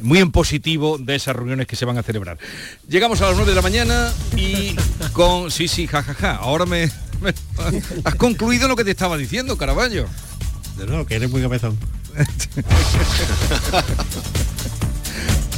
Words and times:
muy 0.00 0.18
en 0.18 0.30
positivo 0.30 0.98
de 0.98 1.14
esas 1.14 1.36
reuniones 1.36 1.66
que 1.66 1.76
se 1.76 1.84
van 1.84 1.98
a 1.98 2.02
celebrar. 2.02 2.38
Llegamos 2.88 3.20
a 3.20 3.26
las 3.26 3.36
9 3.36 3.50
de 3.50 3.54
la 3.54 3.62
mañana 3.62 4.12
y 4.36 4.74
con... 5.12 5.50
Sí, 5.50 5.68
sí, 5.68 5.86
jajaja. 5.86 6.36
Ahora 6.36 6.66
me, 6.66 6.90
Has 8.04 8.14
concluido 8.16 8.68
lo 8.68 8.76
que 8.76 8.84
te 8.84 8.90
estaba 8.90 9.16
diciendo, 9.16 9.56
Caraballo. 9.56 10.06
De 10.76 10.86
nuevo, 10.86 11.06
que 11.06 11.16
eres 11.16 11.30
muy 11.30 11.42
cabezón. 11.42 11.78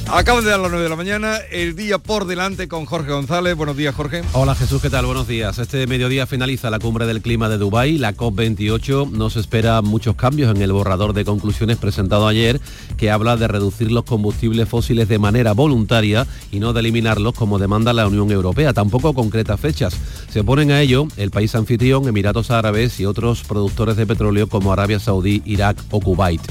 Acaban 0.09 0.45
de 0.45 0.51
dar 0.51 0.61
las 0.61 0.71
9 0.71 0.85
de 0.85 0.89
la 0.89 0.95
mañana, 0.95 1.37
el 1.51 1.75
día 1.75 1.99
por 1.99 2.27
delante 2.27 2.69
con 2.69 2.87
Jorge 2.87 3.11
González. 3.11 3.57
Buenos 3.57 3.77
días, 3.77 3.93
Jorge. 3.93 4.23
Hola 4.35 4.55
Jesús, 4.55 4.81
¿qué 4.81 4.89
tal? 4.89 5.05
Buenos 5.05 5.27
días. 5.27 5.59
Este 5.59 5.85
mediodía 5.89 6.29
finaliza 6.29 6.71
la 6.71 6.79
cumbre 6.79 7.07
del 7.07 7.21
clima 7.21 7.49
de 7.49 7.59
Dubái, 7.59 7.99
la 7.99 8.15
COP28. 8.15 9.11
No 9.11 9.31
se 9.31 9.41
espera 9.41 9.83
muchos 9.83 10.15
cambios 10.15 10.55
en 10.55 10.63
el 10.63 10.73
borrador 10.73 11.13
de 11.13 11.25
conclusiones 11.25 11.79
presentado 11.79 12.29
ayer, 12.29 12.61
que 12.97 13.11
habla 13.11 13.37
de 13.37 13.49
reducir 13.49 13.91
los 13.91 14.05
combustibles 14.05 14.69
fósiles 14.69 15.09
de 15.09 15.19
manera 15.19 15.53
voluntaria 15.55 16.25
y 16.53 16.61
no 16.61 16.73
de 16.73 16.81
eliminarlos 16.81 17.35
como 17.35 17.59
demanda 17.59 17.93
la 17.93 18.07
Unión 18.07 18.31
Europea. 18.31 18.73
Tampoco 18.73 19.13
concreta 19.13 19.57
fechas. 19.57 19.97
Se 20.31 20.41
oponen 20.41 20.71
a 20.71 20.81
ello 20.81 21.09
el 21.17 21.33
país 21.33 21.53
anfitrión, 21.57 22.07
Emiratos 22.07 22.53
Árabes 22.53 23.01
y 23.01 23.07
otros 23.07 23.43
productores 23.43 23.97
de 23.97 24.07
petróleo 24.07 24.49
como 24.49 24.73
Arabia 24.73 25.01
Saudí, 25.01 25.43
Irak 25.45 25.83
o 25.91 26.01
Kuwait. 26.01 26.43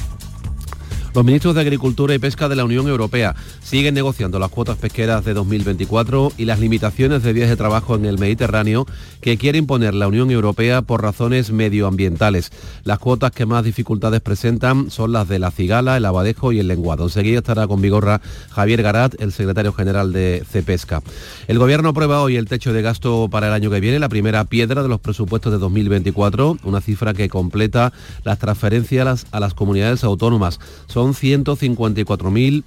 Los 1.16 1.24
ministros 1.24 1.56
de 1.56 1.62
Agricultura 1.62 2.14
y 2.14 2.20
Pesca 2.20 2.50
de 2.50 2.58
la 2.58 2.66
Unión 2.66 2.90
Europea 2.90 3.38
siguen 3.64 3.94
negociando 3.94 4.38
las 4.38 4.50
cuotas 4.50 4.78
pesqueras 4.78 5.24
de 5.24 5.34
2024 5.34 6.34
y 6.38 6.44
las 6.44 6.60
limitaciones 6.60 7.24
de 7.24 7.32
días 7.32 7.48
de 7.48 7.56
trabajo 7.56 7.96
en 7.96 8.04
el 8.04 8.20
Mediterráneo 8.20 8.86
que 9.22 9.38
quiere 9.38 9.58
imponer 9.58 9.94
la 9.94 10.10
Unión 10.10 10.30
Europea 10.30 10.82
por 10.82 11.02
razones 11.02 11.52
medioambientales. 11.52 12.52
Las 12.84 13.00
cuotas 13.00 13.32
que 13.32 13.46
más 13.46 13.64
dificultades 13.64 14.20
presentan 14.20 14.92
son 14.92 15.14
las 15.14 15.30
de 15.30 15.40
la 15.40 15.52
cigala, 15.52 15.96
el 15.96 16.04
abadejo 16.04 16.52
y 16.52 16.60
el 16.60 16.68
lenguado. 16.68 17.06
Enseguida 17.06 17.38
estará 17.38 17.66
con 17.66 17.82
Vigorra 17.82 18.20
Javier 18.50 18.84
Garat, 18.84 19.16
el 19.22 19.32
secretario 19.32 19.72
general 19.72 20.12
de 20.12 20.44
CEPESCA. 20.46 21.02
El 21.48 21.60
Gobierno 21.60 21.88
aprueba 21.88 22.24
hoy 22.24 22.36
el 22.36 22.50
techo 22.50 22.74
de 22.74 22.82
gasto 22.82 23.30
para 23.32 23.48
el 23.48 23.54
año 23.54 23.72
que 23.72 23.80
viene, 23.80 24.00
la 24.00 24.10
primera 24.10 24.44
piedra 24.44 24.84
de 24.84 24.90
los 24.90 25.00
presupuestos 25.00 25.54
de 25.54 25.60
2024, 25.60 26.58
una 26.66 26.82
cifra 26.82 27.14
que 27.14 27.30
completa 27.30 27.94
las 28.26 28.38
transferencias 28.38 29.28
a 29.32 29.40
las, 29.40 29.54
comunidades 29.54 30.04
autónomas. 30.04 30.60
Son 31.06 31.14
154.000 31.14 32.64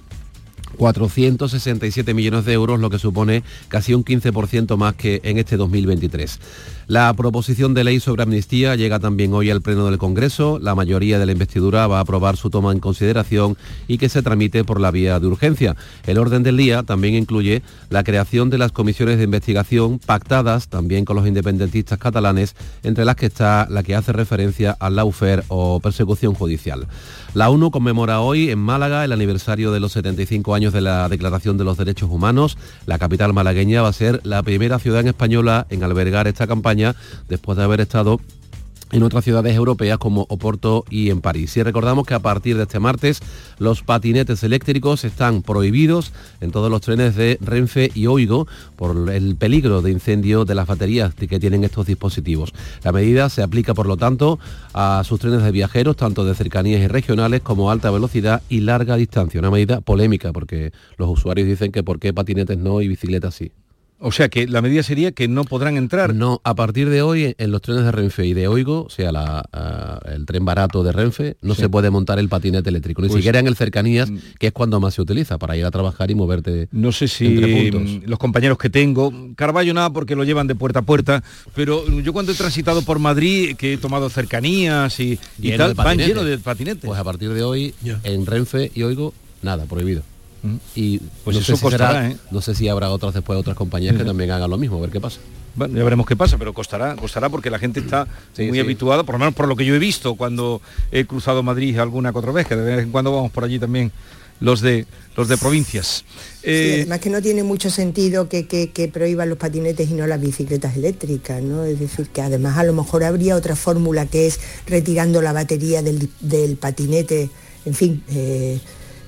467 0.77 2.13
millones 2.13 2.45
de 2.45 2.53
euros, 2.53 2.79
lo 2.79 2.89
que 2.89 2.99
supone 2.99 3.43
casi 3.67 3.93
un 3.93 4.05
15% 4.05 4.77
más 4.77 4.93
que 4.95 5.19
en 5.23 5.37
este 5.37 5.57
2023. 5.57 6.39
La 6.89 7.13
proposición 7.13 7.75
de 7.75 7.83
ley 7.83 7.99
sobre 7.99 8.23
amnistía 8.23 8.75
llega 8.75 8.99
también 8.99 9.31
hoy 9.35 9.51
al 9.51 9.61
Pleno 9.61 9.85
del 9.85 9.99
Congreso. 9.99 10.57
La 10.57 10.73
mayoría 10.73 11.19
de 11.19 11.27
la 11.27 11.33
investidura 11.33 11.85
va 11.85 11.99
a 11.99 12.01
aprobar 12.01 12.35
su 12.35 12.49
toma 12.49 12.71
en 12.71 12.79
consideración 12.79 13.57
y 13.87 13.99
que 13.99 14.09
se 14.09 14.23
tramite 14.23 14.63
por 14.63 14.81
la 14.81 14.89
vía 14.89 15.19
de 15.19 15.27
urgencia. 15.27 15.75
El 16.07 16.17
orden 16.17 16.41
del 16.41 16.57
día 16.57 16.81
también 16.81 17.13
incluye 17.13 17.61
la 17.91 18.03
creación 18.03 18.49
de 18.49 18.57
las 18.57 18.71
comisiones 18.71 19.19
de 19.19 19.25
investigación 19.25 19.99
pactadas 19.99 20.67
también 20.67 21.05
con 21.05 21.15
los 21.15 21.27
independentistas 21.27 21.99
catalanes, 21.99 22.55
entre 22.81 23.05
las 23.05 23.17
que 23.17 23.27
está 23.27 23.67
la 23.69 23.83
que 23.83 23.93
hace 23.93 24.11
referencia 24.11 24.75
al 24.79 24.95
laufer 24.95 25.43
o 25.49 25.79
persecución 25.81 26.33
judicial. 26.33 26.87
La 27.35 27.51
ONU 27.51 27.69
conmemora 27.69 28.21
hoy 28.21 28.49
en 28.49 28.57
Málaga 28.57 29.05
el 29.05 29.11
aniversario 29.11 29.71
de 29.71 29.79
los 29.79 29.91
75 29.91 30.55
años 30.55 30.73
de 30.73 30.81
la 30.81 31.07
Declaración 31.07 31.55
de 31.55 31.65
los 31.65 31.77
Derechos 31.77 32.09
Humanos. 32.09 32.57
La 32.87 32.97
capital 32.97 33.31
malagueña 33.31 33.83
va 33.83 33.89
a 33.89 33.93
ser 33.93 34.21
la 34.23 34.41
primera 34.41 34.79
ciudad 34.79 35.05
española 35.05 35.67
en 35.69 35.83
albergar 35.83 36.27
esta 36.27 36.47
campaña 36.47 36.78
después 37.27 37.57
de 37.57 37.63
haber 37.63 37.81
estado 37.81 38.19
en 38.91 39.03
otras 39.03 39.23
ciudades 39.23 39.55
europeas 39.55 39.97
como 39.97 40.25
Oporto 40.29 40.83
y 40.89 41.09
en 41.09 41.21
París. 41.21 41.55
Y 41.57 41.63
recordamos 41.63 42.05
que 42.05 42.13
a 42.13 42.19
partir 42.19 42.57
de 42.57 42.63
este 42.63 42.79
martes 42.79 43.21
los 43.57 43.83
patinetes 43.83 44.43
eléctricos 44.43 45.03
están 45.03 45.41
prohibidos 45.41 46.11
en 46.41 46.51
todos 46.51 46.71
los 46.71 46.81
trenes 46.81 47.15
de 47.15 47.37
Renfe 47.41 47.91
y 47.93 48.07
Oigo 48.07 48.47
por 48.75 49.09
el 49.11 49.35
peligro 49.35 49.81
de 49.81 49.91
incendio 49.91 50.45
de 50.45 50.55
las 50.55 50.67
baterías 50.67 51.13
que 51.13 51.39
tienen 51.39 51.63
estos 51.63 51.85
dispositivos. 51.85 52.53
La 52.83 52.91
medida 52.91 53.29
se 53.29 53.43
aplica, 53.43 53.73
por 53.73 53.85
lo 53.85 53.97
tanto, 53.97 54.39
a 54.73 55.03
sus 55.05 55.19
trenes 55.19 55.43
de 55.43 55.51
viajeros, 55.51 55.95
tanto 55.95 56.25
de 56.25 56.35
cercanías 56.35 56.81
y 56.81 56.87
regionales 56.87 57.41
como 57.41 57.71
alta 57.71 57.91
velocidad 57.91 58.41
y 58.49 58.61
larga 58.61 58.95
distancia. 58.95 59.39
Una 59.39 59.51
medida 59.51 59.81
polémica 59.81 60.33
porque 60.33 60.71
los 60.97 61.09
usuarios 61.09 61.47
dicen 61.47 61.71
que 61.71 61.83
por 61.83 61.99
qué 61.99 62.13
patinetes 62.13 62.57
no 62.57 62.81
y 62.81 62.87
bicicletas 62.87 63.35
sí. 63.35 63.51
O 64.01 64.13
sea 64.13 64.29
que 64.29 64.47
la 64.47 64.61
medida 64.61 64.81
sería 64.81 65.11
que 65.11 65.27
no 65.27 65.43
podrán 65.43 65.75
entrar. 65.75 66.15
No, 66.15 66.39
a 66.45 66.55
partir 66.55 66.89
de 66.89 67.01
hoy 67.01 67.35
en 67.37 67.51
los 67.51 67.61
trenes 67.61 67.83
de 67.83 67.91
Renfe 67.91 68.25
y 68.25 68.33
de 68.33 68.47
Oigo, 68.47 68.83
o 68.83 68.89
sea, 68.89 69.11
el 70.05 70.25
tren 70.25 70.45
barato 70.45 70.83
de 70.83 70.93
Renfe, 70.93 71.35
no 71.41 71.53
se 71.53 71.67
puede 71.67 71.89
montar 71.89 72.17
el 72.17 72.29
patinete 72.29 72.69
eléctrico, 72.69 73.01
ni 73.01 73.09
pues 73.09 73.17
siquiera 73.19 73.39
en 73.39 73.47
el 73.47 73.57
cercanías, 73.57 74.09
mm. 74.09 74.17
que 74.39 74.47
es 74.47 74.53
cuando 74.53 74.79
más 74.79 74.93
se 74.93 75.01
utiliza, 75.01 75.37
para 75.37 75.57
ir 75.57 75.65
a 75.65 75.71
trabajar 75.71 76.09
y 76.11 76.15
moverte. 76.15 76.69
No 76.71 76.93
sé 76.93 77.09
si 77.09 77.71
los 78.05 78.19
compañeros 78.19 78.57
que 78.57 78.69
tengo, 78.69 79.13
Carballo 79.35 79.73
nada 79.73 79.89
porque 79.89 80.15
lo 80.15 80.23
llevan 80.23 80.47
de 80.47 80.55
puerta 80.55 80.79
a 80.79 80.83
puerta, 80.83 81.21
pero 81.53 81.85
yo 82.01 82.13
cuando 82.13 82.31
he 82.31 82.35
transitado 82.35 82.81
por 82.83 82.99
Madrid, 82.99 83.57
que 83.57 83.73
he 83.73 83.77
tomado 83.77 84.09
cercanías 84.09 84.97
y, 84.99 85.19
tal, 85.57 85.73
van 85.73 85.97
llenos 85.97 86.25
de 86.25 86.37
patinetes. 86.37 86.85
Pues 86.85 86.99
a 86.99 87.03
partir 87.03 87.33
de 87.33 87.43
hoy, 87.43 87.73
en 88.03 88.25
Renfe 88.25 88.71
y 88.73 88.83
Oigo, 88.83 89.13
nada, 89.41 89.65
prohibido. 89.65 90.03
Y 90.75 90.99
pues 91.23 91.35
no 91.35 91.41
eso 91.41 91.55
sé 91.55 91.61
costará, 91.61 92.09
¿eh? 92.09 92.17
No 92.31 92.41
sé 92.41 92.55
si 92.55 92.67
habrá 92.69 92.89
otras 92.89 93.13
después 93.13 93.37
otras 93.37 93.57
compañías 93.57 93.95
que 93.95 94.05
también 94.05 94.31
hagan 94.31 94.49
lo 94.49 94.57
mismo, 94.57 94.77
a 94.77 94.81
ver 94.81 94.89
qué 94.89 95.01
pasa. 95.01 95.19
Bueno, 95.55 95.77
ya 95.77 95.83
veremos 95.83 96.05
qué 96.05 96.15
pasa, 96.15 96.37
pero 96.37 96.53
costará, 96.53 96.95
costará 96.95 97.29
porque 97.29 97.49
la 97.49 97.59
gente 97.59 97.79
está 97.79 98.07
muy 98.37 98.59
habituada, 98.59 99.03
por 99.03 99.15
lo 99.15 99.19
menos 99.19 99.33
por 99.33 99.47
lo 99.47 99.55
que 99.55 99.65
yo 99.65 99.75
he 99.75 99.79
visto 99.79 100.15
cuando 100.15 100.61
he 100.91 101.05
cruzado 101.05 101.43
Madrid 101.43 101.77
alguna 101.79 102.11
que 102.11 102.17
otra 102.19 102.31
vez, 102.31 102.47
que 102.47 102.55
de 102.55 102.75
vez 102.75 102.83
en 102.83 102.91
cuando 102.91 103.11
vamos 103.11 103.31
por 103.31 103.43
allí 103.43 103.59
también 103.59 103.91
los 104.39 104.61
de 104.61 104.85
los 105.15 105.27
de 105.27 105.37
provincias. 105.37 106.05
Eh, 106.43 106.75
además 106.77 106.99
que 106.99 107.09
no 107.09 107.21
tiene 107.21 107.43
mucho 107.43 107.69
sentido 107.69 108.29
que, 108.29 108.89
prohíban 108.93 109.27
los 109.27 109.37
patinetes 109.37 109.89
y 109.89 109.93
no 109.93 110.07
las 110.07 110.21
bicicletas 110.21 110.77
eléctricas, 110.77 111.41
¿no? 111.41 111.65
Es 111.65 111.79
decir, 111.79 112.07
que 112.07 112.21
además 112.21 112.57
a 112.57 112.63
lo 112.63 112.71
mejor 112.71 113.03
habría 113.03 113.35
otra 113.35 113.57
fórmula 113.57 114.05
que 114.05 114.27
es 114.27 114.39
retirando 114.65 115.21
la 115.21 115.33
batería 115.33 115.81
del, 115.81 116.57
patinete, 116.57 117.29
en 117.65 117.73
fin. 117.73 118.03
Eh, 118.09 118.59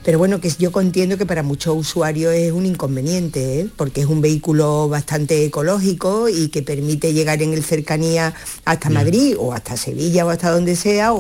pero 0.03 0.17
bueno, 0.17 0.41
que 0.41 0.49
yo 0.57 0.71
entiendo 0.81 1.17
que 1.17 1.25
para 1.25 1.43
muchos 1.43 1.77
usuarios 1.77 2.33
es 2.33 2.51
un 2.51 2.65
inconveniente, 2.65 3.59
¿eh? 3.59 3.67
porque 3.75 4.01
es 4.01 4.07
un 4.07 4.21
vehículo 4.21 4.89
bastante 4.89 5.45
ecológico 5.45 6.27
y 6.27 6.49
que 6.49 6.63
permite 6.63 7.13
llegar 7.13 7.41
en 7.41 7.53
el 7.53 7.63
cercanía 7.63 8.33
hasta 8.65 8.89
Madrid 8.89 9.35
o 9.37 9.53
hasta 9.53 9.77
Sevilla 9.77 10.25
o 10.25 10.29
hasta 10.29 10.49
donde 10.49 10.75
sea 10.75 11.11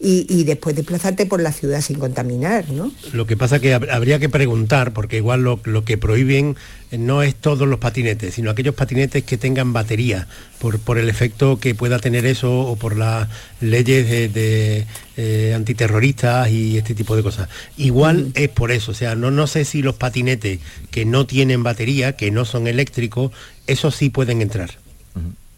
y, 0.00 0.44
después 0.44 0.76
desplazarte 0.76 1.26
por 1.26 1.40
la 1.40 1.52
ciudad 1.52 1.80
sin 1.80 1.98
contaminar. 1.98 2.70
¿no? 2.70 2.92
Lo 3.12 3.26
que 3.26 3.36
pasa 3.36 3.60
que 3.60 3.74
habría 3.74 4.18
que 4.18 4.28
preguntar, 4.28 4.92
porque 4.92 5.16
igual 5.16 5.42
lo, 5.42 5.84
que 5.84 5.96
prohíben 5.96 6.56
no 6.92 7.22
es 7.22 7.34
todos 7.34 7.68
los 7.68 7.78
patinetes, 7.78 8.34
sino 8.34 8.50
aquellos 8.50 8.74
patinetes 8.74 9.24
que 9.24 9.36
tengan 9.36 9.72
batería, 9.72 10.26
por, 10.58 10.98
el 10.98 11.08
efecto 11.08 11.60
que 11.60 11.74
pueda 11.74 11.98
tener 11.98 12.26
eso 12.26 12.60
o 12.60 12.76
por 12.76 12.96
las 12.96 13.28
leyes 13.60 14.08
de, 14.08 14.86
eh, 15.16 15.52
antiterroristas 15.54 16.50
y 16.50 16.78
este 16.78 16.94
tipo 16.94 17.16
de 17.16 17.22
cosas. 17.22 17.48
Igual 17.76 18.32
es 18.34 18.48
por 18.48 18.72
eso, 18.72 18.92
o 18.92 18.94
sea, 18.94 19.14
no, 19.14 19.30
no 19.30 19.46
sé 19.46 19.64
si 19.64 19.82
los 19.82 19.96
patinetes 19.96 20.60
que 20.90 21.04
no 21.04 21.26
tienen 21.26 21.62
batería, 21.62 22.12
que 22.12 22.30
no 22.30 22.44
son 22.44 22.66
eléctricos, 22.66 23.32
esos 23.66 23.94
sí 23.94 24.10
pueden 24.10 24.40
entrar. 24.42 24.70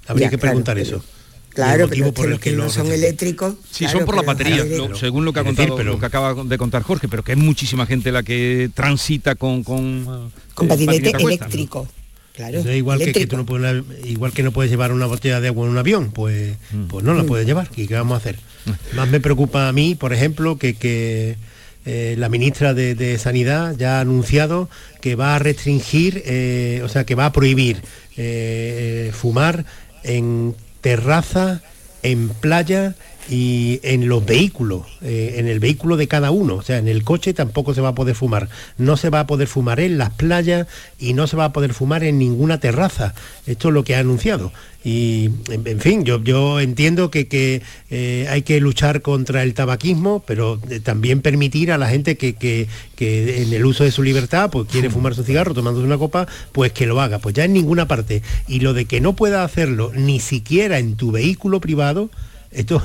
Habría 0.06 0.30
que 0.30 0.38
preguntar 0.38 0.78
eso. 0.78 1.04
Claro, 1.50 1.88
pero 1.88 2.12
por 2.12 2.30
el 2.30 2.40
que, 2.40 2.52
no 2.52 2.70
son 2.70 2.90
eléctricos. 2.92 3.54
Sí, 3.70 3.86
son 3.88 4.04
por 4.04 4.16
la 4.16 4.22
batería, 4.22 4.64
según 4.98 5.24
lo 5.24 5.32
que, 5.32 5.40
ha 5.40 5.44
contado, 5.44 5.82
lo 5.82 5.98
que 5.98 6.06
acaba 6.06 6.44
de 6.44 6.58
contar 6.58 6.82
Jorge, 6.82 7.08
pero 7.08 7.22
que 7.22 7.32
hay 7.32 7.38
muchísima 7.38 7.86
gente 7.86 8.12
la 8.12 8.22
que 8.22 8.70
transita 8.72 9.34
con... 9.34 9.64
Con, 9.64 10.32
con 10.54 10.68
patinete, 10.68 11.10
eléctrico. 11.10 11.88
Claro, 12.34 12.72
igual, 12.72 13.00
que, 13.00 13.26
no 13.36 13.44
puedes, 13.44 13.84
igual 14.04 14.32
que 14.32 14.42
no 14.42 14.52
puedes 14.52 14.70
llevar 14.70 14.92
una 14.92 15.06
botella 15.06 15.40
de 15.40 15.48
agua 15.48 15.66
en 15.66 15.72
un 15.72 15.78
avión, 15.78 16.10
pues, 16.10 16.56
mm. 16.70 16.84
pues 16.84 17.04
no 17.04 17.12
la 17.12 17.24
mm. 17.24 17.26
puedes 17.26 17.46
llevar. 17.46 17.68
¿Y 17.76 17.86
qué 17.86 17.94
vamos 17.94 18.14
a 18.14 18.16
hacer? 18.16 18.38
Mm. 18.64 18.96
Más 18.96 19.08
me 19.08 19.20
preocupa 19.20 19.68
a 19.68 19.72
mí, 19.72 19.94
por 19.94 20.12
ejemplo, 20.12 20.56
que, 20.56 21.36
eh, 21.84 22.14
la 22.16 22.28
ministra 22.28 22.72
de, 22.72 23.18
Sanidad 23.18 23.76
ya 23.76 23.98
ha 23.98 24.00
anunciado 24.00 24.70
que 25.00 25.16
va 25.16 25.34
a 25.34 25.38
restringir, 25.38 26.22
eh, 26.24 26.80
o 26.84 26.88
sea, 26.88 27.04
que 27.04 27.14
va 27.14 27.26
a 27.26 27.32
prohibir 27.32 27.82
eh, 28.16 29.10
fumar 29.12 29.66
en 30.02 30.54
terraza, 30.80 31.60
en 32.02 32.28
playa 32.28 32.94
y 33.30 33.78
en 33.84 34.08
los 34.08 34.26
vehículos, 34.26 34.82
eh, 35.02 35.36
en 35.36 35.46
el 35.46 35.60
vehículo 35.60 35.96
de 35.96 36.08
cada 36.08 36.32
uno, 36.32 36.56
o 36.56 36.62
sea, 36.62 36.78
en 36.78 36.88
el 36.88 37.04
coche 37.04 37.32
tampoco 37.32 37.74
se 37.74 37.80
va 37.80 37.90
a 37.90 37.94
poder 37.94 38.16
fumar, 38.16 38.48
no 38.76 38.96
se 38.96 39.08
va 39.08 39.20
a 39.20 39.26
poder 39.28 39.46
fumar 39.46 39.78
en 39.78 39.98
las 39.98 40.10
playas 40.10 40.66
y 40.98 41.14
no 41.14 41.28
se 41.28 41.36
va 41.36 41.44
a 41.44 41.52
poder 41.52 41.72
fumar 41.72 42.02
en 42.02 42.18
ninguna 42.18 42.58
terraza, 42.58 43.14
esto 43.46 43.68
es 43.68 43.74
lo 43.74 43.84
que 43.84 43.94
ha 43.94 44.00
anunciado. 44.00 44.50
Y, 44.82 45.30
en, 45.50 45.78
fin, 45.78 46.04
yo, 46.04 46.24
yo 46.24 46.58
entiendo 46.58 47.10
que, 47.10 47.62
eh, 47.90 48.26
hay 48.30 48.42
que 48.42 48.58
luchar 48.60 49.00
contra 49.00 49.44
el 49.44 49.54
tabaquismo, 49.54 50.24
pero 50.26 50.58
eh, 50.68 50.80
también 50.80 51.20
permitir 51.20 51.70
a 51.70 51.78
la 51.78 51.88
gente 51.88 52.16
que, 52.16 52.66
en 52.98 53.52
el 53.52 53.64
uso 53.64 53.84
de 53.84 53.92
su 53.92 54.02
libertad, 54.02 54.50
pues 54.50 54.66
quiere 54.68 54.90
fumar 54.90 55.14
su 55.14 55.22
cigarro 55.22 55.54
tomándose 55.54 55.86
una 55.86 55.98
copa, 55.98 56.26
pues 56.50 56.72
que 56.72 56.86
lo 56.86 57.00
haga, 57.00 57.20
pues 57.20 57.34
ya 57.34 57.44
en 57.44 57.52
ninguna 57.52 57.86
parte. 57.86 58.22
Y 58.48 58.60
lo 58.60 58.72
de 58.72 58.86
que 58.86 59.00
no 59.00 59.14
pueda 59.14 59.44
hacerlo 59.44 59.92
ni 59.94 60.18
siquiera 60.18 60.78
en 60.78 60.96
tu 60.96 61.12
vehículo 61.12 61.60
privado, 61.60 62.10
Esto, 62.52 62.82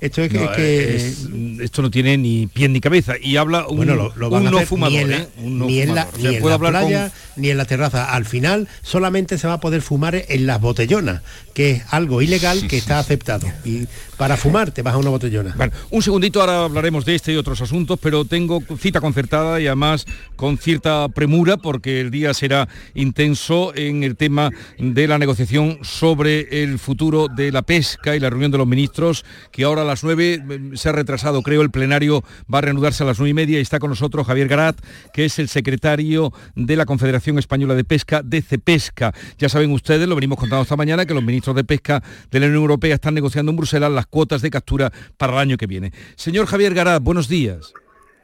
esto 0.00 0.22
es 0.22 0.30
que, 0.30 1.12
esto 1.60 1.82
no 1.82 1.90
tiene 1.90 2.16
ni 2.16 2.46
pie 2.46 2.68
ni 2.68 2.80
cabeza 2.80 3.14
y 3.20 3.36
habla 3.36 3.66
un, 3.66 3.78
bueno, 3.78 4.12
lo, 4.14 4.28
un 4.28 4.44
no 4.44 4.60
fumador, 4.60 4.92
ni 4.92 4.98
en 5.00 5.10
la, 5.10 5.26
ni 5.42 5.80
en 5.80 5.94
la, 5.94 6.58
playa 6.58 7.10
ni 7.34 7.50
en 7.50 7.56
la 7.56 7.64
terraza. 7.64 8.12
Al 8.12 8.24
final 8.24 8.68
solamente 8.82 9.36
se 9.36 9.48
va 9.48 9.54
a 9.54 9.60
poder 9.60 9.82
fumar 9.82 10.14
en 10.14 10.46
las 10.46 10.60
botellonas, 10.60 11.22
que 11.52 11.72
es 11.72 11.82
algo 11.90 12.22
ilegal 12.22 12.68
que 12.68 12.78
está 12.78 13.00
aceptado. 13.00 13.48
Y 13.64 13.88
para 14.16 14.36
fumar 14.36 14.70
te 14.70 14.82
vas 14.82 14.94
a 14.94 14.98
una 14.98 15.10
botellona. 15.10 15.52
Bueno, 15.56 15.72
un 15.90 16.02
segundito, 16.02 16.40
ahora 16.40 16.64
hablaremos 16.64 17.04
de 17.04 17.16
este 17.16 17.32
y 17.32 17.36
otros 17.36 17.60
asuntos, 17.60 17.98
pero 18.00 18.24
tengo 18.24 18.62
cita 18.78 19.00
concertada 19.00 19.60
y 19.60 19.66
además 19.66 20.06
con 20.36 20.58
cierta 20.58 21.08
premura 21.08 21.56
porque 21.56 22.00
el 22.00 22.12
día 22.12 22.34
será 22.34 22.68
intenso 22.94 23.74
en 23.74 24.04
el 24.04 24.16
tema 24.16 24.50
de 24.78 25.08
la 25.08 25.18
negociación 25.18 25.78
sobre 25.82 26.62
el 26.62 26.78
futuro 26.78 27.26
de 27.28 27.50
la 27.50 27.62
pesca 27.62 28.14
y 28.14 28.20
la 28.20 28.30
reunión 28.30 28.52
de 28.52 28.58
los 28.58 28.66
ministros 28.66 29.07
que 29.50 29.64
ahora 29.64 29.82
a 29.82 29.84
las 29.84 30.04
9 30.04 30.38
mm, 30.38 30.76
se 30.76 30.88
ha 30.88 30.92
retrasado, 30.92 31.42
creo, 31.42 31.62
el 31.62 31.70
plenario 31.70 32.22
va 32.52 32.58
a 32.58 32.60
reanudarse 32.62 33.02
a 33.02 33.06
las 33.06 33.18
9 33.18 33.30
y 33.30 33.34
media 33.34 33.58
y 33.58 33.62
está 33.62 33.78
con 33.78 33.90
nosotros 33.90 34.26
Javier 34.26 34.48
Garat, 34.48 34.80
que 35.12 35.24
es 35.24 35.38
el 35.38 35.48
secretario 35.48 36.32
de 36.54 36.76
la 36.76 36.86
Confederación 36.86 37.38
Española 37.38 37.74
de 37.74 37.84
Pesca, 37.84 38.22
de 38.22 38.42
Cepesca. 38.42 39.12
Ya 39.38 39.48
saben 39.48 39.72
ustedes, 39.72 40.08
lo 40.08 40.14
venimos 40.14 40.38
contando 40.38 40.62
esta 40.62 40.76
mañana, 40.76 41.06
que 41.06 41.14
los 41.14 41.22
ministros 41.22 41.56
de 41.56 41.64
Pesca 41.64 42.02
de 42.30 42.40
la 42.40 42.46
Unión 42.46 42.62
Europea 42.62 42.94
están 42.94 43.14
negociando 43.14 43.50
en 43.50 43.56
Bruselas 43.56 43.90
las 43.90 44.06
cuotas 44.06 44.42
de 44.42 44.50
captura 44.50 44.92
para 45.16 45.32
el 45.34 45.38
año 45.38 45.56
que 45.56 45.66
viene. 45.66 45.92
Señor 46.16 46.46
Javier 46.46 46.74
Garat, 46.74 47.02
buenos 47.02 47.28
días. 47.28 47.72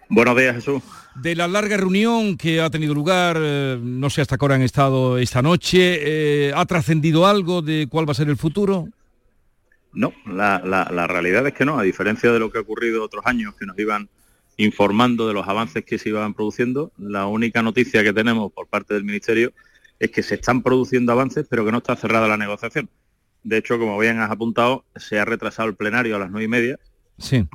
Buenos 0.09 0.37
días, 0.37 0.57
Jesús. 0.57 0.83
De 1.15 1.35
la 1.35 1.49
larga 1.49 1.77
reunión 1.77 2.37
que 2.37 2.61
ha 2.61 2.71
tenido 2.71 2.95
lugar, 2.95 3.37
eh, 3.41 3.79
no 3.81 4.11
sé 4.11 4.21
hasta 4.21 4.37
qué 4.37 4.45
hora 4.45 4.57
han 4.57 4.63
estado 4.63 5.19
esta 5.19 5.43
noche, 5.43 6.49
eh, 6.49 6.53
¿ha 6.55 6.67
trascendido 6.67 7.27
algo 7.27 7.63
de 7.63 7.87
cuál 7.89 8.07
va 8.09 8.13
a 8.13 8.15
ser 8.15 8.29
el 8.29 8.37
futuro? 8.37 8.89
No, 9.94 10.12
la, 10.26 10.61
la, 10.64 11.06
realidad 11.06 11.46
es 11.46 11.55
que 11.55 11.64
no, 11.64 11.79
a 11.79 11.82
diferencia 11.82 12.32
de 12.32 12.41
lo 12.41 12.50
que 12.50 12.58
ha 12.58 12.62
ocurrido 12.62 13.05
otros 13.05 13.25
años 13.26 13.55
que 13.55 13.64
nos 13.64 13.79
iban 13.79 14.08
informando 14.56 15.29
de 15.29 15.35
los 15.35 15.46
avances 15.46 15.85
que 15.85 15.99
se 15.99 16.08
iban 16.08 16.35
produciendo, 16.35 16.93
la 16.99 17.26
única 17.26 17.62
noticia 17.62 18.02
que 18.02 18.12
tenemos 18.12 18.52
por 18.52 18.67
parte 18.67 18.94
del 18.94 19.05
Ministerio 19.05 19.52
es 20.00 20.11
que 20.11 20.23
se 20.23 20.35
están 20.35 20.62
produciendo 20.62 21.12
avances, 21.12 21.46
pero 21.49 21.64
que 21.64 21.73
no 21.73 21.79
está 21.79 21.94
cerrada 21.94 22.26
la 22.26 22.37
negociación. 22.37 22.88
De 23.44 23.56
hecho, 23.56 23.79
como 23.79 23.99
bien 23.99 24.19
has 24.19 24.31
apuntado, 24.31 24.85
se 24.96 25.19
ha 25.19 25.25
retrasado 25.25 25.69
el 25.69 25.76
plenario 25.76 26.17
a 26.17 26.19
las 26.19 26.31
nueve 26.31 26.44
y 26.44 26.49
media, 26.49 26.79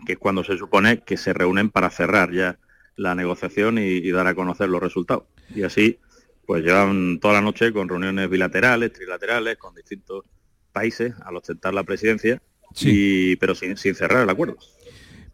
que 0.06 0.14
es 0.14 0.18
cuando 0.18 0.44
se 0.44 0.58
supone 0.58 1.00
que 1.04 1.18
se 1.18 1.34
reúnen 1.34 1.70
para 1.70 1.90
cerrar 1.90 2.32
ya 2.32 2.58
la 2.96 3.16
negociación 3.16 3.78
y, 3.78 3.82
y, 3.82 4.12
dar 4.12 4.28
a 4.28 4.36
conocer 4.36 4.70
los 4.70 4.82
resultados. 4.82 5.24
Y 5.54 5.64
así, 5.64 6.00
pues 6.46 6.64
llevan 6.64 7.20
toda 7.20 7.36
la 7.36 7.42
noche 7.42 7.74
con 7.74 7.90
reuniones 7.90 8.30
bilaterales, 8.30 8.94
trilaterales, 8.94 9.58
con 9.58 9.76
distintos 9.76 10.26
países 10.72 11.14
al 11.26 11.36
ostentar 11.36 11.74
la 11.74 11.84
presidencia, 11.84 12.42
y, 12.82 13.36
pero 13.38 13.56
sin, 13.56 13.76
cerrar 13.78 14.24
el 14.24 14.30
acuerdo. 14.30 14.58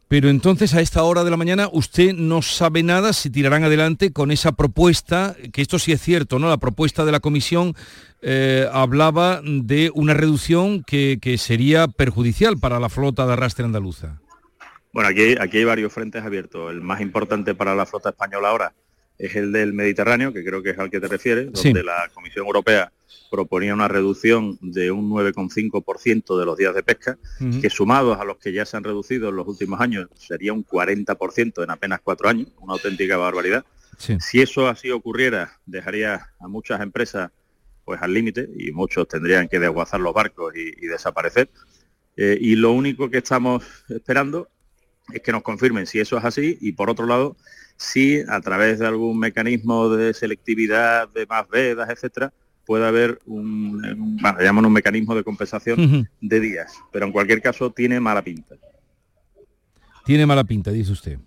Pero 0.07 0.29
entonces 0.29 0.73
a 0.75 0.81
esta 0.81 1.03
hora 1.03 1.23
de 1.23 1.31
la 1.31 1.37
mañana 1.37 1.67
usted 1.71 2.13
no 2.13 2.41
sabe 2.41 2.83
nada 2.83 3.11
si 3.11 3.31
tirarán 3.31 3.63
adelante 3.63 4.13
con 4.13 4.31
esa 4.31 4.51
propuesta, 4.51 5.35
que 5.51 5.61
esto 5.61 5.79
sí 5.79 5.91
es 5.91 6.01
cierto, 6.01 6.37
¿no? 6.37 6.47
La 6.47 6.57
propuesta 6.57 7.05
de 7.05 7.11
la 7.11 7.19
comisión 7.19 7.73
eh, 8.21 8.67
hablaba 8.71 9.41
de 9.43 9.91
una 9.95 10.13
reducción 10.13 10.83
que, 10.83 11.17
que, 11.19 11.37
sería 11.37 11.87
perjudicial 11.87 12.57
para 12.59 12.79
la 12.79 12.89
flota 12.89 13.25
de 13.25 13.33
arrastre 13.33 13.65
andaluza. 13.65 14.21
Bueno, 14.93 15.09
aquí, 15.09 15.35
aquí 15.39 15.57
hay 15.57 15.65
varios 15.65 15.91
frentes 15.91 16.23
abiertos. 16.23 16.71
El 16.71 16.81
más 16.81 17.01
importante 17.01 17.55
para 17.55 17.75
la 17.75 17.85
flota 17.85 18.09
española 18.09 18.49
ahora 18.49 18.73
es 19.17 19.35
el 19.35 19.51
del 19.51 19.73
Mediterráneo, 19.73 20.31
que 20.31 20.43
creo 20.43 20.61
que 20.61 20.71
es 20.71 20.79
al 20.79 20.89
que 20.89 20.99
te 20.99 21.07
refieres, 21.07 21.51
donde 21.51 21.83
la 21.83 22.09
Comisión 22.13 22.45
Europea 22.45 22.91
proponía 23.29 23.73
una 23.73 23.87
reducción 23.87 24.57
de 24.61 24.91
un 24.91 25.09
9,5% 25.09 26.39
de 26.39 26.45
los 26.45 26.57
días 26.57 26.75
de 26.75 26.83
pesca, 26.83 27.17
que 27.61 27.69
sumados 27.69 28.19
a 28.19 28.25
los 28.25 28.37
que 28.37 28.53
ya 28.53 28.65
se 28.65 28.77
han 28.77 28.83
reducido 28.83 29.29
en 29.29 29.35
los 29.35 29.47
últimos 29.47 29.79
años 29.81 30.09
sería 30.15 30.53
un 30.53 30.65
40% 30.65 31.63
en 31.63 31.69
apenas 31.69 32.01
cuatro 32.01 32.29
años, 32.29 32.47
una 32.59 32.73
auténtica 32.73 33.17
barbaridad. 33.17 33.65
Si 33.97 34.41
eso 34.41 34.67
así 34.67 34.91
ocurriera, 34.91 35.59
dejaría 35.65 36.29
a 36.39 36.47
muchas 36.47 36.81
empresas 36.81 37.31
pues 37.85 38.01
al 38.01 38.13
límite 38.13 38.49
y 38.57 38.71
muchos 38.71 39.07
tendrían 39.07 39.47
que 39.47 39.59
desguazar 39.59 39.99
los 39.99 40.13
barcos 40.13 40.53
y, 40.55 40.87
desaparecer. 40.87 41.49
Eh, 42.17 42.37
y 42.41 42.55
lo 42.55 42.71
único 42.71 43.09
que 43.09 43.19
estamos 43.19 43.63
esperando 43.89 44.49
es 45.13 45.21
que 45.21 45.31
nos 45.31 45.43
confirmen 45.43 45.85
si 45.85 45.99
eso 45.99 46.17
es 46.17 46.25
así 46.25 46.57
y 46.61 46.71
por 46.71 46.89
otro 46.89 47.05
lado 47.05 47.37
si 47.77 48.21
a 48.27 48.39
través 48.41 48.79
de 48.79 48.87
algún 48.87 49.19
mecanismo 49.19 49.89
de 49.89 50.13
selectividad, 50.13 51.09
de 51.09 51.25
más 51.27 51.47
vedas, 51.49 51.89
etcétera, 51.89 52.33
puede 52.65 52.85
haber 52.85 53.19
un, 53.25 53.83
un, 53.85 54.65
un 54.65 54.73
mecanismo 54.73 55.15
de 55.15 55.23
compensación 55.23 56.09
de 56.21 56.39
días. 56.39 56.73
Pero 56.91 57.05
en 57.05 57.11
cualquier 57.11 57.41
caso 57.41 57.71
tiene 57.71 57.99
mala 57.99 58.23
pinta. 58.23 58.55
Tiene 60.05 60.25
mala 60.25 60.43
pinta, 60.43 60.71
dice 60.71 60.91
usted. 60.91 61.19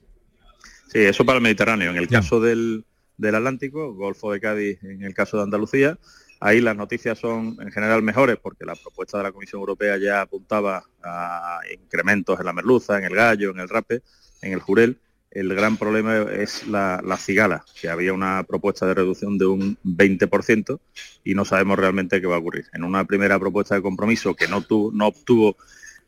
Sí, 0.89 1.01
eso 1.01 1.25
para 1.25 1.37
el 1.37 1.43
Mediterráneo. 1.43 1.91
En 1.91 1.97
el 1.97 2.09
caso 2.09 2.41
del, 2.41 2.85
del 3.17 3.35
Atlántico, 3.35 3.95
Golfo 3.95 4.33
de 4.33 4.41
Cádiz, 4.41 4.83
en 4.83 5.03
el 5.03 5.15
caso 5.15 5.37
de 5.37 5.43
Andalucía, 5.45 5.99
ahí 6.41 6.61
las 6.61 6.77
noticias 6.77 7.19
son 7.19 7.57
en 7.61 7.71
general 7.73 8.03
mejores 8.03 8.37
porque 8.41 8.65
la 8.65 8.75
propuesta 8.75 9.19
de 9.19 9.25
la 9.25 9.33
Comisión 9.33 9.61
Europea 9.61 9.97
ya 9.99 10.23
apuntaba 10.23 10.85
a 11.03 11.61
incrementos 11.73 12.39
en 12.39 12.47
la 12.47 12.53
merluza, 12.53 12.99
en 12.99 13.05
el 13.05 13.15
gallo, 13.15 13.51
en 13.51 13.61
el 13.61 13.69
rape, 13.69 14.03
en 14.43 14.53
el 14.53 14.61
jurel 14.61 14.99
el 15.39 15.55
gran 15.55 15.77
problema 15.77 16.17
es 16.33 16.67
la, 16.67 17.01
cigala, 17.17 17.65
que 17.81 17.89
había 17.89 18.13
una 18.13 18.43
propuesta 18.43 18.87
de 18.87 18.95
reducción 18.95 19.39
de 19.39 19.47
un 19.47 19.79
20% 19.85 20.81
y 21.25 21.35
no 21.35 21.45
sabemos 21.45 21.79
realmente 21.79 22.21
qué 22.21 22.27
va 22.27 22.37
a 22.37 22.41
ocurrir. 22.41 22.67
En 22.73 22.83
una 22.83 23.05
primera 23.05 23.39
propuesta 23.39 23.77
de 23.77 23.83
compromiso 23.83 24.35
que 24.35 24.49
no, 24.49 24.65
no 24.93 25.07
obtuvo 25.07 25.57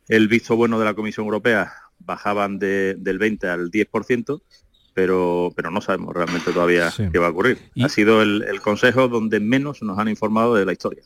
el 0.09 0.27
visto 0.27 0.57
bueno 0.57 0.79
de 0.81 0.85
la 0.85 0.95
Comisión 0.95 1.27
Europea, 1.27 1.73
bajaban 2.01 2.59
del 2.59 3.19
20 3.19 3.47
al 3.47 3.71
10%, 3.71 4.43
pero, 4.95 5.53
pero 5.55 5.71
no 5.71 5.81
sabemos 5.81 6.13
realmente 6.13 6.53
todavía 6.53 6.93
qué 7.13 7.19
va 7.19 7.29
a 7.29 7.31
ocurrir. 7.31 7.59
Ha 7.81 7.89
sido 7.89 8.23
el, 8.23 8.61
consejo 8.61 9.07
donde 9.07 9.39
menos 9.39 9.81
nos 9.83 9.97
han 9.99 10.09
informado 10.09 10.57
de 10.57 10.67
la 10.67 10.73
historia. 10.73 11.03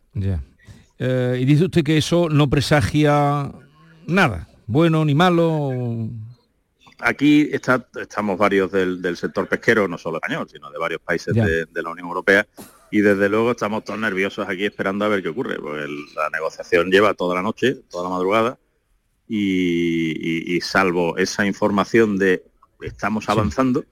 Eh, 0.99 1.39
y 1.41 1.45
dice 1.45 1.65
usted 1.65 1.85
que 1.85 1.99
eso 1.99 2.31
no 2.31 2.49
presagia 2.49 3.53
nada, 4.07 4.49
bueno 4.67 5.05
ni 5.05 5.15
malo. 5.15 6.09
Aquí 7.07 7.51
estamos 7.53 8.39
varios 8.39 8.73
del, 8.73 9.17
sector 9.19 9.47
pesquero, 9.47 9.87
no 9.87 9.99
solo 9.99 10.17
español, 10.17 10.49
sino 10.51 10.71
de 10.71 10.79
varios 10.79 11.03
países 11.03 11.35
de, 11.35 11.83
la 11.83 11.91
Unión 11.91 12.07
Europea, 12.09 12.47
y 12.91 13.03
desde 13.03 13.29
luego 13.29 13.51
estamos 13.51 13.85
todos 13.85 14.01
nerviosos 14.01 14.49
aquí 14.49 14.65
esperando 14.65 15.05
a 15.05 15.09
ver 15.09 15.23
qué 15.23 15.29
ocurre, 15.29 15.57
porque 15.57 15.87
la 16.17 16.31
negociación 16.31 16.91
lleva 16.91 17.13
toda 17.13 17.35
la 17.35 17.43
noche, 17.43 17.75
toda 17.91 18.05
la 18.05 18.09
madrugada, 18.09 18.59
y, 19.29 20.59
salvo 20.63 21.19
esa 21.19 21.45
información 21.45 22.17
de 22.17 22.43
estamos 22.81 23.29
avanzando, 23.29 23.85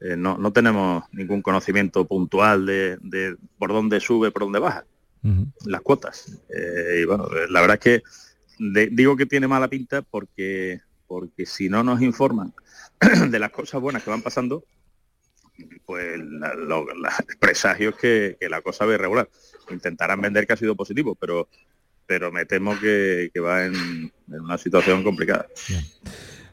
eh, 0.00 0.14
no, 0.16 0.52
tenemos 0.52 1.02
ningún 1.10 1.42
conocimiento 1.42 2.04
puntual 2.04 2.66
de, 2.66 3.36
por 3.58 3.70
dónde 3.70 3.98
sube, 3.98 4.30
por 4.30 4.42
dónde 4.42 4.60
baja 4.60 4.84
las 5.66 5.80
cuotas. 5.80 6.40
Eh, 6.48 7.00
y 7.02 7.04
bueno, 7.04 7.26
la 7.48 7.60
verdad 7.62 7.80
es 7.82 8.02
que 8.60 8.88
digo 8.92 9.16
que 9.16 9.26
tiene 9.26 9.48
mala 9.48 9.66
pinta 9.66 10.02
porque 10.02 10.80
porque 11.10 11.44
si 11.44 11.68
no 11.68 11.82
nos 11.82 12.00
informan 12.02 12.54
de 13.30 13.38
las 13.40 13.50
cosas 13.50 13.80
buenas 13.80 14.04
que 14.04 14.10
van 14.10 14.22
pasando, 14.22 14.62
pues 15.84 16.20
los 16.20 16.84
presagios 17.40 17.96
que, 17.96 18.36
que 18.38 18.48
la 18.48 18.62
cosa 18.62 18.86
ve 18.86 18.96
regular. 18.96 19.28
Intentarán 19.70 20.20
vender 20.20 20.46
que 20.46 20.52
ha 20.52 20.56
sido 20.56 20.76
positivo, 20.76 21.16
pero 21.16 21.48
pero 22.06 22.30
me 22.32 22.44
temo 22.44 22.78
que, 22.78 23.30
va 23.40 23.66
en, 23.66 24.12
una 24.26 24.58
situación 24.58 25.04
complicada. 25.04 25.46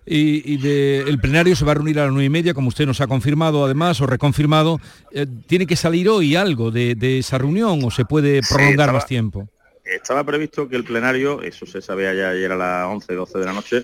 Y, 0.06 0.68
el 0.68 1.20
plenario 1.20 1.56
se 1.56 1.66
va 1.66 1.72
a 1.72 1.76
reunir 1.76 2.00
a 2.00 2.06
las 2.06 2.12
nueve 2.12 2.26
y 2.26 2.30
media, 2.30 2.54
como 2.54 2.68
usted 2.68 2.88
nos 2.88 3.02
ha 3.02 3.08
confirmado 3.08 3.66
además, 3.66 4.02
o 4.02 4.08
reconfirmado. 4.08 4.80
Eh, 5.12 5.28
¿Tiene 5.48 5.66
que 5.66 5.76
salir 5.76 6.10
hoy 6.10 6.36
algo 6.36 6.70
de, 6.72 6.96
esa 7.20 7.40
reunión 7.40 7.80
o 7.84 7.92
se 7.92 8.06
puede 8.06 8.42
prolongar 8.48 8.92
más 8.92 9.06
tiempo? 9.06 9.50
Estaba 9.84 10.24
previsto 10.24 10.68
que 10.68 10.76
el 10.76 10.84
plenario, 10.84 11.42
eso 11.42 11.66
se 11.66 11.82
sabía 11.82 12.14
ya 12.14 12.30
ayer 12.30 12.52
a 12.52 12.56
las 12.56 12.88
11, 12.88 13.14
12 13.14 13.40
de 13.40 13.46
la 13.46 13.54
noche, 13.54 13.84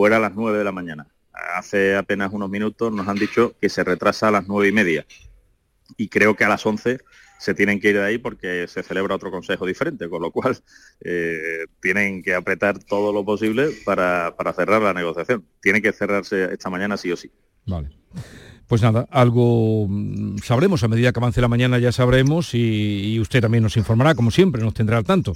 fuera 0.00 0.16
a 0.16 0.20
las 0.20 0.34
9 0.34 0.56
de 0.56 0.64
la 0.64 0.72
mañana. 0.72 1.06
Hace 1.58 1.94
apenas 1.94 2.32
unos 2.32 2.48
minutos 2.48 2.90
nos 2.90 3.06
han 3.06 3.18
dicho 3.18 3.54
que 3.60 3.68
se 3.68 3.84
retrasa 3.84 4.28
a 4.28 4.30
las 4.30 4.48
nueve 4.48 4.68
y 4.68 4.72
media. 4.72 5.04
Y 5.98 6.08
creo 6.08 6.34
que 6.34 6.44
a 6.44 6.48
las 6.48 6.64
11 6.64 7.00
se 7.38 7.54
tienen 7.54 7.78
que 7.78 7.90
ir 7.90 7.96
de 7.96 8.04
ahí 8.04 8.16
porque 8.16 8.66
se 8.66 8.82
celebra 8.82 9.16
otro 9.16 9.30
consejo 9.30 9.66
diferente, 9.66 10.08
con 10.08 10.22
lo 10.22 10.30
cual 10.30 10.56
eh, 11.02 11.66
tienen 11.82 12.22
que 12.22 12.34
apretar 12.34 12.78
todo 12.82 13.12
lo 13.12 13.26
posible 13.26 13.72
para, 13.84 14.32
cerrar 14.56 14.80
la 14.80 14.94
negociación. 14.94 15.44
Tiene 15.60 15.82
que 15.82 15.92
cerrarse 15.92 16.44
esta 16.50 16.70
mañana 16.70 16.96
sí 16.96 17.12
o 17.12 17.16
sí. 17.18 17.30
Vale. 17.66 17.90
Pues 18.70 18.82
nada, 18.82 19.04
algo 19.10 19.88
mm, 19.88 20.38
sabremos, 20.44 20.84
a 20.84 20.88
medida 20.88 21.10
que 21.10 21.18
avance 21.18 21.40
la 21.40 21.48
mañana 21.48 21.80
ya 21.80 21.90
sabremos 21.90 22.54
y, 22.54 23.14
y 23.14 23.18
usted 23.18 23.40
también 23.40 23.64
nos 23.64 23.76
informará, 23.76 24.14
como 24.14 24.30
siempre, 24.30 24.62
nos 24.62 24.74
tendrá 24.74 24.96
al 24.96 25.04
tanto. 25.04 25.32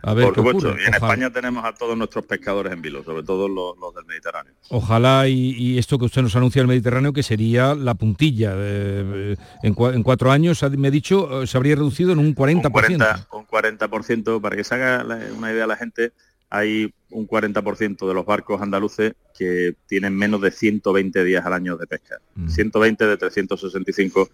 Por 0.00 0.34
supuesto, 0.34 0.76
en 0.78 0.94
España 0.94 1.30
tenemos 1.30 1.64
a 1.64 1.72
todos 1.72 1.96
nuestros 1.96 2.24
pescadores 2.24 2.72
en 2.72 2.80
vilo, 2.80 3.02
sobre 3.02 3.22
todo 3.22 3.48
los, 3.48 3.94
del 3.94 4.04
Mediterráneo. 4.06 4.54
Ojalá 4.68 5.26
y, 5.28 5.78
esto 5.78 5.98
que 5.98 6.04
usted 6.04 6.22
nos 6.22 6.36
anuncia 6.36 6.60
del 6.60 6.68
Mediterráneo, 6.68 7.12
que 7.12 7.22
sería 7.22 7.74
la 7.74 7.94
puntilla, 7.94 8.54
en, 8.54 10.02
cuatro 10.02 10.30
años, 10.30 10.62
me 10.76 10.88
ha 10.88 10.90
dicho, 10.90 11.42
eh, 11.42 11.46
se 11.46 11.56
habría 11.56 11.74
reducido 11.74 12.12
en 12.12 12.20
un 12.20 12.34
40%. 12.34 13.26
Un 13.32 13.46
40%, 13.46 14.40
para 14.40 14.56
que 14.56 14.64
se 14.64 14.74
haga 14.74 15.04
una 15.36 15.52
idea 15.52 15.64
a 15.64 15.66
la 15.66 15.76
gente, 15.76 16.12
hay 16.50 16.92
un 17.10 17.26
40% 17.26 18.06
de 18.06 18.14
los 18.14 18.26
barcos 18.26 18.60
andaluces 18.60 19.14
que 19.36 19.74
tienen 19.86 20.16
menos 20.16 20.40
de 20.40 20.50
120 20.50 21.24
días 21.24 21.44
al 21.44 21.52
año 21.52 21.76
de 21.76 21.86
pesca. 21.86 22.20
120 22.48 23.06
de 23.06 23.16
365 23.16 24.28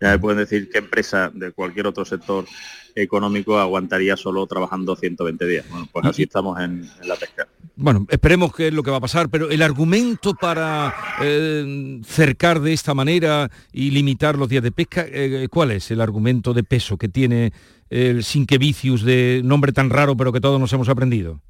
ya 0.00 0.12
me 0.12 0.18
pueden 0.18 0.38
decir 0.38 0.70
qué 0.70 0.78
empresa 0.78 1.30
de 1.34 1.52
cualquier 1.52 1.86
otro 1.86 2.06
sector 2.06 2.46
económico 2.94 3.58
aguantaría 3.58 4.16
solo 4.16 4.46
trabajando 4.46 4.96
120 4.96 5.46
días. 5.46 5.66
Bueno, 5.68 5.88
pues 5.92 6.06
así 6.06 6.22
estamos 6.22 6.58
en, 6.58 6.88
la 7.04 7.16
pesca. 7.16 7.46
Bueno, 7.76 8.06
esperemos 8.08 8.54
que 8.54 8.68
es 8.68 8.74
lo 8.74 8.82
que 8.82 8.90
va 8.90 8.96
a 8.96 9.00
pasar, 9.00 9.28
pero 9.28 9.50
el 9.50 9.60
argumento 9.60 10.34
para 10.34 10.94
eh, 11.22 12.00
cercar 12.04 12.60
de 12.60 12.72
esta 12.72 12.94
manera 12.94 13.50
y 13.72 13.90
limitar 13.90 14.38
los 14.38 14.48
días 14.48 14.62
de 14.62 14.72
pesca, 14.72 15.04
eh, 15.06 15.48
¿cuál 15.50 15.70
es 15.70 15.90
el 15.90 16.00
argumento 16.00 16.54
de 16.54 16.64
peso 16.64 16.96
que 16.96 17.08
tiene 17.08 17.52
el 17.90 18.24
Sinquevicius 18.24 19.02
de 19.02 19.42
nombre 19.44 19.72
tan 19.72 19.90
raro 19.90 20.16
pero 20.16 20.32
que 20.32 20.40
todos 20.40 20.58
nos 20.58 20.72
hemos 20.72 20.88
aprendido? 20.88 21.42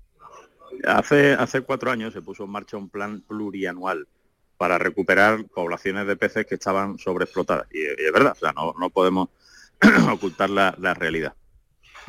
Hace, 0.87 1.33
hace 1.33 1.61
cuatro 1.63 1.91
años 1.91 2.13
se 2.13 2.23
puso 2.23 2.45
en 2.45 2.51
marcha 2.51 2.77
un 2.77 2.89
plan 2.89 3.21
plurianual 3.23 4.07
para 4.61 4.77
recuperar 4.77 5.47
poblaciones 5.47 6.07
de 6.07 6.17
peces 6.17 6.45
que 6.45 6.57
estaban 6.57 6.99
sobreexplotadas. 6.99 7.67
Y, 7.73 7.83
es 7.83 8.13
verdad, 8.13 8.37
no, 8.55 8.91
podemos 8.91 9.31
ocultar 10.13 10.51
la, 10.51 10.95
realidad. 10.95 11.35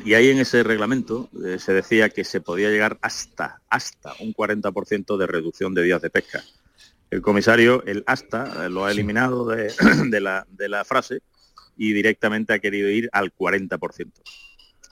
Y 0.04 0.16
ahí 0.16 0.30
en 0.30 0.40
ese 0.40 0.62
reglamento 0.64 1.30
eh, 1.46 1.60
se 1.60 1.74
decía 1.74 2.10
que 2.10 2.26
se 2.26 2.42
podía 2.42 2.70
llegar 2.70 2.98
hasta, 3.02 3.62
hasta 3.70 4.14
un 4.20 4.34
40% 4.34 5.18
de 5.18 5.28
reducción 5.28 5.74
de 5.74 5.84
días 5.84 6.02
de 6.02 6.10
pesca. 6.10 6.44
El 7.10 7.22
comisario, 7.22 7.84
el 7.86 8.04
hasta, 8.06 8.66
eh, 8.66 8.70
lo 8.70 8.84
ha 8.84 8.92
eliminado 8.92 9.46
de, 9.46 10.20
la, 10.20 10.46
de, 10.50 10.70
la, 10.70 10.84
frase 10.84 11.22
y 11.78 11.94
directamente 11.94 12.52
ha 12.52 12.60
querido 12.60 12.90
ir 12.90 13.10
al 13.14 13.34
40%, 13.34 14.12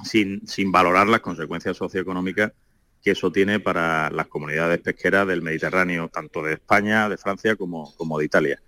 sin, 0.05 0.47
sin 0.47 0.71
valorar 0.71 1.07
las 1.07 1.19
consecuencias 1.19 1.75
socioeconómicas 1.75 2.53
que 3.01 3.11
eso 3.11 3.31
tiene 3.31 3.59
para 3.59 4.09
las 4.09 4.27
comunidades 4.27 4.79
pesqueras 4.79 5.27
del 5.27 5.41
Mediterráneo, 5.41 6.09
tanto 6.09 6.43
de 6.43 6.53
España, 6.53 7.07
de 7.09 7.17
Francia 7.17 7.55
como, 7.55 8.19
de 8.19 8.25
Italia. 8.25 8.61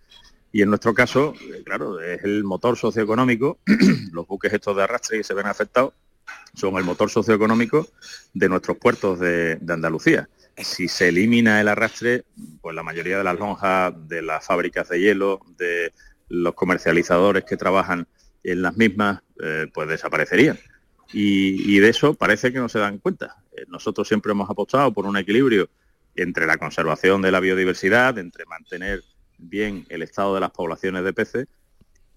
Y 0.51 0.61
en 0.61 0.69
nuestro 0.69 0.93
caso, 0.93 1.33
claro, 1.65 2.00
es 2.01 2.23
el 2.23 2.43
motor 2.43 2.77
socioeconómico, 2.77 3.59
los 4.11 4.27
buques 4.27 4.53
estos 4.53 4.75
de 4.75 4.83
arrastre 4.83 5.17
que 5.17 5.23
se 5.23 5.33
ven 5.33 5.47
afectados 5.47 5.93
son 6.53 6.75
el 6.75 6.83
motor 6.83 7.09
socioeconómico 7.09 7.88
de 8.33 8.50
nuestros 8.50 8.77
puertos 8.77 9.19
de, 9.19 9.57
Andalucía. 9.67 10.29
Si 10.57 10.88
se 10.88 11.09
elimina 11.09 11.61
el 11.61 11.67
arrastre, 11.67 12.25
pues 12.61 12.75
la 12.75 12.83
mayoría 12.83 13.17
de 13.17 13.23
las 13.23 13.39
lonjas 13.39 13.93
de 14.07 14.21
las 14.21 14.45
fábricas 14.45 14.89
de 14.89 15.00
hielo, 15.00 15.39
de 15.57 15.93
los 16.27 16.53
comercializadores 16.53 17.45
que 17.45 17.57
trabajan 17.57 18.07
en 18.43 18.61
las 18.61 18.75
mismas, 18.75 19.21
eh, 19.41 19.67
pues 19.73 19.88
desaparecerían. 19.88 20.59
y, 21.13 21.79
de 21.79 21.89
eso 21.89 22.13
parece 22.13 22.53
que 22.53 22.59
no 22.59 22.69
se 22.69 22.79
dan 22.79 22.97
cuenta. 22.97 23.40
Eh, 23.51 23.65
nosotros 23.67 24.08
siempre 24.08 24.31
hemos 24.31 24.50
apostado 24.50 24.91
por 24.93 25.05
un 25.05 25.17
equilibrio 25.17 25.70
entre 26.15 26.46
la 26.46 26.58
conservación 26.58 27.22
de 27.22 27.31
la 27.31 27.39
biodiversidad, 27.39 28.17
entre 28.17 28.46
mantener 28.46 29.03
bien 29.38 29.86
el 29.89 30.01
estado 30.01 30.36
de 30.36 30.41
las 30.41 30.51
poblaciones 30.51 31.03
de 31.03 31.13
peces, 31.13 31.48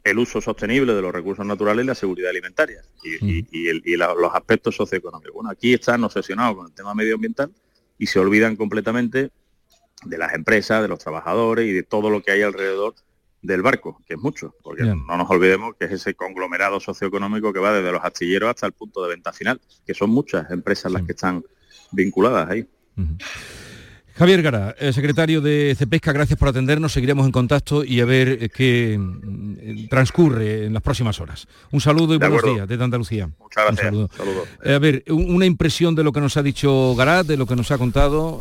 el 0.03 0.19
uso 0.19 0.41
sostenible 0.41 0.95
de 0.95 1.01
los 1.01 1.13
recursos 1.13 1.47
naturales 1.47 1.85
y 1.85 1.89
la 1.89 1.95
seguridad 1.95 2.31
alimentaria 2.31 2.83
y, 3.03 3.43
mm. 3.43 3.99
los 3.99 4.35
aspectos 4.35 4.77
socioeconómicos. 4.77 5.33
Bueno, 5.35 5.51
aquí 5.51 5.73
están 5.73 6.05
obsesionados 6.05 6.57
con 6.57 6.67
el 6.67 6.73
tema 6.73 6.95
medioambiental 6.95 7.51
y 7.99 8.07
se 8.07 8.19
olvidan 8.19 8.57
completamente 8.57 9.31
de 10.05 10.19
las 10.19 10.35
empresas, 10.35 10.83
de 10.83 10.89
los 10.89 10.99
trabajadores 10.99 11.67
y 11.67 11.73
de 11.73 11.83
todo 11.83 12.11
lo 12.11 12.23
que 12.23 12.33
hay 12.33 12.43
alrededor 12.43 12.95
del 13.45 13.61
barco, 13.61 14.01
que 14.07 14.15
es 14.15 14.21
mucho, 14.21 14.55
porque 14.63 14.85
no 14.85 15.17
nos 15.17 15.29
olvidemos 15.29 15.75
que 15.79 15.85
es 15.85 15.93
ese 15.93 16.15
conglomerado 16.15 16.81
socioeconómico 16.81 17.53
que 17.53 17.61
va 17.61 17.73
desde 17.73 17.93
los 17.93 18.03
astilleros 18.03 18.49
hasta 18.49 18.67
el 18.67 18.73
punto 18.73 19.03
de 19.03 19.11
venta 19.11 19.33
final, 19.33 19.61
que 19.87 19.93
son 19.93 20.11
muchas 20.11 20.51
empresas 20.51 20.91
las 20.91 21.03
que 21.03 21.13
están 21.13 21.45
vinculadas 21.93 22.49
ahí. 22.49 22.67
Javier 24.17 24.43
Gara, 24.43 24.75
eh, 24.79 24.93
secretario 24.93 25.41
de 25.41 25.75
Cepesca, 25.77 26.13
gracias 26.13 26.39
por 26.39 26.49
atendernos, 26.49 26.93
seguiremos 26.93 27.27
en 27.27 27.33
contacto 27.33 27.85
y 27.85 28.01
a 28.01 28.05
ver 28.05 28.39
eh, 28.41 28.49
qué 28.49 28.97
mm, 28.97 29.89
transcurre 29.89 30.67
en 30.67 30.73
las 30.73 30.83
próximas 30.83 31.21
horas. 31.21 31.47
Un 31.73 31.81
saludo 31.81 32.15
y 32.15 32.19
buenos 32.19 32.43
días 32.45 32.67
desde 32.67 32.85
Andalucía. 32.85 33.29
Muchas 33.41 33.65
gracias. 33.65 33.93
Un 33.93 34.09
saludo. 34.09 34.45
Eh, 34.63 34.75
a 34.75 34.79
ver, 34.79 35.05
una 35.09 35.45
impresión 35.47 35.97
de 35.97 36.05
lo 36.05 36.13
que 36.13 36.21
nos 36.21 36.37
ha 36.37 36.43
dicho 36.43 36.95
Garat, 36.95 37.27
de 37.27 37.37
lo 37.37 37.45
que 37.45 37.57
nos 37.57 37.71
ha 37.73 37.79
contado 37.79 38.41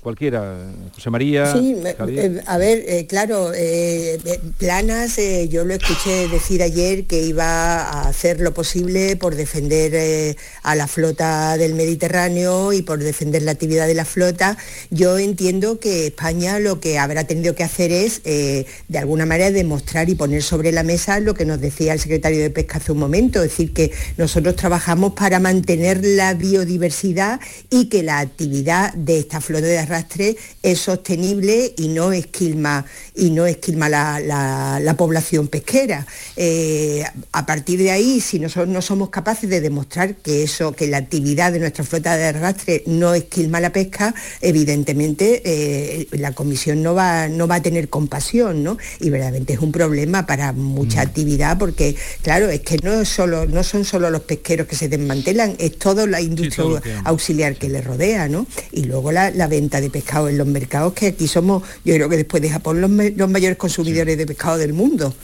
cualquiera, 0.00 0.56
José 0.94 1.10
María. 1.10 1.52
Sí, 1.52 1.76
eh, 1.84 2.40
a 2.46 2.58
ver, 2.58 2.84
eh, 2.86 3.06
claro, 3.06 3.52
eh, 3.54 4.18
Planas, 4.58 5.16
yo 5.48 5.64
lo 5.64 5.74
escuché 5.74 6.28
decir 6.28 6.62
ayer 6.62 7.04
que 7.06 7.22
iba 7.22 7.80
a 7.82 8.08
hacer 8.08 8.40
lo 8.40 8.54
posible 8.54 9.16
por 9.16 9.34
defender 9.34 10.36
a 10.62 10.74
la 10.74 10.86
flota 10.86 11.56
del 11.56 11.74
Mediterráneo 11.74 12.72
y 12.72 12.82
por 12.82 12.98
defender 12.98 13.42
la 13.42 13.52
actividad 13.52 13.86
de 13.86 13.94
la 13.94 14.04
flota. 14.04 14.56
Yo 14.90 15.18
entiendo 15.18 15.78
que 15.78 16.06
España 16.06 16.58
lo 16.58 16.80
que 16.80 16.98
habrá 16.98 17.24
tenido 17.24 17.54
que 17.54 17.64
hacer 17.64 17.92
es, 17.92 18.22
de 18.22 18.98
alguna 18.98 19.26
manera, 19.26 19.50
demostrar 19.50 20.08
y 20.08 20.14
poner 20.14 20.42
sobre 20.42 20.72
la 20.72 20.82
mesa 20.82 21.20
lo 21.20 21.34
que 21.34 21.44
nos 21.44 21.60
decía 21.60 21.92
el 21.92 22.00
secretario 22.00 22.40
de 22.40 22.50
Pesca 22.50 22.78
hace 22.78 22.92
un 22.92 22.98
momento, 22.98 23.42
es 23.42 23.50
decir, 23.50 23.72
que 23.72 23.92
nosotros 24.16 24.56
trabajamos 24.56 25.14
para 25.14 25.40
mantener 25.40 26.04
la 26.04 26.34
biodiversidad 26.34 27.40
y 27.70 27.86
que 27.86 28.02
la 28.02 28.18
actividad 28.18 28.92
de 28.94 29.18
esta 29.18 29.40
flota 29.40 29.66
de 29.66 29.77
arrastre 29.78 30.36
es 30.62 30.78
sostenible 30.78 31.74
y 31.76 31.88
no 31.88 32.12
esquilma, 32.12 32.84
y 33.14 33.30
no 33.30 33.46
esquilma 33.46 33.88
la, 33.88 34.94
población 34.96 35.48
pesquera. 35.48 36.06
Eh, 36.36 37.04
a 37.32 37.46
partir 37.46 37.78
de 37.78 37.90
ahí, 37.90 38.20
si 38.20 38.38
nosotros 38.38 38.68
no 38.68 38.82
somos 38.82 39.10
capaces 39.10 39.48
de 39.48 39.60
demostrar 39.60 40.16
que 40.16 40.42
eso, 40.42 40.72
que 40.72 40.88
la 40.88 40.96
actividad 40.96 41.52
de 41.52 41.60
nuestra 41.60 41.84
flota 41.84 42.16
de 42.16 42.24
arrastre 42.24 42.82
no 42.86 43.14
esquilma 43.14 43.60
la 43.60 43.72
pesca, 43.72 44.14
evidentemente 44.40 45.42
eh, 45.44 46.08
la 46.12 46.32
comisión 46.32 46.82
no 46.82 46.94
va, 46.94 47.28
no 47.28 47.46
va 47.46 47.56
a 47.56 47.62
tener 47.62 47.88
compasión, 47.88 48.64
¿no? 48.64 48.76
Y 48.98 49.10
verdaderamente 49.10 49.52
es 49.52 49.60
un 49.60 49.72
problema 49.72 50.26
para 50.26 50.52
mucha 50.52 50.98
mm. 50.98 51.06
actividad 51.06 51.58
porque, 51.58 51.94
claro, 52.22 52.48
es 52.48 52.60
que 52.60 52.78
no, 52.78 53.04
solo, 53.04 53.46
no 53.46 53.62
son 53.62 53.84
solo 53.84 54.10
los 54.10 54.22
pesqueros 54.22 54.66
que 54.66 54.76
se 54.76 54.88
desmantelan, 54.88 55.54
es 55.58 55.78
toda 55.78 56.06
la 56.06 56.20
industria 56.20 56.80
auxiliar 57.04 57.56
que 57.56 57.68
le 57.68 57.82
rodea, 57.82 58.28
¿no? 58.28 58.46
Y 58.72 58.84
luego 58.84 59.12
la, 59.12 59.30
la 59.30 59.46
venta 59.46 59.67
de 59.68 59.90
pescado 59.90 60.28
en 60.28 60.38
los 60.38 60.46
mercados, 60.46 60.92
que 60.94 61.08
aquí 61.08 61.28
somos, 61.28 61.62
yo 61.84 61.94
creo 61.94 62.08
que 62.08 62.16
después 62.16 62.42
de 62.42 62.50
Japón, 62.50 62.80
los, 62.80 62.90
mayores 62.90 63.56
consumidores 63.56 64.16
de 64.16 64.26
pescado 64.26 64.58
del 64.58 64.72
mundo. 64.72 65.14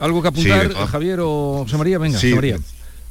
¿Algo 0.00 0.20
que 0.20 0.28
apuntar, 0.28 0.72
Javier 0.74 1.20
o 1.20 1.62
José 1.64 1.76
María? 1.76 1.98
Venga, 1.98 2.18
María. 2.34 2.58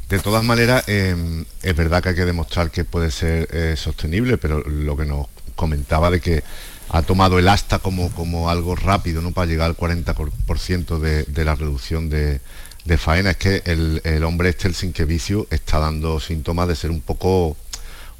De 0.09 0.19
todas 0.19 0.43
maneras, 0.43 0.83
em, 0.87 1.45
es 1.63 1.75
verdad 1.75 2.03
que 2.03 2.09
hay 2.09 2.15
que 2.15 2.25
demostrar 2.25 2.69
que 2.69 2.83
puede 2.83 3.09
ser 3.09 3.47
eh, 3.51 3.75
sostenible, 3.77 4.37
pero 4.37 4.59
lo 4.59 4.95
que 4.95 5.05
nos 5.05 5.27
comentaba 5.55 6.11
de 6.11 6.19
que 6.19 6.43
ha 6.89 7.01
tomado 7.01 7.39
el 7.39 7.47
asta 7.47 7.79
como, 7.79 8.11
como 8.11 8.49
algo 8.49 8.75
rápido 8.75 9.21
¿no? 9.21 9.31
para 9.31 9.47
llegar 9.47 9.69
al 9.69 9.77
40% 9.77 10.99
de, 10.99 11.23
de 11.23 11.45
la 11.45 11.55
reducción 11.55 12.09
de, 12.09 12.41
de, 12.85 12.97
faena, 12.97 13.31
es 13.31 13.37
que 13.37 13.63
el, 13.65 14.01
el 14.03 14.23
hombre 14.23 14.49
este, 14.49 14.67
el 14.67 14.75
sin 14.75 14.93
que 14.93 15.05
vicio, 15.05 15.47
está 15.49 15.79
dando 15.79 16.19
síntomas 16.19 16.67
de 16.67 16.75
ser 16.75 16.91
un 16.91 17.01
poco 17.01 17.57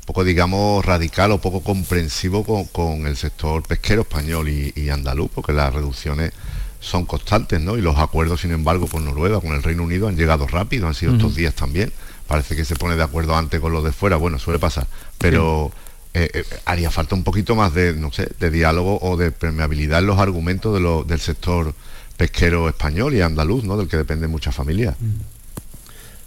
poco, 0.06 0.24
digamos, 0.24 0.86
radical 0.86 1.32
o 1.32 1.40
poco 1.40 1.62
comprensivo 1.62 2.44
con, 2.44 3.08
el 3.08 3.16
sector 3.16 3.64
pesquero 3.64 4.02
español 4.02 4.50
y, 4.50 4.90
andaluz, 4.90 5.32
porque 5.34 5.54
las 5.54 5.74
reducciones 5.74 6.34
son 6.80 7.06
constantes, 7.06 7.62
¿no? 7.62 7.78
Y 7.78 7.82
los 7.82 7.98
acuerdos, 7.98 8.42
sin 8.42 8.52
embargo, 8.52 8.88
con 8.88 9.06
Noruega, 9.06 9.40
con 9.40 9.54
el 9.54 9.64
Reino 9.64 9.84
Unido, 9.84 10.08
han 10.08 10.18
llegado 10.18 10.48
rápido, 10.48 10.88
han 10.88 10.94
sido 10.94 11.14
estos 11.14 11.36
días 11.36 11.54
también. 11.54 11.94
Parece 12.28 12.56
que 12.56 12.66
se 12.66 12.76
pone 12.76 12.96
de 12.96 13.04
acuerdo 13.04 13.36
antes 13.36 13.60
con 13.60 13.72
los 13.72 13.84
de 13.84 13.92
fuera, 13.92 14.18
bueno, 14.18 14.40
suele 14.40 14.60
pasar, 14.60 14.88
pero 15.18 15.72
eh, 16.14 16.30
eh, 16.34 16.44
haría 16.66 16.92
falta 16.92 17.16
un 17.16 17.24
poquito 17.24 17.56
más 17.56 17.74
de, 17.74 17.94
no 17.94 18.12
sé, 18.12 18.30
de 18.40 18.50
diálogo 18.50 19.00
o 19.02 19.18
de 19.18 19.32
permeabilidad 19.32 20.00
en 20.00 20.08
los 20.08 20.20
argumentos 20.20 20.74
de 20.74 21.04
del 21.08 21.20
sector 21.20 21.74
pesquero 22.18 22.70
español 22.70 23.14
y 23.14 23.22
andaluz, 23.22 23.64
¿no? 23.64 23.78
Del 23.78 23.88
que 23.88 23.98
dependen 23.98 24.30
muchas 24.30 24.56
familias. 24.56 24.96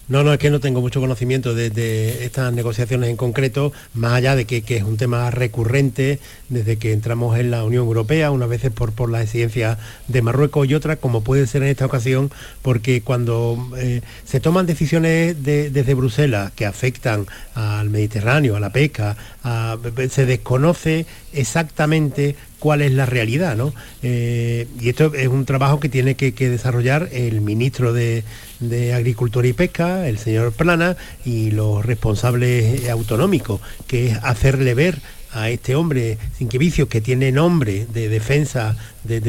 No, 0.08 0.22
no, 0.22 0.32
es 0.32 0.38
que 0.38 0.50
no 0.50 0.60
tengo 0.60 0.80
mucho 0.80 1.00
conocimiento 1.00 1.52
de, 1.52 2.25
estas 2.25 2.52
negociaciones 2.52 3.10
en 3.10 3.16
concreto, 3.16 3.72
más 3.92 4.12
allá 4.12 4.36
de 4.36 4.44
que, 4.44 4.62
es 4.68 4.84
un 4.84 4.96
tema 4.96 5.32
recurrente 5.32 6.20
desde 6.48 6.76
que 6.76 6.92
entramos 6.92 7.36
en 7.38 7.50
la 7.50 7.64
Unión 7.64 7.86
Europea, 7.86 8.30
unas 8.30 8.48
veces 8.48 8.70
por, 8.70 8.92
por 8.92 9.10
la 9.10 9.22
exigencia 9.22 9.78
de 10.06 10.22
Marruecos 10.22 10.68
y 10.68 10.75
otras, 10.75 10.98
como 10.98 11.22
puede 11.22 11.48
ser 11.48 11.64
en 11.64 11.70
esta 11.70 11.86
ocasión, 11.86 12.30
porque 12.62 13.02
cuando 13.02 13.58
eh, 13.78 14.00
se 14.25 14.38
toman 14.38 14.66
decisiones 14.66 15.42
desde 15.42 15.94
Bruselas 15.94 16.52
que 16.54 16.66
afectan 16.66 17.26
al 17.54 17.90
Mediterráneo, 17.90 18.54
a 18.54 18.60
la 18.60 18.70
pesca, 18.70 19.16
se 20.08 20.25
desconoce 20.25 21.06
exactamente 21.32 22.36
cuál 22.58 22.82
es 22.82 22.92
la 22.92 23.06
realidad, 23.06 23.56
¿no? 23.56 23.72
Eh, 24.02 24.66
y 24.80 24.88
esto 24.88 25.14
es 25.14 25.28
un 25.28 25.44
trabajo 25.44 25.80
que 25.80 25.88
tiene 25.88 26.14
que, 26.14 26.32
desarrollar 26.32 27.08
el 27.12 27.40
ministro 27.40 27.92
de, 27.92 28.25
Agricultura 28.94 29.46
y 29.46 29.52
Pesca, 29.52 30.08
el 30.08 30.18
señor 30.18 30.52
Plana, 30.52 30.96
y 31.25 31.50
los 31.50 31.84
responsables 31.84 32.88
autonómicos, 32.88 33.60
que 33.86 34.08
es 34.08 34.18
hacerle 34.22 34.75
ver 34.75 35.00
a 35.32 35.50
este 35.50 35.75
hombre 35.75 36.16
sin 36.38 36.48
que 36.48 36.56
vicios 36.56 36.88
que 36.88 37.02
tiene 37.02 37.30
nombre 37.30 37.86
de 37.92 38.08
defensa 38.08 38.76
del 39.04 39.20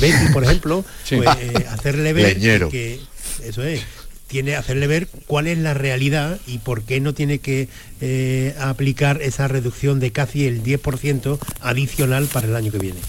Betis, 0.00 0.30
por 0.32 0.42
ejemplo, 0.42 0.84
pues, 1.08 1.28
eh, 1.40 1.66
hacerle 1.70 2.12
ver 2.12 2.38
que 2.70 2.98
eso 3.44 3.62
es 3.62 3.80
tiene 4.26 4.56
hacerle 4.56 4.86
ver 4.86 5.08
cuál 5.26 5.46
es 5.46 5.58
la 5.58 5.74
realidad 5.74 6.40
y 6.46 6.58
por 6.58 6.82
qué 6.82 7.00
no 7.00 7.14
tiene 7.14 7.38
que 7.38 7.68
eh, 8.00 8.54
aplicar 8.60 9.22
esa 9.22 9.48
reducción 9.48 10.00
de 10.00 10.12
casi 10.12 10.46
el 10.46 10.62
10% 10.62 11.38
adicional 11.60 12.26
para 12.26 12.48
el 12.48 12.56
año 12.56 12.72
que 12.72 12.78
viene. 12.78 13.00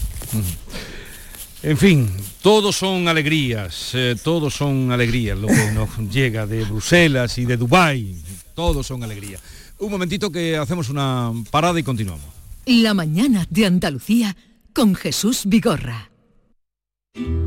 En 1.62 1.78
fin, 1.78 2.08
todos 2.42 2.76
son 2.76 3.08
alegrías, 3.08 3.90
eh, 3.94 4.14
todos 4.22 4.54
son 4.54 4.92
alegrías 4.92 5.38
lo 5.38 5.48
que 5.48 5.72
nos 5.72 5.90
llega 6.12 6.46
de 6.46 6.64
Bruselas 6.64 7.38
y 7.38 7.44
de 7.44 7.56
Dubái, 7.56 8.16
todos 8.54 8.86
son 8.86 9.02
alegrías. 9.02 9.40
Un 9.78 9.90
momentito 9.90 10.30
que 10.30 10.56
hacemos 10.56 10.88
una 10.88 11.32
parada 11.50 11.78
y 11.78 11.82
continuamos. 11.82 12.26
La 12.66 12.94
mañana 12.94 13.46
de 13.50 13.66
Andalucía 13.66 14.36
con 14.72 14.94
Jesús 14.94 15.42
Vigorra. 15.46 16.10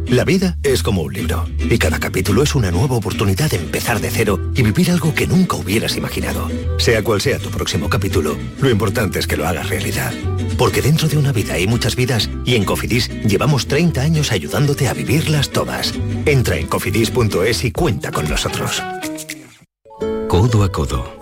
La 0.07 0.25
vida 0.25 0.57
es 0.63 0.81
como 0.81 1.03
un 1.03 1.13
libro 1.13 1.45
y 1.59 1.77
cada 1.77 1.99
capítulo 1.99 2.41
es 2.41 2.55
una 2.55 2.71
nueva 2.71 2.95
oportunidad 2.95 3.51
de 3.51 3.57
empezar 3.57 3.99
de 3.99 4.09
cero 4.09 4.39
y 4.55 4.63
vivir 4.63 4.89
algo 4.89 5.13
que 5.13 5.27
nunca 5.27 5.55
hubieras 5.57 5.95
imaginado. 5.95 6.49
Sea 6.77 7.03
cual 7.03 7.21
sea 7.21 7.37
tu 7.37 7.51
próximo 7.51 7.89
capítulo, 7.89 8.35
lo 8.59 8.69
importante 8.69 9.19
es 9.19 9.27
que 9.27 9.37
lo 9.37 9.47
hagas 9.47 9.69
realidad. 9.69 10.11
Porque 10.57 10.81
dentro 10.81 11.07
de 11.07 11.17
una 11.17 11.31
vida 11.31 11.53
hay 11.53 11.67
muchas 11.67 11.95
vidas 11.95 12.29
y 12.43 12.55
en 12.55 12.65
Cofidis 12.65 13.09
llevamos 13.23 13.67
30 13.67 14.01
años 14.01 14.31
ayudándote 14.31 14.87
a 14.87 14.93
vivirlas 14.93 15.51
todas. 15.51 15.93
Entra 16.25 16.57
en 16.57 16.65
cofidis.es 16.65 17.63
y 17.63 17.71
cuenta 17.71 18.11
con 18.11 18.27
nosotros. 18.27 18.81
Codo 20.27 20.63
a 20.63 20.71
codo. 20.71 21.15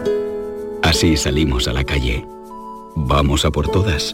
Así 0.82 1.18
salimos 1.18 1.68
a 1.68 1.74
la 1.74 1.84
calle. 1.84 2.26
Vamos 2.96 3.44
a 3.44 3.52
por 3.52 3.70
todas. 3.70 4.14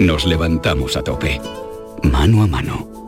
Nos 0.00 0.26
levantamos 0.26 0.96
a 0.96 1.02
tope. 1.02 1.40
Mano 2.02 2.42
a 2.42 2.46
mano 2.48 3.07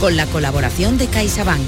con 0.00 0.16
la 0.16 0.26
colaboración 0.26 0.96
de 0.96 1.06
CaixaBank. 1.08 1.60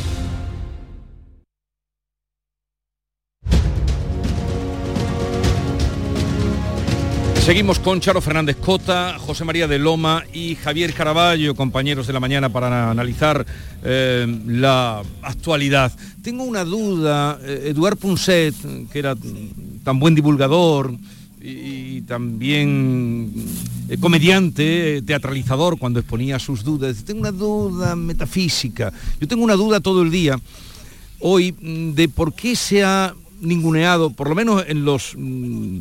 Seguimos 7.41 7.81
con 7.81 8.01
Charo 8.01 8.21
Fernández 8.21 8.57
Cota, 8.57 9.19
José 9.19 9.45
María 9.45 9.67
de 9.67 9.79
Loma 9.81 10.23
y 10.33 10.55
Javier 10.55 10.93
Caraballo, 10.93 11.57
compañeros 11.57 12.07
de 12.07 12.13
la 12.13 12.21
mañana, 12.21 12.51
para 12.51 12.91
analizar 12.91 13.45
eh, 13.83 14.27
la 14.47 15.03
actualidad. 15.23 15.91
Tengo 16.23 16.45
una 16.45 16.65
duda, 16.65 17.41
eh, 17.43 17.71
Eduard 17.71 17.97
Punset, 17.97 18.55
que 18.93 18.99
era 18.99 19.17
tan 19.83 19.99
buen 19.99 20.15
divulgador, 20.15 20.93
y 21.41 22.03
también 22.03 23.33
eh, 23.89 23.97
comediante, 23.99 25.03
teatralizador 25.03 25.79
cuando 25.79 26.01
exponía 26.01 26.39
sus 26.39 26.63
dudas. 26.63 27.05
Tengo 27.05 27.21
una 27.21 27.33
duda 27.33 27.97
metafísica. 27.97 28.93
Yo 29.21 29.27
tengo 29.27 29.43
una 29.43 29.57
duda 29.57 29.81
todo 29.81 30.03
el 30.03 30.11
día 30.11 30.39
hoy 31.21 31.53
mm, 31.53 31.93
de 31.93 32.09
por 32.09 32.35
qué 32.35 32.57
se 32.57 32.83
ha 32.85 33.15
ninguneado, 33.41 34.11
por 34.11 34.29
lo 34.29 34.35
menos 34.35 34.65
en 34.67 34.85
los 34.85 35.15
mm, 35.17 35.81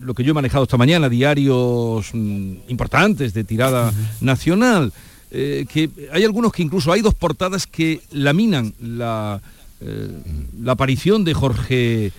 lo 0.00 0.14
que 0.14 0.24
yo 0.24 0.30
he 0.30 0.34
manejado 0.34 0.64
esta 0.64 0.76
mañana, 0.76 1.08
diarios 1.08 2.10
mm, 2.12 2.52
importantes 2.68 3.34
de 3.34 3.44
tirada 3.44 3.92
nacional, 4.20 4.92
eh, 5.30 5.66
que 5.72 5.90
hay 6.12 6.24
algunos 6.24 6.52
que 6.52 6.62
incluso 6.62 6.92
hay 6.92 7.02
dos 7.02 7.14
portadas 7.14 7.66
que 7.66 8.00
laminan 8.10 8.74
la, 8.80 9.40
eh, 9.80 10.08
la 10.60 10.72
aparición 10.72 11.24
de 11.24 11.34
Jorge 11.34 12.12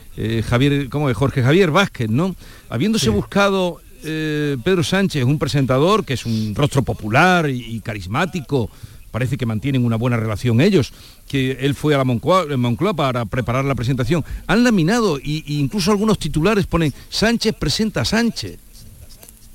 Javier, 0.48 0.90
¿cómo 0.90 1.10
es? 1.10 1.18
Jorge 1.18 1.44
Javier 1.44 1.72
Vázquez, 1.72 2.10
¿no? 2.10 2.36
Habiéndose 2.70 3.10
buscado 3.10 3.82
Pedro 4.02 4.84
Sánchez, 4.84 5.24
un 5.24 5.38
presentador 5.38 6.04
que 6.04 6.16
es 6.16 6.26
un 6.26 6.56
rostro 6.56 6.82
popular 6.82 7.50
y 7.50 7.80
carismático, 7.82 8.70
parece 9.12 9.38
que 9.38 9.46
mantienen 9.46 9.86
una 9.86 9.98
buena 9.98 10.18
relación 10.18 10.62
ellos, 10.62 10.94
que 11.28 11.52
él 11.60 11.76
fue 11.76 11.94
a 11.94 11.98
la 11.98 12.04
Moncloa, 12.06 12.94
para 12.96 13.26
preparar 13.26 13.66
la 13.66 13.76
presentación. 13.76 14.26
Han 14.48 14.64
laminado 14.64 15.18
e 15.18 15.44
incluso 15.48 15.92
algunos 15.92 16.18
titulares 16.18 16.66
ponen 16.66 16.94
Sánchez 17.10 17.54
presenta 17.60 18.02
a 18.02 18.06
Sánchez. 18.06 18.58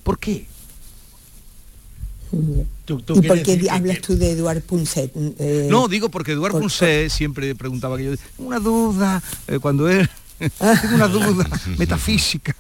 ¿Por 0.05 0.19
qué? 0.19 0.47
¿Y 2.33 3.23
por 3.23 3.43
qué 3.43 3.67
hablas 3.71 4.01
tú 4.01 4.17
de 4.17 4.33
Eduard 4.33 4.63
Punset? 4.63 5.13
Eh, 5.39 5.69
no, 5.71 5.89
digo 5.89 6.09
porque 6.09 6.33
Eduard 6.33 6.53
Punset 6.53 7.11
siempre 7.11 7.55
preguntaba 7.55 7.97
que 7.97 8.05
yo, 8.05 8.13
una 8.39 8.59
duda, 8.59 9.23
eh, 9.49 9.59
cuando 9.59 9.89
él, 9.89 10.09
tengo 10.39 10.95
una 10.95 11.09
duda 11.09 11.49
metafísica. 11.79 12.55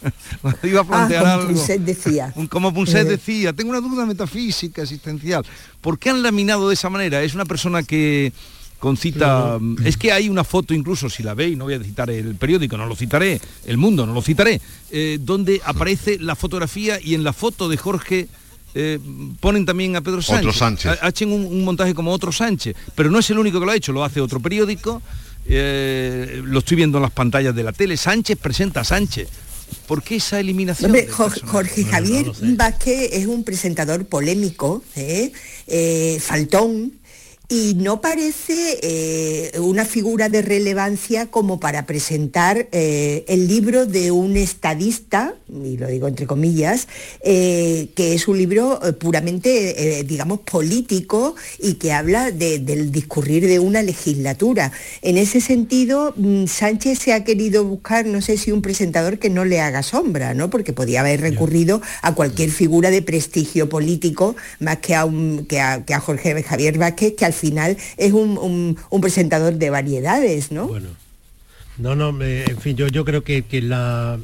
iba 0.62 0.80
a 0.80 0.84
plantear 0.84 1.26
ah, 1.26 1.40
como 1.44 1.60
algo. 1.60 1.84
decía. 1.84 2.34
Como 2.48 2.72
Punset 2.72 3.06
eh. 3.06 3.10
decía, 3.10 3.52
tengo 3.52 3.70
una 3.70 3.80
duda 3.80 4.06
metafísica, 4.06 4.82
existencial. 4.82 5.44
¿Por 5.80 5.98
qué 5.98 6.10
han 6.10 6.22
laminado 6.22 6.68
de 6.68 6.74
esa 6.74 6.88
manera? 6.88 7.22
Es 7.22 7.34
una 7.34 7.44
persona 7.44 7.82
que 7.82 8.32
con 8.82 8.96
cita... 8.96 9.60
Es 9.84 9.96
que 9.96 10.10
hay 10.10 10.28
una 10.28 10.42
foto 10.42 10.74
incluso, 10.74 11.08
si 11.08 11.22
la 11.22 11.34
veis, 11.34 11.56
no 11.56 11.66
voy 11.66 11.74
a 11.74 11.82
citar 11.82 12.10
el 12.10 12.34
periódico, 12.34 12.76
no 12.76 12.86
lo 12.86 12.96
citaré, 12.96 13.40
El 13.64 13.76
Mundo, 13.76 14.06
no 14.06 14.12
lo 14.12 14.22
citaré, 14.22 14.60
eh, 14.90 15.18
donde 15.20 15.60
aparece 15.64 16.18
la 16.18 16.34
fotografía 16.34 16.98
y 17.00 17.14
en 17.14 17.22
la 17.24 17.32
foto 17.32 17.68
de 17.68 17.76
Jorge... 17.76 18.28
Eh, 18.74 18.98
ponen 19.40 19.66
también 19.66 19.96
a 19.96 20.00
Pedro 20.00 20.22
Sánchez. 20.22 20.46
Otro 20.46 20.58
Sánchez. 20.58 20.98
Hacen 21.02 21.32
un, 21.32 21.64
montaje 21.64 21.94
como 21.94 22.10
otro 22.10 22.32
Sánchez, 22.32 22.74
pero 22.94 23.10
no 23.10 23.18
es 23.18 23.28
el 23.30 23.38
único 23.38 23.60
que 23.60 23.66
lo 23.66 23.72
ha 23.72 23.76
hecho, 23.76 23.92
lo 23.92 24.04
hace 24.04 24.20
otro 24.20 24.40
periódico, 24.40 25.02
lo 25.46 26.58
estoy 26.58 26.76
viendo 26.76 26.98
en 26.98 27.02
las 27.02 27.12
pantallas 27.12 27.54
de 27.54 27.62
la 27.62 27.72
tele, 27.72 27.96
Sánchez 27.96 28.38
presenta 28.38 28.80
a 28.80 28.84
Sánchez. 28.84 29.28
¿Por 29.86 30.02
qué 30.02 30.16
esa 30.16 30.40
eliminación? 30.40 30.94
Jorge, 31.10 31.84
Javier 31.84 32.26
Vázquez 32.40 33.10
es 33.12 33.26
un 33.26 33.44
presentador 33.44 34.06
polémico, 34.06 34.82
¿eh? 34.96 35.32
Eh, 35.66 36.18
faltón, 36.20 36.92
y 37.52 37.74
no 37.74 38.00
parece 38.00 38.78
eh, 38.80 39.60
una 39.60 39.84
figura 39.84 40.30
de 40.30 40.40
relevancia 40.40 41.26
como 41.26 41.60
para 41.60 41.84
presentar 41.84 42.68
eh, 42.72 43.26
el 43.28 43.46
libro 43.46 43.84
de 43.84 44.10
un 44.10 44.38
estadista, 44.38 45.34
y 45.62 45.76
lo 45.76 45.86
digo 45.86 46.08
entre 46.08 46.26
comillas, 46.26 46.88
eh, 47.22 47.88
que 47.94 48.14
es 48.14 48.26
un 48.26 48.38
libro 48.38 48.80
puramente, 48.98 50.02
digamos, 50.04 50.40
político 50.40 51.34
y 51.58 51.74
que 51.74 51.92
habla 51.92 52.30
del 52.30 52.90
discurrir 52.90 53.46
de 53.46 53.58
una 53.58 53.82
legislatura. 53.82 54.72
En 55.02 55.18
ese 55.18 55.42
sentido, 55.42 56.14
mm, 56.16 56.46
Sánchez 56.46 57.00
se 57.00 57.12
ha 57.12 57.22
querido 57.22 57.64
buscar, 57.64 58.06
no 58.06 58.22
sé 58.22 58.38
si 58.38 58.50
un 58.50 58.62
presentador 58.62 59.18
que 59.18 59.28
no 59.28 59.44
le 59.44 59.60
haga 59.60 59.82
sombra, 59.82 60.32
¿no? 60.32 60.48
Porque 60.48 60.72
podía 60.72 61.00
haber 61.00 61.20
recurrido 61.20 61.82
a 62.00 62.14
cualquier 62.14 62.50
figura 62.50 62.90
de 62.90 63.02
prestigio 63.02 63.68
político, 63.68 64.36
más 64.58 64.78
que 64.78 64.94
a, 64.94 65.04
un, 65.04 65.44
que 65.44 65.60
a, 65.60 65.84
que 65.84 65.92
a 65.92 66.00
Jorge 66.00 66.42
Javier 66.42 66.78
Vázquez, 66.78 67.12
que 67.14 67.26
al 67.26 67.41
final 67.42 67.76
es 67.96 68.12
un, 68.12 68.76
presentador 69.00 69.54
de 69.54 69.70
variedades, 69.70 70.52
¿no? 70.52 70.68
Bueno, 70.68 70.88
no, 71.78 71.96
no, 71.96 72.22
en 72.22 72.58
fin, 72.58 72.76
yo, 72.76 72.86
yo 72.86 73.04
creo 73.04 73.24
que, 73.24 73.42
que 73.42 73.60
la, 73.60 74.18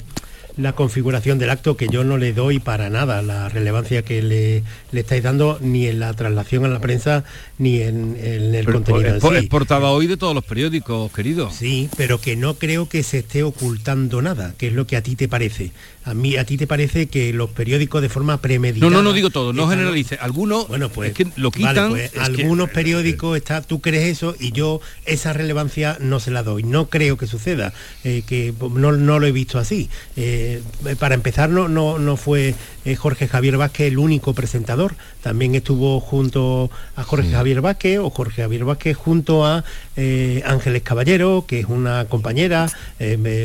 la 0.58 0.72
configuración 0.72 1.38
del 1.38 1.50
acto 1.50 1.76
que 1.76 1.88
yo 1.88 2.04
no 2.04 2.18
le 2.18 2.32
doy 2.32 2.58
para 2.58 2.90
nada 2.90 3.22
la 3.22 3.48
relevancia 3.48 4.02
que 4.02 4.22
le, 4.22 4.64
le 4.90 5.00
estáis 5.00 5.22
dando 5.22 5.58
ni 5.60 5.86
en 5.86 6.00
la 6.00 6.12
traslación 6.14 6.64
a 6.64 6.68
la 6.68 6.80
prensa 6.80 7.24
ni 7.58 7.80
en, 7.80 8.16
el 8.20 8.64
contenido. 8.64 9.16
Es, 9.16 9.24
en 9.24 9.48
portada 9.48 9.88
hoy 9.90 10.08
de 10.08 10.16
todos 10.16 10.34
los 10.34 10.44
periódicos, 10.44 11.12
querido. 11.12 11.50
Sí, 11.50 11.88
pero 11.96 12.20
que 12.20 12.36
no 12.36 12.54
creo 12.54 12.88
que 12.88 13.02
se 13.02 13.18
esté 13.18 13.44
ocultando 13.44 14.20
nada, 14.20 14.52
que 14.58 14.66
es 14.68 14.72
lo 14.72 14.86
que 14.86 14.96
a 14.96 15.02
ti 15.02 15.14
te 15.14 15.28
parece. 15.28 15.70
A 16.08 16.14
mí, 16.14 16.38
a 16.38 16.44
ti 16.44 16.56
te 16.56 16.66
parece 16.66 17.06
que 17.08 17.34
los 17.34 17.50
periódicos 17.50 18.00
de 18.00 18.08
forma 18.08 18.40
premeditada. 18.40 18.90
No, 18.90 18.96
no, 18.96 19.02
no 19.02 19.12
digo 19.12 19.28
todo, 19.28 19.52
no 19.52 19.68
generalice. 19.68 20.16
Algunos, 20.18 20.66
bueno, 20.66 20.88
pues, 20.88 21.10
es 21.10 21.16
que 21.16 21.26
lo 21.36 21.50
quitan. 21.50 21.90
Pues, 21.90 22.16
algunos 22.16 22.70
periódicos 22.70 23.36
está, 23.36 23.60
tú 23.60 23.82
crees 23.82 24.08
eso 24.08 24.34
y 24.40 24.52
yo 24.52 24.80
esa 25.04 25.34
relevancia 25.34 25.98
no 26.00 26.18
se 26.18 26.30
la 26.30 26.42
doy. 26.42 26.62
No 26.62 26.88
creo 26.88 27.18
que 27.18 27.26
suceda, 27.26 27.74
eh, 28.04 28.22
que 28.26 28.54
no, 28.58 28.92
no, 28.92 29.18
lo 29.18 29.26
he 29.26 29.32
visto 29.32 29.58
así. 29.58 29.90
Eh, 30.16 30.62
para 30.98 31.14
empezar, 31.14 31.50
no, 31.50 31.68
no, 31.68 31.98
no 31.98 32.16
fue 32.16 32.54
eh, 32.86 32.96
Jorge 32.96 33.28
Javier 33.28 33.58
Vázquez 33.58 33.88
el 33.88 33.98
único 33.98 34.32
presentador. 34.32 34.96
También 35.22 35.54
estuvo 35.54 36.00
junto 36.00 36.70
a 36.96 37.02
Jorge 37.02 37.32
Javier 37.32 37.60
Vázquez 37.60 37.98
o 37.98 38.08
Jorge 38.08 38.40
Javier 38.40 38.64
Vázquez 38.64 38.96
junto 38.96 39.44
a 39.44 39.62
Ángeles 40.44 40.82
Caballero, 40.82 41.44
que 41.46 41.60
es 41.60 41.66
una 41.66 42.04
compañera, 42.04 42.70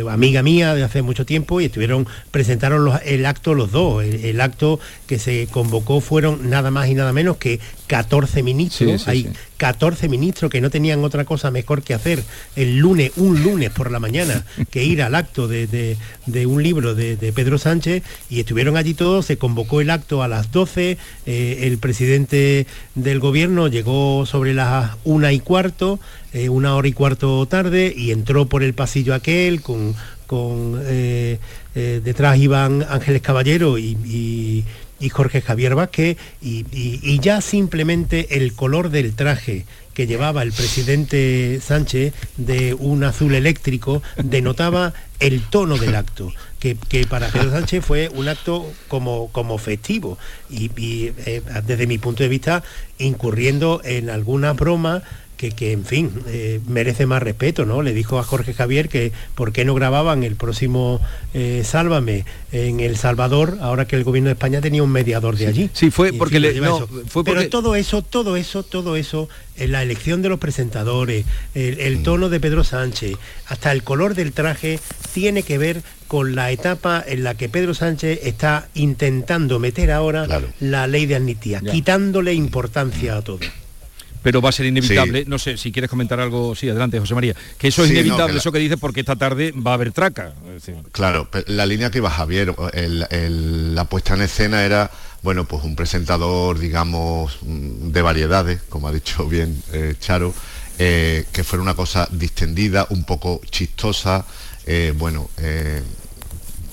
amiga 0.10 0.44
mía 0.44 0.76
de 0.76 0.84
hace 0.84 1.02
mucho 1.02 1.26
tiempo 1.26 1.62
y 1.62 1.66
estuvieron 1.66 2.08
presentaron 2.32 2.92
el 3.06 3.26
acto 3.26 3.54
los 3.54 3.72
dos. 3.72 4.04
El, 4.04 4.42
acto 4.42 4.80
que 5.08 5.20
se 5.20 5.48
convocó 5.48 6.02
fueron 6.02 6.50
nada 6.50 6.72
más 6.72 6.88
y 6.90 6.94
nada 6.94 7.14
menos 7.14 7.38
que 7.38 7.60
14 7.88 8.44
ministros. 8.44 9.08
Hay 9.08 9.32
14 9.58 10.10
ministros 10.10 10.52
que 10.52 10.62
no 10.62 10.70
tenían 10.70 11.04
otra 11.04 11.26
cosa 11.26 11.52
mejor 11.52 11.84
que 11.84 11.94
hacer 11.94 12.24
el 12.56 12.78
lunes, 12.78 13.12
un 13.16 13.44
lunes 13.44 13.70
por 13.70 13.92
la 13.92 14.00
mañana, 14.00 14.46
que 14.72 14.84
ir 14.84 15.02
al 15.02 15.16
acto 15.16 15.48
de, 15.48 15.98
un 16.46 16.64
libro 16.64 16.96
de, 16.96 17.16
Pedro 17.34 17.58
Sánchez 17.58 18.04
y 18.30 18.40
estuvieron 18.40 18.78
allí 18.78 18.94
todos, 18.94 19.26
se 19.26 19.38
convocó 19.38 19.82
el 19.82 19.90
acto 19.90 20.24
a 20.24 20.28
las 20.28 20.52
12, 20.52 20.98
eh, 21.26 21.60
el 21.62 21.78
presidente 21.78 22.68
del 22.96 23.20
gobierno 23.20 23.68
llegó 23.68 24.26
sobre 24.26 24.54
las 24.54 24.92
una 25.04 25.32
y 25.32 25.40
cuarto, 25.40 26.00
eh, 26.34 26.50
una 26.50 26.76
hora 26.76 26.88
y 26.88 26.94
cuarto 26.94 27.46
tarde 27.46 27.94
y 27.96 28.12
entró 28.12 28.48
por 28.48 28.64
el 28.64 28.74
pasillo 28.74 29.14
aquel 29.14 29.62
con 29.62 29.96
con 30.26 30.82
eh, 30.86 31.38
eh, 31.76 32.02
detrás 32.04 32.40
iban 32.40 32.84
Ángeles 32.90 33.22
Caballero 33.22 33.78
y, 33.78 34.66
Jorge 35.12 35.42
Javier 35.42 35.76
Vázquez 35.76 36.18
y, 36.42 37.20
ya 37.20 37.42
simplemente 37.42 38.38
el 38.38 38.54
color 38.54 38.90
del 38.90 39.14
traje 39.14 39.66
que 39.94 40.08
llevaba 40.08 40.42
el 40.44 40.54
presidente 40.54 41.60
Sánchez 41.62 42.14
de 42.38 42.74
un 42.74 43.04
azul 43.04 43.36
eléctrico 43.36 44.02
denotaba 44.16 44.94
el 45.20 45.42
tono 45.42 45.78
del 45.78 45.96
acto, 45.96 46.32
que, 46.60 46.78
para 47.10 47.28
Pedro 47.28 47.52
Sánchez 47.52 47.84
fue 47.86 48.10
un 48.16 48.30
acto 48.30 48.72
como, 48.88 49.30
como 49.34 49.58
festivo 49.58 50.18
y, 50.50 50.70
desde 50.70 51.86
mi 51.86 51.98
punto 51.98 52.24
de 52.24 52.30
vista 52.30 52.64
incurriendo 52.98 53.82
en 53.84 54.10
alguna 54.10 54.54
broma 54.54 55.04
que, 55.52 55.72
en 55.72 55.86
fin, 55.86 56.12
eh, 56.28 56.60
merece 56.68 57.06
más 57.06 57.22
respeto, 57.22 57.66
¿no? 57.66 57.82
Le 57.82 57.94
dijo 57.94 58.20
a 58.20 58.24
Jorge 58.24 58.54
Javier 58.54 58.90
que 58.90 59.12
por 59.36 59.52
qué 59.52 59.66
no 59.66 59.74
grababan 59.76 60.24
el 60.24 60.36
próximo 60.36 61.02
eh, 61.34 61.64
Sálvame 61.66 62.26
en 62.52 62.80
El 62.80 62.98
Salvador, 62.98 63.58
ahora 63.62 63.86
que 63.86 63.96
el 63.96 64.04
gobierno 64.04 64.30
de 64.30 64.34
España 64.34 64.62
tenía 64.62 64.84
un 64.84 64.92
mediador 64.92 65.36
de 65.38 65.48
allí. 65.48 65.70
Sí, 65.74 65.92
fue 65.92 66.14
porque 66.14 66.40
le... 66.40 66.54
fue 67.08 67.24
Pero 67.24 67.50
todo 67.50 67.76
eso, 67.76 68.02
todo 68.02 68.38
eso, 68.38 68.64
todo 68.64 68.96
eso, 68.96 69.30
en 69.58 69.72
la 69.72 69.82
elección 69.82 70.22
de 70.22 70.30
los 70.30 70.40
presentadores, 70.40 71.26
el, 71.56 72.04
tono 72.04 72.30
de 72.30 72.40
Pedro 72.40 72.64
Sánchez, 72.64 73.18
hasta 73.48 73.72
el 73.72 73.84
color 73.84 74.16
del 74.16 74.34
traje, 74.34 74.80
tiene 75.14 75.44
que 75.44 75.58
ver 75.58 75.82
con 76.08 76.36
la 76.36 76.52
etapa 76.52 77.04
en 77.06 77.24
la 77.24 77.36
que 77.36 77.50
Pedro 77.50 77.74
Sánchez 77.74 78.20
está 78.24 78.68
intentando 78.76 79.60
meter 79.60 79.92
ahora 79.92 80.28
la 80.60 80.88
ley 80.88 81.06
de 81.06 81.16
amnistía, 81.16 81.62
quitándole 81.62 82.34
importancia 82.34 83.18
a 83.18 83.22
todo 83.22 83.40
pero 84.24 84.42
va 84.42 84.50
a 84.50 84.52
ser 84.54 84.66
inevitable. 84.66 85.26
No 85.28 85.38
sé, 85.38 85.58
si 85.58 85.72
quieres 85.72 85.90
comentar 85.90 86.20
algo, 86.20 86.56
sí, 86.56 86.70
adelante, 86.70 87.00
José 87.00 87.14
María. 87.14 87.36
Que 87.58 87.68
eso 87.68 87.84
es 87.84 87.92
inevitable, 87.92 88.38
eso 88.38 88.52
que 88.52 88.60
dice, 88.60 88.78
porque 88.78 89.02
esta 89.02 89.18
tarde 89.18 89.52
va 89.52 89.72
a 89.72 89.74
haber 89.76 89.92
traca. 89.92 90.34
Claro, 90.94 91.30
la 91.48 91.66
línea 91.66 91.92
que 91.92 92.00
iba 92.00 92.10
Javier, 92.10 92.56
la 92.74 93.86
puesta 93.86 94.16
en 94.16 94.22
escena 94.22 94.64
era, 94.64 94.90
bueno, 95.22 95.46
pues 95.46 95.64
un 95.64 95.76
presentador, 95.76 96.58
digamos, 96.58 97.38
de 97.44 98.02
variedades, 98.02 98.62
como 98.70 98.88
ha 98.88 98.94
dicho 98.94 99.28
bien 99.28 99.62
eh, 99.74 99.96
Charo, 100.00 100.34
eh, 100.80 101.26
que 101.32 101.44
fuera 101.44 101.62
una 101.62 101.76
cosa 101.76 102.08
distendida, 102.10 102.88
un 102.90 103.04
poco 103.04 103.42
chistosa, 103.50 104.26
eh, 104.66 104.94
bueno, 104.96 105.30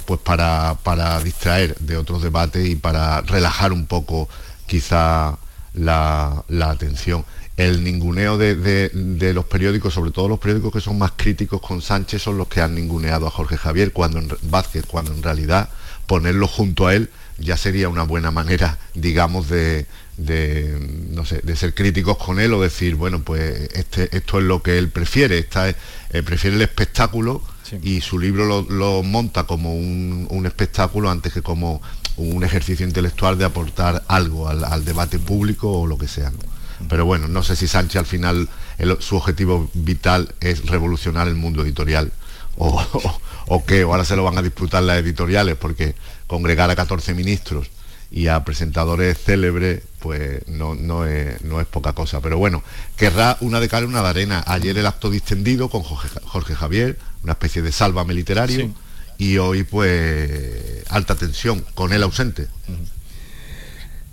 pues 0.07 0.21
para, 0.21 0.77
para 0.83 1.21
distraer 1.21 1.77
de 1.79 1.97
otros 1.97 2.23
debates 2.23 2.67
y 2.69 2.77
para 2.77 3.21
relajar 3.23 3.73
un 3.73 3.87
poco 3.87 4.29
quizá 4.67 5.37
la, 5.75 6.45
la 6.49 6.71
atención 6.71 7.25
el 7.61 7.85
ninguneo 7.85 8.38
de, 8.38 9.33
los 9.35 9.44
periódicos, 9.44 9.94
sobre 9.94 10.11
todo 10.11 10.29
los 10.29 10.38
periódicos 10.38 10.73
que 10.73 10.81
son 10.81 10.99
más 10.99 11.12
críticos 11.16 11.61
con 11.61 11.83
Sánchez, 11.83 12.23
son 12.23 12.38
los 12.38 12.49
que 12.49 12.61
han 12.61 12.75
ninguneado 12.75 13.27
a 13.27 13.31
Jorge 13.31 13.57
Javier 13.57 13.92
cuando 13.92 14.18
en, 14.18 14.29
Vázquez, 14.42 14.87
cuando 14.87 15.12
en 15.12 15.23
realidad 15.23 15.68
ponerlo 16.07 16.46
junto 16.49 16.87
a 16.87 16.94
él 16.94 17.11
ya 17.38 17.57
sería 17.57 17.88
una 17.88 18.03
buena 18.03 18.31
manera, 18.31 18.79
digamos, 18.94 19.49
de, 19.49 19.87
no 21.11 21.25
sé, 21.25 21.40
de 21.42 21.57
ser 21.57 21.75
críticos 21.75 22.18
con 22.18 22.38
él 22.38 22.53
o 22.53 22.61
decir, 22.61 22.94
bueno, 22.94 23.23
pues 23.23 23.70
este, 23.73 24.14
esto 24.14 24.38
es 24.38 24.44
lo 24.44 24.62
que 24.62 24.79
él 24.79 24.90
prefiere, 24.90 25.38
esta 25.38 25.68
es, 25.68 25.77
eh, 26.11 26.23
prefiere 26.23 26.57
el 26.57 26.62
espectáculo 26.62 27.42
y 27.83 28.01
su 28.01 28.18
libro 28.18 28.66
lo, 28.68 29.03
monta 29.03 29.44
como 29.44 29.75
un, 29.75 30.44
espectáculo 30.44 31.11
antes 31.11 31.33
que 31.33 31.40
como 31.40 31.81
un 32.16 32.42
ejercicio 32.44 32.87
intelectual 32.87 33.38
de 33.38 33.44
aportar 33.44 34.03
algo 34.09 34.49
al, 34.49 34.85
debate 34.85 35.18
público 35.18 35.81
o 35.81 35.87
lo 35.87 35.96
que 35.96 36.09
sea. 36.09 36.33
Pero 36.88 37.05
bueno, 37.05 37.29
no 37.29 37.43
sé 37.43 37.57
si 37.57 37.66
Sánchez 37.66 38.01
al 38.01 38.07
final 38.07 38.49
su 39.01 39.16
objetivo 39.16 39.71
vital 39.75 40.35
es 40.40 40.66
revolucionar 40.66 41.29
el 41.29 41.35
mundo 41.35 41.62
editorial 41.62 42.12
o, 42.57 42.83
o, 43.47 43.64
qué, 43.64 43.85
o 43.85 43.93
ahora 43.93 44.05
se 44.05 44.16
lo 44.16 44.25
van 44.25 44.38
a 44.38 44.43
disputar 44.43 44.83
las 44.83 44.99
editoriales 44.99 45.57
porque 45.57 45.95
congregar 46.27 46.71
a 46.71 46.77
14 46.77 47.14
ministros 47.14 47.71
y 48.11 48.27
a 48.27 48.45
presentadores 48.45 49.19
célebres, 49.19 49.83
pues 50.01 50.47
no, 50.49 50.75
no, 50.75 51.07
es, 51.07 51.38
poca 51.71 51.93
cosa. 51.93 52.21
Pero 52.21 52.38
bueno, 52.38 52.62
querrá 52.97 53.37
una 53.40 53.61
de 53.61 53.69
cal 53.69 53.85
y 53.85 53.87
una 53.87 54.03
de 54.03 54.09
arena. 54.09 54.43
Ayer 54.47 54.77
el 54.77 54.87
acto 54.87 55.11
distendido 55.11 55.69
con 55.69 55.83
Jorge, 55.83 56.55
Javier, 56.55 56.99
una 57.23 57.33
especie 57.33 57.62
de 57.62 57.71
sálvame 57.71 58.14
literario, 58.14 58.73
y 59.16 59.38
hoy 59.38 59.62
pues 59.62 60.85
alta 60.88 61.14
tensión, 61.14 61.64
con 61.75 61.93
él 61.93 62.03
ausente. 62.03 62.49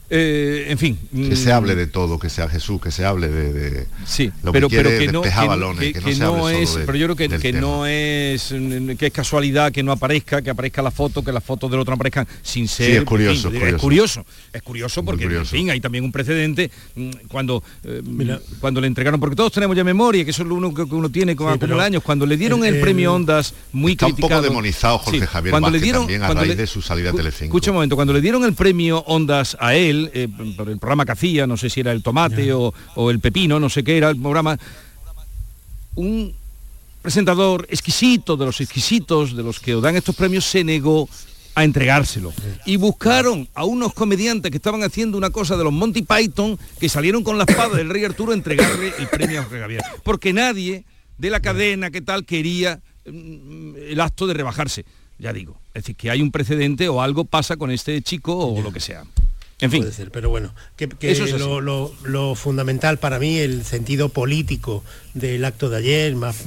Eh, 0.09 0.67
en 0.69 0.77
fin. 0.77 0.97
Que 1.13 1.35
se 1.35 1.51
hable 1.51 1.75
de 1.75 1.85
todo, 1.85 2.17
que 2.17 2.29
sea 2.29 2.47
Jesús, 2.47 2.79
que 2.79 2.91
se 2.91 3.03
hable 3.03 3.27
de, 3.27 3.87
sí, 4.05 4.31
lo 4.41 4.53
pero, 4.53 4.69
que 4.69 4.77
pero 4.77 4.89
que 4.97 5.11
no, 5.11 6.49
es, 6.49 6.79
pero 6.85 6.97
yo 6.97 7.07
creo 7.07 7.15
que, 7.17 7.39
que 7.39 7.51
no 7.51 7.85
es 7.85 8.53
que 8.97 9.07
es 9.07 9.11
casualidad 9.11 9.73
que 9.73 9.83
no 9.83 9.91
aparezca, 9.91 10.41
que 10.41 10.49
aparezca 10.49 10.81
la 10.81 10.91
foto, 10.91 11.23
que 11.23 11.33
las 11.33 11.43
fotos 11.43 11.69
del 11.69 11.81
otro 11.81 11.91
no 11.91 11.95
aparezcan 11.95 12.25
sin 12.41 12.69
ser. 12.69 12.85
Sí, 12.85 12.97
es 12.97 13.03
curioso, 13.03 13.51
es 13.51 13.75
curioso. 13.75 14.25
Es 14.53 14.61
curioso 14.61 15.03
porque 15.03 15.25
en 15.25 15.45
fin, 15.45 15.71
hay 15.71 15.81
también 15.81 16.05
un 16.05 16.11
precedente 16.13 16.71
mm, 16.95 17.09
cuando 17.27 17.61
eh, 17.83 18.01
cuando 18.61 18.79
le 18.79 18.87
entregaron, 18.87 19.19
porque 19.19 19.35
todos 19.35 19.51
tenemos 19.51 19.75
ya 19.75 19.83
memoria, 19.83 20.23
que 20.23 20.31
eso 20.31 20.43
es 20.43 20.47
lo 20.47 20.55
único 20.55 20.87
que 20.87 20.95
uno 20.95 21.09
tiene 21.09 21.35
con 21.35 21.59
sí, 21.59 21.65
años, 21.81 22.01
cuando 22.01 22.25
le 22.25 22.37
dieron 22.37 22.63
el, 22.63 22.79
premio 22.79 23.13
Ondas 23.13 23.53
muy 23.73 23.91
está 23.91 24.05
criticado. 24.05 24.27
un 24.27 24.35
poco 24.35 24.49
demonizado 24.49 24.99
Jorge 24.99 25.27
Javier 25.27 25.51
cuando 25.51 25.69
le 25.69 25.79
dieron, 25.79 26.03
también 26.03 26.23
a 26.23 26.33
raíz 26.33 26.55
de 26.55 26.67
su 26.67 26.81
salida 26.81 27.09
a 27.09 27.13
Telecinco. 27.13 27.45
Escucha 27.45 27.71
un 27.71 27.75
momento, 27.75 27.95
cuando 27.97 28.13
le 28.13 28.21
dieron 28.21 28.45
el 28.45 28.53
premio 28.53 28.99
Ondas 28.99 29.57
a 29.59 29.75
él 29.75 29.96
eh, 30.13 30.27
por 30.55 30.69
el 30.69 30.77
programa 30.77 31.05
que 31.05 31.11
hacía, 31.11 31.47
no 31.47 31.57
sé 31.57 31.69
si 31.69 31.81
era 31.81 31.91
el 31.91 32.03
tomate 32.03 32.53
o, 32.53 32.73
el 33.09 33.19
pepino, 33.19 33.59
no 33.59 33.69
sé 33.69 33.83
qué 33.83 33.97
era 33.97 34.09
el 34.09 34.19
programa, 34.19 34.57
un 35.95 36.33
presentador 37.01 37.65
exquisito, 37.69 38.37
de 38.37 38.45
los 38.45 38.59
exquisitos, 38.61 39.35
de 39.35 39.43
los 39.43 39.59
que 39.59 39.75
os 39.75 39.81
dan 39.81 39.95
estos 39.95 40.15
premios, 40.15 40.45
se 40.45 40.63
negó 40.63 41.07
a 41.55 41.63
entregárselo. 41.63 42.33
Y 42.65 42.75
buscaron 42.75 43.47
a 43.55 43.65
unos 43.65 43.93
comediantes 43.93 44.51
que 44.51 44.57
estaban 44.57 44.83
haciendo 44.83 45.17
una 45.17 45.31
cosa 45.31 45.57
de 45.57 45.63
los 45.63 45.73
Monty 45.73 46.03
Python, 46.03 46.59
que 46.79 46.89
salieron 46.89 47.23
con 47.23 47.37
la 47.37 47.45
espada 47.45 47.75
del 47.77 47.89
rey 47.89 48.03
Arturo 48.05 48.31
a 48.31 48.35
entregarle 48.35 48.93
el 48.99 49.07
premio 49.07 49.39
a 49.39 49.43
Jorge 49.43 49.59
Javier. 49.59 49.81
Porque 50.03 50.33
nadie 50.33 50.83
de 51.17 51.29
la 51.29 51.39
cadena 51.39 51.89
que 51.89 52.01
tal 52.01 52.25
quería 52.25 52.79
mm, 53.05 53.75
el 53.89 53.99
acto 54.01 54.27
de 54.27 54.35
rebajarse. 54.35 54.85
Ya 55.19 55.33
digo, 55.33 55.59
es 55.73 55.83
decir, 55.83 55.95
que 55.95 56.11
hay 56.11 56.21
un 56.21 56.31
precedente 56.31 56.89
o 56.89 57.01
algo 57.01 57.25
pasa 57.25 57.57
con 57.57 57.71
este 57.71 58.01
chico 58.01 58.37
o 58.37 58.61
lo 58.61 58.71
que 58.71 58.79
sea. 58.79 59.03
En 59.59 59.71
fin. 59.71 59.81
Puede 59.81 59.93
ser, 59.93 60.11
pero 60.11 60.29
bueno, 60.29 60.53
que, 60.75 60.87
lo, 62.03 62.35
fundamental 62.35 62.99
para 62.99 63.17
mí, 63.17 63.39
el 63.39 63.65
sentido 63.65 64.09
político 64.09 64.83
del 65.15 65.43
acto 65.45 65.71
de 65.71 65.77
ayer, 65.77 66.15
más, 66.15 66.43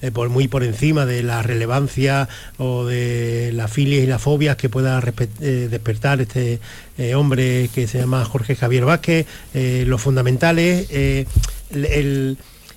eh, 0.00 0.10
por, 0.10 0.28
muy 0.28 0.48
por 0.48 0.64
encima 0.64 1.06
de 1.06 1.22
la 1.22 1.44
relevancia 1.44 2.28
o 2.58 2.84
de 2.84 3.52
las 3.54 3.70
filias 3.70 4.02
y 4.02 4.08
las 4.08 4.20
fobias 4.20 4.56
que 4.56 4.68
pueda 4.68 5.00
eh, 5.40 5.68
despertar 5.70 6.20
este 6.20 6.58
eh, 6.98 7.14
hombre 7.14 7.70
que 7.72 7.86
se 7.86 8.00
llama 8.00 8.24
Jorge 8.24 8.56
Javier 8.56 8.86
Vázquez, 8.86 9.24
lo 9.54 9.98
fundamental 9.98 10.58
es 10.58 11.26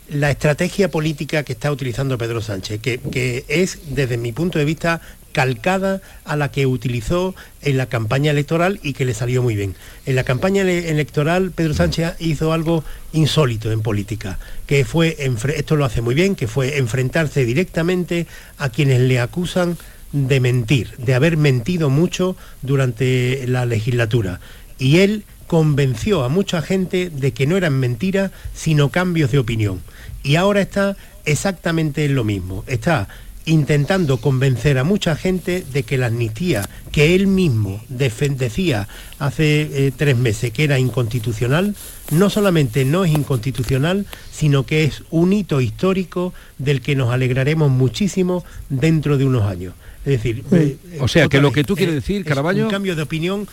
la 0.10 0.30
estrategia 0.30 0.92
política 0.92 1.42
que 1.42 1.54
está 1.54 1.72
utilizando 1.72 2.20
Pedro 2.20 2.40
Sánchez, 2.40 2.80
que, 2.82 3.00
que, 3.00 3.46
es, 3.48 3.80
desde 3.96 4.18
mi 4.18 4.32
punto 4.32 4.60
de 4.60 4.66
vista, 4.66 5.02
calcada 5.36 6.02
a 6.24 6.38
la 6.38 6.50
que 6.50 6.66
utilizó 6.66 7.36
en 7.62 7.76
la 7.76 7.88
campaña 7.88 8.32
electoral 8.32 8.80
y 8.82 8.94
que 8.94 9.04
le 9.04 9.14
salió 9.14 9.44
muy 9.44 9.54
bien. 9.54 9.76
En 10.06 10.16
la 10.16 10.24
campaña 10.24 10.62
electoral 10.62 11.52
Pedro 11.52 11.74
Sánchez 11.74 12.14
hizo 12.20 12.54
algo 12.54 12.86
insólito 13.12 13.70
en 13.70 13.82
política, 13.82 14.40
que 14.66 14.86
fue, 14.86 15.18
esto 15.58 15.76
lo 15.76 15.84
hace 15.84 16.02
muy 16.02 16.16
bien, 16.16 16.36
que 16.36 16.48
fue 16.48 16.78
enfrentarse 16.78 17.44
directamente 17.44 18.28
a 18.58 18.70
quienes 18.70 19.02
le 19.02 19.20
acusan 19.20 19.78
de 20.14 20.40
mentir, 20.40 20.96
de 21.00 21.16
haber 21.16 21.36
mentido 21.36 21.90
mucho 21.90 22.38
durante 22.62 23.46
la 23.46 23.66
legislatura. 23.66 24.40
Y 24.80 25.00
él 25.00 25.26
convenció 25.48 26.24
a 26.24 26.30
mucha 26.30 26.62
gente 26.62 27.10
de 27.10 27.34
que 27.34 27.46
no 27.46 27.58
eran 27.58 27.74
mentiras, 27.78 28.32
sino 28.54 28.88
cambios 28.88 29.32
de 29.32 29.40
opinión. 29.40 29.82
Y 30.24 30.38
ahora 30.38 30.62
está 30.62 30.96
exactamente 31.26 32.06
en 32.06 32.16
lo 32.16 32.24
mismo. 32.24 32.64
Está 32.68 33.10
intentando 33.46 34.18
convencer 34.18 34.78
a 34.78 34.84
mucha 34.84 35.16
gente 35.16 35.64
de 35.72 35.84
que 35.84 35.98
la 35.98 36.08
amnistía 36.08 36.68
que 36.92 37.16
él 37.16 37.28
mismo 37.28 37.82
decía 37.90 38.88
hace 39.20 39.62
eh, 39.62 39.92
tres 39.96 40.18
meses 40.18 40.52
que 40.52 40.64
era 40.64 40.80
inconstitucional, 40.80 41.76
no 42.12 42.30
solamente 42.30 42.86
no 42.86 43.06
es 43.06 43.12
inconstitucional, 43.12 44.06
sino 44.32 44.66
que 44.66 44.84
es 44.86 45.04
un 45.12 45.34
hito 45.34 45.62
histórico 45.62 46.34
del 46.58 46.82
que 46.82 46.96
nos 46.96 47.12
alegraremos 47.12 47.70
muchísimo 47.70 48.44
dentro 48.70 49.18
de 49.18 49.26
unos 49.26 49.44
años. 49.44 49.74
Es 50.06 50.22
decir, 50.22 50.44
eh, 50.52 50.78
o 51.00 51.08
sea, 51.08 51.28
que 51.28 51.42
lo 51.42 51.52
que 51.52 51.64
tú 51.64 51.76
quieres 51.76 51.94
eh, 51.94 51.96
decir, 51.96 52.26
Caraballo... 52.26 52.66
Un 52.66 52.72
cambio 52.72 52.96
de 52.96 53.02
opinión 53.02 53.48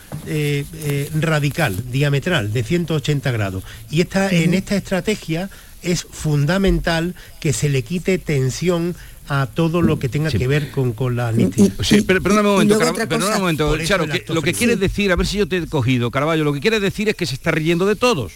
radical, 1.19 1.75
diametral, 1.91 2.53
de 2.53 2.63
180 2.63 3.31
grados. 3.31 3.63
Y 3.89 4.01
esta, 4.01 4.29
en 4.29 4.53
esta 4.53 4.75
estrategia 4.75 5.49
es 5.81 6.03
fundamental 6.09 7.15
que 7.39 7.53
se 7.53 7.69
le 7.69 7.83
quite 7.83 8.17
tensión 8.17 8.95
a 9.27 9.47
todo 9.47 9.81
lo 9.81 9.99
que 9.99 10.09
tenga 10.09 10.29
que 10.29 10.47
ver 10.47 10.71
con, 10.71 10.93
con 10.93 11.15
la 11.15 11.29
amnistía. 11.29 11.71
Sí, 11.81 12.01
pero, 12.01 12.19
un 12.19 12.43
momento, 12.43 12.77
un 12.77 13.39
momento, 13.39 13.77
Charo, 13.83 14.05
lo 14.29 14.41
que 14.41 14.53
quieres 14.53 14.79
decir, 14.79 15.11
a 15.11 15.15
ver 15.15 15.25
si 15.25 15.37
yo 15.37 15.47
te 15.47 15.57
he 15.57 15.67
cogido, 15.67 16.11
Caraballo, 16.11 16.43
lo 16.43 16.53
que 16.53 16.59
quieres 16.59 16.81
decir 16.81 17.09
es 17.09 17.15
que 17.15 17.25
se 17.25 17.35
está 17.35 17.51
riendo 17.51 17.85
de 17.85 17.95
todos. 17.95 18.33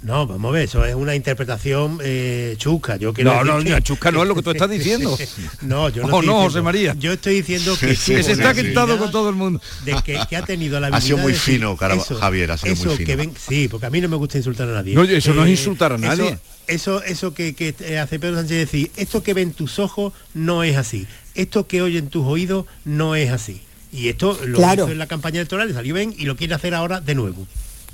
No, 0.00 0.26
vamos 0.26 0.50
a 0.50 0.52
ver, 0.52 0.62
eso 0.64 0.84
es 0.84 0.94
una 0.94 1.14
interpretación 1.14 1.98
eh, 2.02 2.54
chusca. 2.56 2.96
Yo 2.96 3.12
no, 3.12 3.42
no, 3.42 3.62
que... 3.64 3.82
chusca 3.82 4.12
no 4.12 4.22
es 4.22 4.28
lo 4.28 4.34
que 4.34 4.42
tú 4.42 4.50
estás 4.50 4.70
diciendo. 4.78 5.16
no, 5.62 5.88
yo 5.88 6.06
no. 6.06 6.16
Oh, 6.16 6.22
no, 6.22 6.42
José 6.42 6.62
María. 6.62 6.94
Yo 6.98 7.12
estoy 7.12 7.36
diciendo 7.36 7.76
que, 7.78 7.96
se 7.96 8.20
está 8.20 8.54
quitando 8.54 8.96
con 8.98 9.10
todo 9.10 9.28
el 9.28 9.34
mundo. 9.34 9.60
De 9.84 9.96
que, 10.02 10.36
ha 10.36 10.42
tenido 10.42 10.78
la 10.78 10.88
Ha 10.98 11.00
sido 11.00 11.18
muy 11.18 11.34
fino, 11.34 11.76
Javier, 11.76 12.52
ha 12.52 12.56
sido 12.56 12.76
muy 12.76 12.96
fino. 12.96 13.06
Que 13.06 13.16
ven, 13.16 13.32
sí, 13.36 13.68
porque 13.68 13.86
a 13.86 13.90
mí 13.90 14.00
no 14.00 14.08
me 14.08 14.16
gusta 14.16 14.38
insultar 14.38 14.68
a 14.68 14.72
nadie. 14.72 14.94
No, 14.94 15.02
eso 15.02 15.34
no 15.34 15.42
es 15.42 15.48
eh, 15.48 15.52
insultar 15.52 15.92
a 15.92 15.98
nadie 15.98 16.38
eso, 16.68 17.02
eso 17.02 17.34
que, 17.34 17.74
hace 18.00 18.18
Pedro 18.18 18.36
Sánchez 18.36 18.58
decir, 18.58 18.90
esto 18.96 19.22
que 19.22 19.34
ven 19.34 19.52
tus 19.52 19.78
ojos 19.78 20.12
no 20.34 20.62
es 20.62 20.76
así, 20.76 21.06
esto 21.34 21.66
que 21.66 21.82
oyen 21.82 22.08
tus 22.08 22.26
oídos 22.26 22.66
no 22.84 23.16
es 23.16 23.30
así. 23.30 23.62
Y 23.90 24.08
esto 24.08 24.38
lo 24.44 24.58
hizo 24.60 24.90
en 24.90 24.98
la 24.98 25.06
campaña 25.06 25.36
electoral, 25.36 25.68
le 25.68 25.74
salió 25.74 25.94
bien 25.94 26.14
y 26.16 26.26
lo 26.26 26.36
quiere 26.36 26.54
hacer 26.54 26.74
ahora 26.74 27.00
de 27.00 27.14
nuevo. 27.14 27.46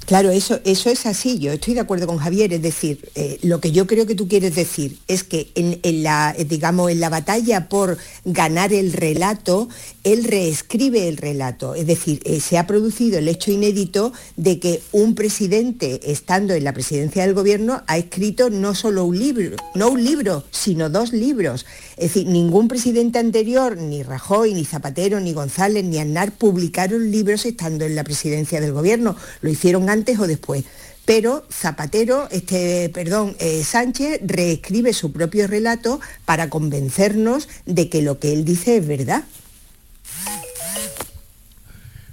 Claro, 0.07 0.31
eso, 0.31 0.61
eso 0.65 0.91
es 0.91 1.07
así, 1.07 1.39
yo 1.39 1.53
estoy 1.53 1.73
de 1.73 1.81
acuerdo 1.81 2.07
con 2.07 2.19
Javier, 2.19 2.53
es 2.53 2.61
decir, 2.61 3.09
eh, 3.15 3.39
lo 3.43 3.61
que 3.61 3.73
yo 3.73 3.87
creo 3.87 4.07
que 4.07 4.15
tú 4.15 4.29
quieres 4.29 4.55
decir 4.55 4.99
es 5.09 5.25
que 5.25 5.49
en, 5.55 6.03
la, 6.03 6.37
digamos, 6.47 6.91
en 6.91 7.01
la 7.01 7.09
batalla 7.09 7.71
por 7.71 7.97
ganar 8.27 8.75
el 8.75 8.93
relato, 8.93 9.71
él 10.03 10.25
reescribe 10.25 11.09
el 11.09 11.17
relato, 11.17 11.75
es 11.75 11.87
decir, 11.87 12.21
eh, 12.25 12.41
se 12.41 12.59
ha 12.59 12.67
producido 12.67 13.19
el 13.19 13.29
hecho 13.29 13.51
inédito 13.51 14.13
de 14.37 14.59
que 14.59 14.83
un 14.93 15.15
presidente, 15.15 16.01
estando 16.13 16.53
en 16.53 16.65
la 16.65 16.75
presidencia 16.75 17.25
del 17.25 17.33
gobierno, 17.33 17.83
ha 17.87 17.97
escrito 17.97 18.51
no 18.51 18.75
solo 18.75 19.07
un 19.07 19.19
libro, 19.19 19.57
no 19.75 19.89
un 19.89 20.05
libro, 20.05 20.45
sino 20.51 20.91
dos 20.91 21.15
libros. 21.15 21.65
Es 21.97 22.15
decir, 22.15 22.27
ningún 22.27 22.69
presidente 22.69 23.19
anterior, 23.19 23.77
ni 23.77 24.03
Rajoy, 24.03 24.55
ni 24.55 24.65
Zapatero, 24.65 25.21
ni 25.21 25.33
González, 25.33 25.85
ni 25.85 25.99
Aznar, 25.99 26.33
publicaron 26.33 27.11
libros 27.11 27.47
estando 27.47 27.85
en 27.85 27.95
la 27.95 28.05
presidencia 28.05 28.61
del 28.61 28.73
gobierno, 28.73 29.17
lo 29.41 29.51
hicieron 29.51 29.89
antes 29.89 30.19
o 30.19 30.27
después. 30.27 30.65
Pero 31.05 31.45
Zapatero, 31.53 32.29
este, 32.31 32.89
perdón, 32.89 33.37
eh, 33.39 33.63
Sánchez 33.63 34.21
reescribe 34.25 34.93
su 34.93 35.13
propio 35.13 35.47
relato 35.47 36.01
para 36.25 36.49
convencernos 36.49 37.49
de 37.67 37.89
que 37.89 38.03
lo 38.03 38.19
que 38.19 38.33
él 38.33 38.45
dice 38.45 38.79
es 38.79 38.87
verdad. 38.87 39.25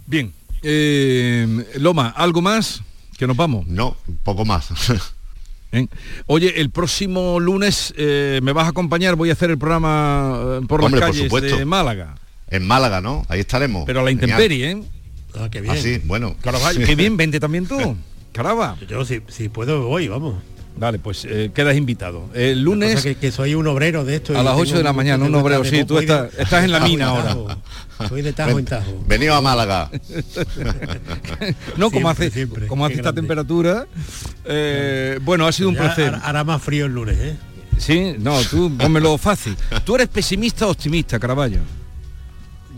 Bien. 0.05 0.33
Eh, 0.61 1.65
Loma, 1.75 2.09
¿algo 2.09 2.41
más? 2.41 2.81
Que 3.17 3.25
nos 3.25 3.37
vamos. 3.37 3.65
No, 3.67 3.95
poco 4.23 4.45
más. 4.45 4.67
Oye, 6.25 6.59
el 6.61 6.69
próximo 6.69 7.39
lunes 7.39 7.93
eh, 7.97 8.39
me 8.43 8.51
vas 8.53 8.65
a 8.65 8.69
acompañar, 8.69 9.15
voy 9.15 9.29
a 9.29 9.33
hacer 9.33 9.49
el 9.51 9.57
programa 9.57 10.61
por 10.67 10.83
las 10.89 10.99
calles 10.99 11.31
de 11.31 11.65
Málaga. 11.65 12.15
En 12.49 12.67
Málaga, 12.67 12.99
¿no? 12.99 13.25
Ahí 13.29 13.39
estaremos. 13.39 13.85
Pero 13.85 14.01
a 14.01 14.03
la 14.03 14.11
intemperie, 14.11 14.71
¿eh? 14.71 14.83
Ah, 15.35 15.47
qué 15.49 15.61
bien. 15.61 15.75
Ah, 15.75 16.01
bueno. 16.05 16.35
qué 16.85 16.95
bien, 16.95 17.15
vente 17.15 17.39
también 17.39 17.65
tú. 17.65 17.95
Caraba. 18.33 18.77
Yo 18.87 19.03
si, 19.05 19.21
si 19.27 19.49
puedo 19.49 19.87
voy, 19.87 20.07
vamos. 20.07 20.35
Vale, 20.77 20.99
pues 20.99 21.25
eh, 21.25 21.51
quedas 21.53 21.75
invitado. 21.75 22.29
El 22.33 22.61
lunes... 22.61 23.03
Que, 23.19 23.31
soy 23.31 23.53
un 23.53 23.67
obrero 23.67 24.03
de 24.03 24.15
esto. 24.15 24.37
A 24.37 24.43
las 24.43 24.55
8 24.57 24.77
de 24.77 24.83
la 24.83 24.93
mañana, 24.93 25.25
un 25.25 25.35
obrero, 25.35 25.63
sí, 25.63 25.83
tú 25.83 25.99
estás, 25.99 26.33
estás 26.37 26.63
en 26.63 26.71
la 26.71 26.79
mina 26.79 27.07
ahora. 27.07 27.57
Soy 28.07 28.21
de 28.21 28.33
tajo 28.33 28.57
en 28.57 28.65
tajo. 28.65 29.03
Venido 29.07 29.35
a 29.35 29.41
Málaga. 29.41 29.89
no, 31.77 31.91
como 31.91 32.09
hace, 32.09 32.47
como 32.67 32.85
hace 32.85 32.95
esta 32.95 33.13
temperatura. 33.13 33.85
Eh, 34.45 35.19
bueno, 35.21 35.45
ha 35.45 35.51
sido 35.51 35.69
un 35.69 35.75
placer. 35.75 36.15
Hará 36.23 36.43
más 36.43 36.61
frío 36.61 36.87
el 36.87 36.93
lunes, 36.93 37.17
¿eh? 37.19 37.35
Sí, 37.77 38.15
no, 38.19 38.39
tú 38.43 38.75
pónmelo 38.77 39.17
fácil. 39.17 39.55
¿Tú 39.85 39.95
eres 39.95 40.07
pesimista 40.07 40.67
o 40.67 40.71
optimista, 40.71 41.19
Caraballo? 41.19 41.59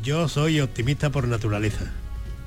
Yo 0.01 0.27
soy 0.27 0.59
optimista 0.59 1.09
por 1.09 1.27
naturaleza. 1.27 1.85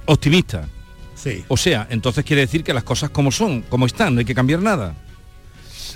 Optimista. 0.06 0.68
Sí. 1.14 1.44
O 1.48 1.56
sea, 1.56 1.86
entonces 1.90 2.24
quiere 2.24 2.42
decir 2.42 2.62
que 2.62 2.74
las 2.74 2.84
cosas 2.84 3.10
como 3.10 3.32
son, 3.32 3.62
como 3.62 3.86
están, 3.86 4.14
no 4.14 4.18
hay 4.20 4.26
que 4.26 4.34
cambiar 4.34 4.60
nada. 4.60 4.94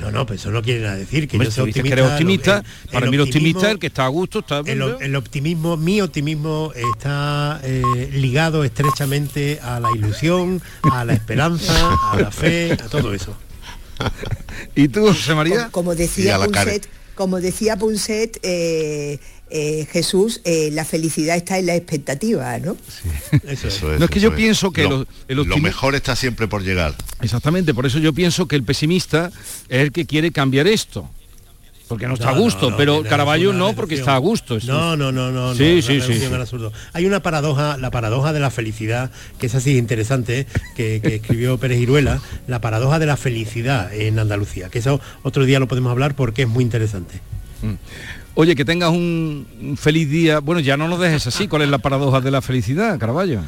No, 0.00 0.10
no, 0.10 0.24
pues 0.26 0.40
eso 0.40 0.50
no 0.50 0.62
quiere 0.62 0.80
decir 0.96 1.28
que 1.28 1.36
Hombre, 1.36 1.50
yo 1.50 1.64
dices 1.66 1.80
optimista. 1.82 1.82
que 1.96 2.00
eres 2.00 2.12
optimista, 2.12 2.56
el- 2.58 2.90
para 2.90 3.04
el 3.04 3.10
mí 3.10 3.16
el 3.16 3.22
optimista 3.22 3.66
es 3.66 3.72
el 3.72 3.78
que 3.78 3.86
está 3.88 4.04
a 4.06 4.08
gusto, 4.08 4.38
está 4.38 4.60
El, 4.64 5.16
optimismo, 5.16 5.76
mi 5.76 6.00
optimismo 6.00 6.72
está 6.74 7.60
eh, 7.62 7.82
ligado 8.12 8.64
estrechamente 8.64 9.60
a 9.62 9.78
la 9.80 9.90
ilusión, 9.94 10.62
a 10.90 11.04
la 11.04 11.12
esperanza, 11.12 11.72
a 12.12 12.16
la 12.18 12.30
fe, 12.30 12.72
a 12.72 12.88
todo 12.88 13.12
eso. 13.12 13.36
¿Y 14.74 14.88
tú, 14.88 15.06
José 15.08 15.34
María? 15.34 15.56
Como, 15.70 15.90
como 15.90 15.92
Y 15.92 15.96
decía 15.96 16.36
a 16.36 16.38
la 16.38 16.48
care- 16.48 16.72
Punset, 16.80 16.88
como 17.20 17.38
decía 17.38 17.76
Punset, 17.76 18.38
eh, 18.42 19.18
eh, 19.50 19.86
Jesús, 19.92 20.40
eh, 20.44 20.70
la 20.72 20.86
felicidad 20.86 21.36
está 21.36 21.58
en 21.58 21.66
la 21.66 21.74
expectativa, 21.76 22.58
¿no? 22.60 22.78
Eso 23.46 23.68
es. 23.68 23.82
No, 23.98 24.06
es 24.06 24.10
que 24.10 24.20
yo 24.20 24.34
pienso 24.34 24.70
que 24.70 24.84
lo, 24.84 25.00
lo- 25.00 25.06
el 25.28 25.36
lo 25.36 25.44
optimi- 25.44 25.60
mejor 25.64 25.94
está 25.94 26.16
siempre 26.16 26.48
por 26.48 26.62
llegar. 26.62 26.94
Exactamente, 27.20 27.74
por 27.74 27.84
eso 27.84 27.98
yo 27.98 28.14
pienso 28.14 28.48
que 28.48 28.56
el 28.56 28.62
pesimista 28.64 29.30
es 29.68 29.80
el 29.82 29.92
que 29.92 30.06
quiere 30.06 30.30
cambiar 30.32 30.66
esto. 30.66 31.10
Porque 31.90 32.06
no 32.06 32.14
está 32.14 32.30
a 32.30 32.34
No, 32.34 32.40
gusto, 32.40 32.70
no, 32.70 32.76
pero 32.76 33.04
es 33.04 33.52
no, 33.52 33.72
porque 33.74 33.96
está 33.96 34.14
a 34.14 34.18
gusto. 34.18 34.58
No, 34.64 34.96
no, 34.96 35.10
no, 35.10 35.32
no. 35.32 35.56
Sí, 35.56 35.82
sí, 35.82 36.00
sí. 36.00 36.22
Hay 36.92 37.04
una 37.04 37.18
paradoja, 37.20 37.78
la 37.78 37.90
paradoja 37.90 38.32
de 38.32 38.38
la 38.38 38.52
felicidad, 38.52 39.10
que 39.40 39.46
es 39.46 39.56
así 39.56 39.76
interesante, 39.76 40.46
que, 40.76 41.00
que 41.02 41.16
escribió 41.16 41.58
Pérez 41.58 41.80
Iruela, 41.80 42.20
la 42.46 42.60
paradoja 42.60 43.00
de 43.00 43.06
la 43.06 43.16
felicidad 43.16 43.92
en 43.92 44.20
Andalucía, 44.20 44.68
que 44.68 44.78
eso 44.78 45.00
otro 45.24 45.44
día 45.44 45.58
lo 45.58 45.66
podemos 45.66 45.90
hablar 45.90 46.14
porque 46.14 46.42
es 46.42 46.48
muy 46.48 46.62
interesante. 46.62 47.20
Oye, 48.34 48.54
que 48.54 48.64
tengas 48.64 48.90
un 48.90 49.48
un 49.60 49.76
feliz 49.76 50.08
día. 50.08 50.38
Bueno, 50.38 50.60
ya 50.60 50.76
no 50.76 50.86
nos 50.86 51.00
dejes 51.00 51.26
así. 51.26 51.48
¿Cuál 51.48 51.62
es 51.62 51.70
la 51.70 51.78
paradoja 51.78 52.20
de 52.20 52.30
la 52.30 52.40
felicidad, 52.40 53.00
Caraballo? 53.00 53.40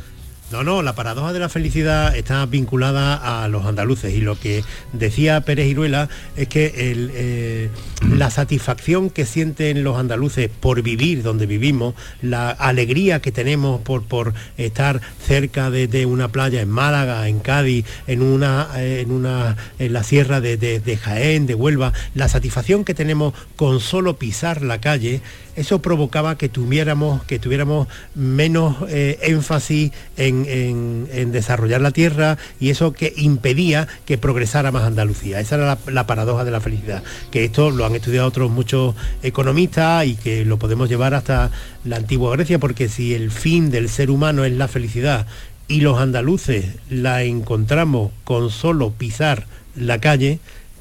No, 0.53 0.62
no, 0.62 0.83
la 0.83 0.95
paradoja 0.95 1.33
de 1.33 1.38
la 1.38 1.49
felicidad 1.49 2.15
está 2.15 2.45
vinculada 2.45 3.43
a 3.43 3.49
los 3.49 3.65
andaluces 3.65 4.12
y 4.15 4.21
lo 4.21 4.38
que 4.38 4.62
decía 4.93 5.41
Pérez 5.41 5.67
Iruela 5.67 6.11
es 6.37 6.47
que 6.49 6.71
eh, 6.77 7.71
la 8.07 8.31
satisfacción 8.31 9.09
que 9.09 9.25
sienten 9.25 9.83
los 9.83 9.97
andaluces 9.99 10.51
por 10.61 10.83
vivir 10.83 11.23
donde 11.23 11.47
vivimos, 11.47 11.95
la 12.21 12.51
alegría 12.51 13.21
que 13.23 13.33
tenemos 13.33 13.81
por, 13.81 14.03
por 14.03 14.35
estar 14.59 15.01
cerca 15.27 15.71
de, 15.71 15.88
de 15.88 16.05
una 16.05 16.29
playa 16.29 16.61
en 16.61 16.69
Málaga, 16.69 17.27
en 17.29 17.38
Cádiz, 17.41 17.87
en 18.07 18.21
una, 18.21 18.69
eh, 18.77 19.01
en 19.01 19.11
una 19.11 19.57
en 19.79 19.93
la 19.95 20.03
sierra 20.05 20.43
de, 20.43 20.59
de- 20.59 20.81
de 20.81 20.97
Jaén, 20.99 21.47
de 21.47 21.55
Huelva, 21.55 21.95
la 22.15 22.29
satisfacción 22.29 22.85
que 22.85 22.93
tenemos 22.93 23.33
con 23.57 23.81
solo 23.81 24.17
pisar 24.19 24.61
la 24.61 24.81
calle, 24.83 25.23
eso 25.55 25.83
provocaba 25.83 26.38
que 26.38 26.49
tuviéramos, 26.49 27.23
que 27.25 27.38
tuviéramos 27.38 27.88
menos 28.15 28.77
eh, 28.88 29.19
énfasis 29.23 29.93
en, 30.17 30.47
en- 30.49 31.33
desarrollar 31.33 31.81
la 31.81 31.91
tierra 31.91 32.38
y 32.61 32.71
eso 32.71 32.93
que 32.93 33.12
impedía 33.17 33.88
que 34.07 34.19
progresara 34.19 34.73
más 34.73 34.85
Andalucía. 34.85 35.41
Esa 35.41 35.57
era 35.57 35.67
la, 35.67 35.79
la 35.93 36.07
paradoja 36.07 36.45
de 36.45 36.51
la 36.51 36.61
felicidad, 36.61 37.03
que 37.31 37.45
esto 37.45 37.71
lo 37.71 37.85
han 37.87 37.95
estudiado 37.95 38.29
otros 38.29 38.51
muchos 38.51 38.95
economistas 39.23 40.07
y 40.07 40.15
que 40.17 40.45
lo 40.45 40.59
podemos 40.59 40.88
llevar 40.88 41.15
hasta 41.15 41.51
la 41.85 41.97
antigua 41.97 42.33
Grecia, 42.33 42.59
porque 42.59 42.88
si 42.88 43.15
el 43.15 43.31
fin 43.31 43.71
del 43.71 43.88
ser 43.88 44.11
humano 44.11 44.45
es 44.45 44.53
la 44.53 44.69
felicidad 44.69 45.27
y 45.69 45.81
los 45.81 45.99
andaluces 45.99 46.67
la 46.91 47.23
encontramos 47.23 48.11
con 48.25 48.51
solo 48.51 48.91
pisar 48.91 49.47
la 49.77 49.99
calle, 49.99 50.38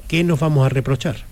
¿qué 0.08 0.24
nos 0.24 0.40
vamos 0.40 0.66
a 0.66 0.68
reprochar? 0.68 1.31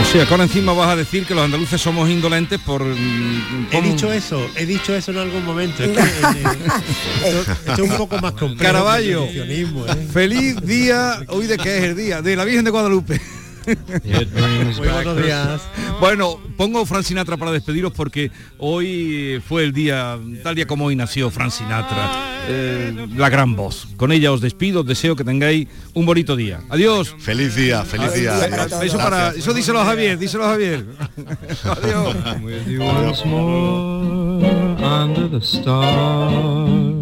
O 0.00 0.04
sea, 0.10 0.24
ahora 0.30 0.44
encima 0.44 0.72
vas 0.72 0.88
a 0.88 0.96
decir 0.96 1.26
que 1.26 1.34
los 1.34 1.44
andaluces 1.44 1.80
somos 1.80 2.08
indolentes 2.08 2.58
por... 2.60 2.82
mm, 2.82 3.66
He 3.72 3.82
dicho 3.82 4.10
eso, 4.12 4.48
he 4.56 4.64
dicho 4.64 4.94
eso 4.94 5.10
en 5.10 5.18
algún 5.18 5.44
momento. 5.44 5.82
Es 5.84 5.90
que, 5.90 6.00
eh, 6.00 6.44
esto, 7.26 7.52
esto 7.52 7.72
es 7.84 7.90
un 7.90 7.96
poco 7.96 8.18
más 8.18 8.32
complejo. 8.32 8.62
Caraballo. 8.62 9.26
que 9.26 9.40
el 9.42 9.50
evolucionismo, 9.50 9.86
¿eh? 9.86 10.06
Feliz 10.12 10.56
día, 10.62 11.20
hoy 11.28 11.46
de 11.46 11.58
qué 11.58 11.78
es 11.78 11.84
el 11.84 11.96
día, 11.96 12.22
de 12.22 12.36
la 12.36 12.44
Virgen 12.44 12.64
de 12.64 12.70
Guadalupe. 12.70 13.20
Muy 13.68 14.88
buenos 14.88 15.22
días. 15.22 15.60
Bueno, 16.00 16.40
pongo 16.56 16.86
Fran 16.86 17.04
Sinatra 17.04 17.36
para 17.36 17.52
despediros 17.52 17.92
porque 17.92 18.30
hoy 18.58 19.42
fue 19.46 19.64
el 19.64 19.72
día, 19.72 20.18
tal 20.42 20.54
día 20.54 20.66
como 20.66 20.86
hoy 20.86 20.96
nació 20.96 21.30
Fran 21.30 21.50
Sinatra, 21.50 22.46
eh, 22.48 23.08
la 23.16 23.28
gran 23.28 23.56
voz. 23.56 23.88
Con 23.96 24.12
ella 24.12 24.32
os 24.32 24.40
despido, 24.40 24.80
os 24.80 24.86
deseo 24.86 25.16
que 25.16 25.24
tengáis 25.24 25.68
un 25.94 26.06
bonito 26.06 26.36
día. 26.36 26.60
Adiós. 26.70 27.14
Feliz 27.18 27.54
día, 27.54 27.84
feliz 27.84 28.14
día. 28.14 28.38
Eso, 28.82 28.96
para, 28.96 29.30
eso 29.30 29.52
díselo 29.52 29.80
a 29.80 29.84
Javier, 29.84 30.18
díselo 30.18 30.44
a 30.44 30.48
Javier. 30.50 30.86
Adiós. 31.64 32.16
once 32.78 33.24
more 33.24 34.44
under 34.84 35.28
the 35.28 35.40
stars. 35.40 36.98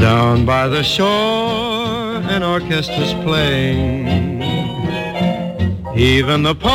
Down 0.00 0.44
by 0.44 0.68
the 0.68 0.82
shore, 0.82 2.16
an 2.28 2.42
orchestra's 2.42 3.14
playing. 3.24 4.31
Even 5.94 6.42
the 6.42 6.54
palms 6.54 6.72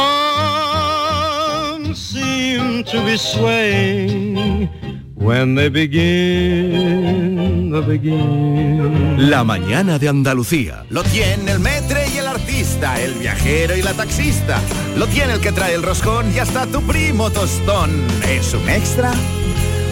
seem 1.97 2.83
to 2.83 3.03
be 3.03 3.17
swaying 3.17 4.69
when 5.15 5.55
they 5.55 5.69
begin 5.69 7.71
the 7.71 7.81
begin. 7.81 9.29
La 9.29 9.43
mañana 9.43 9.97
de 9.97 10.09
Andalucía. 10.09 10.85
Lo 10.91 11.03
tiene 11.03 11.51
el 11.51 11.59
metre 11.59 12.05
y 12.13 12.17
el 12.17 12.27
artista, 12.27 13.01
el 13.01 13.15
viajero 13.15 13.75
y 13.75 13.81
la 13.81 13.93
taxista. 13.93 14.61
Lo 14.95 15.07
tiene 15.07 15.33
el 15.33 15.39
que 15.39 15.51
trae 15.51 15.73
el 15.73 15.81
roscón 15.81 16.31
y 16.35 16.37
hasta 16.37 16.67
tu 16.67 16.83
primo 16.83 17.31
tostón. 17.31 17.89
Es 18.23 18.53
un 18.53 18.69
extra 18.69 19.11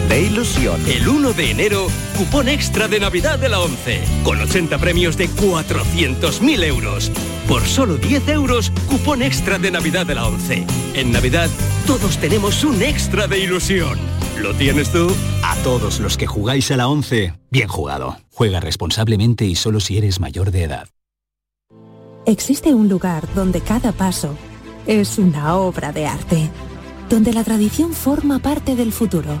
de 0.08 0.22
ilusión. 0.22 0.80
El 0.86 1.08
1 1.08 1.32
de 1.32 1.50
enero, 1.50 1.86
cupón 2.16 2.48
extra 2.48 2.88
de 2.88 3.00
Navidad 3.00 3.38
de 3.38 3.48
la 3.48 3.60
11, 3.60 4.00
con 4.22 4.40
80 4.40 4.78
premios 4.78 5.16
de 5.16 5.28
400.000 5.28 6.64
euros. 6.64 7.10
Por 7.48 7.62
solo 7.62 7.96
10 7.96 8.28
euros, 8.28 8.72
cupón 8.88 9.22
extra 9.22 9.58
de 9.58 9.70
Navidad 9.70 10.06
de 10.06 10.14
la 10.14 10.26
11. 10.26 10.66
En 10.94 11.12
Navidad, 11.12 11.50
todos 11.86 12.18
tenemos 12.18 12.64
un 12.64 12.82
extra 12.82 13.26
de 13.26 13.38
ilusión. 13.38 13.98
¿Lo 14.40 14.54
tienes 14.54 14.92
tú? 14.92 15.08
A 15.42 15.56
todos 15.62 16.00
los 16.00 16.16
que 16.16 16.26
jugáis 16.26 16.70
a 16.70 16.76
la 16.76 16.88
11, 16.88 17.34
bien 17.50 17.68
jugado. 17.68 18.16
Juega 18.32 18.60
responsablemente 18.60 19.44
y 19.44 19.54
solo 19.54 19.80
si 19.80 19.96
eres 19.98 20.20
mayor 20.20 20.50
de 20.50 20.64
edad. 20.64 20.88
Existe 22.26 22.74
un 22.74 22.88
lugar 22.88 23.32
donde 23.34 23.60
cada 23.60 23.92
paso 23.92 24.36
es 24.86 25.18
una 25.18 25.56
obra 25.56 25.92
de 25.92 26.06
arte, 26.06 26.50
donde 27.08 27.32
la 27.32 27.44
tradición 27.44 27.92
forma 27.92 28.40
parte 28.40 28.74
del 28.74 28.92
futuro, 28.92 29.40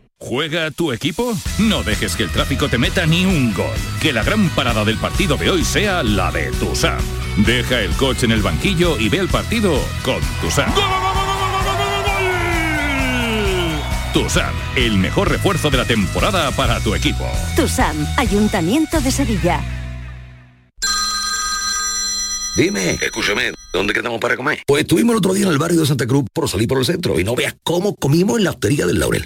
¿Juega 0.23 0.69
tu 0.69 0.91
equipo? 0.91 1.35
No 1.57 1.81
dejes 1.81 2.15
que 2.15 2.21
el 2.21 2.29
tráfico 2.29 2.69
te 2.69 2.77
meta 2.77 3.07
ni 3.07 3.25
un 3.25 3.55
gol. 3.55 3.73
Que 3.99 4.13
la 4.13 4.23
gran 4.23 4.49
parada 4.49 4.85
del 4.85 4.97
partido 4.97 5.35
de 5.35 5.49
hoy 5.49 5.65
sea 5.65 6.03
la 6.03 6.31
de 6.31 6.51
Tusam. 6.51 7.01
Deja 7.37 7.81
el 7.81 7.91
coche 7.93 8.27
en 8.27 8.31
el 8.31 8.43
banquillo 8.43 8.99
y 8.99 9.09
ve 9.09 9.17
el 9.17 9.29
partido 9.29 9.79
con 10.03 10.19
Tusam. 10.39 10.71
Tusam, 14.13 14.53
el 14.75 14.99
mejor 14.99 15.31
refuerzo 15.31 15.71
de 15.71 15.77
la 15.77 15.85
temporada 15.85 16.51
para 16.51 16.79
tu 16.81 16.93
equipo. 16.93 17.25
TUSAM, 17.55 18.05
Ayuntamiento 18.17 19.01
de 19.01 19.11
Sevilla. 19.11 19.59
Dime, 22.55 22.91
escúchame, 23.01 23.53
¿dónde 23.73 23.93
quedamos 23.93 24.19
para 24.19 24.35
comer? 24.35 24.61
Pues 24.67 24.81
estuvimos 24.83 25.13
el 25.13 25.17
otro 25.17 25.33
día 25.33 25.47
en 25.47 25.51
el 25.51 25.57
barrio 25.57 25.79
de 25.79 25.87
Santa 25.87 26.05
Cruz 26.05 26.25
por 26.31 26.47
salir 26.47 26.67
por 26.67 26.77
el 26.77 26.85
centro 26.85 27.19
y 27.19 27.23
no 27.23 27.33
veas 27.33 27.55
cómo 27.63 27.95
comimos 27.95 28.37
en 28.37 28.43
la 28.43 28.51
hostería 28.51 28.85
del 28.85 28.99
Laurel. 28.99 29.25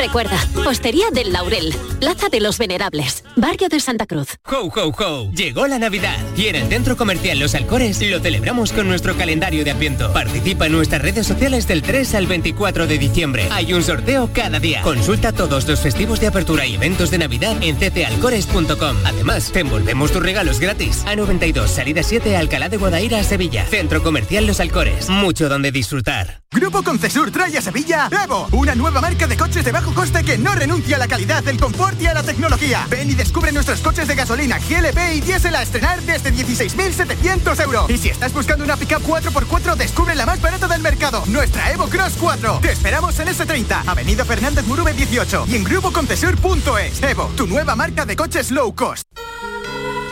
Recuerda, 0.00 0.42
Hostería 0.66 1.10
del 1.12 1.30
Laurel, 1.30 1.74
Plaza 2.00 2.30
de 2.30 2.40
los 2.40 2.56
Venerables, 2.56 3.22
Barrio 3.36 3.68
de 3.68 3.80
Santa 3.80 4.06
Cruz. 4.06 4.28
Ho, 4.46 4.72
ho, 4.74 4.94
ho. 4.98 5.30
Llegó 5.32 5.66
la 5.66 5.78
Navidad 5.78 6.16
y 6.34 6.46
en 6.46 6.56
el 6.56 6.68
Centro 6.68 6.96
Comercial 6.96 7.38
Los 7.38 7.54
Alcores 7.54 8.00
lo 8.00 8.18
celebramos 8.18 8.72
con 8.72 8.88
nuestro 8.88 9.14
calendario 9.14 9.62
de 9.62 9.72
Adviento. 9.72 10.10
Participa 10.14 10.64
en 10.64 10.72
nuestras 10.72 11.02
redes 11.02 11.26
sociales 11.26 11.68
del 11.68 11.82
3 11.82 12.14
al 12.14 12.26
24 12.26 12.86
de 12.86 12.96
diciembre. 12.96 13.46
Hay 13.50 13.74
un 13.74 13.82
sorteo 13.82 14.30
cada 14.32 14.58
día. 14.58 14.80
Consulta 14.80 15.32
todos 15.32 15.68
los 15.68 15.80
festivos 15.80 16.18
de 16.18 16.28
apertura 16.28 16.64
y 16.64 16.76
eventos 16.76 17.10
de 17.10 17.18
Navidad 17.18 17.62
en 17.62 17.76
ccalcores.com. 17.76 18.96
Además, 19.04 19.52
te 19.52 19.60
envolvemos 19.60 20.12
tus 20.12 20.22
regalos 20.22 20.60
gratis. 20.60 21.04
A92, 21.04 21.66
salida 21.66 22.02
7, 22.02 22.38
Alcalá 22.38 22.70
de 22.70 22.78
Guadaira, 22.78 23.22
Sevilla. 23.22 23.66
Centro 23.66 24.02
Comercial 24.02 24.46
Los 24.46 24.60
Alcores. 24.60 25.10
Mucho 25.10 25.50
donde 25.50 25.70
disfrutar. 25.70 26.40
Grupo 26.52 26.82
Concesur 26.82 27.30
trae 27.30 27.56
a 27.56 27.62
Sevilla 27.62 28.08
Evo, 28.24 28.48
una 28.50 28.74
nueva 28.74 29.00
marca 29.00 29.28
de 29.28 29.36
coches 29.36 29.64
de 29.64 29.70
bajo 29.70 29.89
coste 29.94 30.24
que 30.24 30.38
no 30.38 30.54
renuncia 30.54 30.96
a 30.96 30.98
la 30.98 31.08
calidad, 31.08 31.46
el 31.48 31.58
confort 31.58 32.00
y 32.00 32.06
a 32.06 32.14
la 32.14 32.22
tecnología. 32.22 32.86
Ven 32.90 33.10
y 33.10 33.14
descubre 33.14 33.52
nuestros 33.52 33.80
coches 33.80 34.08
de 34.08 34.14
gasolina, 34.14 34.58
GLP 34.58 34.98
y 35.14 35.20
diésel 35.20 35.54
a 35.54 35.62
estrenar 35.62 36.00
desde 36.02 36.32
16.700 36.32 37.62
euros. 37.62 37.90
Y 37.90 37.98
si 37.98 38.08
estás 38.08 38.32
buscando 38.32 38.64
una 38.64 38.76
pickup 38.76 39.02
4x4, 39.02 39.76
descubre 39.76 40.14
la 40.14 40.26
más 40.26 40.40
barata 40.40 40.68
del 40.68 40.82
mercado, 40.82 41.22
nuestra 41.26 41.70
Evo 41.72 41.86
Cross 41.88 42.14
4. 42.20 42.60
Te 42.62 42.72
esperamos 42.72 43.18
en 43.18 43.28
S30, 43.28 43.84
Avenida 43.86 44.24
Fernández 44.24 44.66
Murube 44.66 44.92
18 44.92 45.46
y 45.48 45.56
en 45.56 45.64
grupoconcesur.es. 45.64 47.02
Evo, 47.02 47.30
tu 47.36 47.46
nueva 47.46 47.76
marca 47.76 48.06
de 48.06 48.16
coches 48.16 48.50
low 48.50 48.74
cost. 48.74 49.04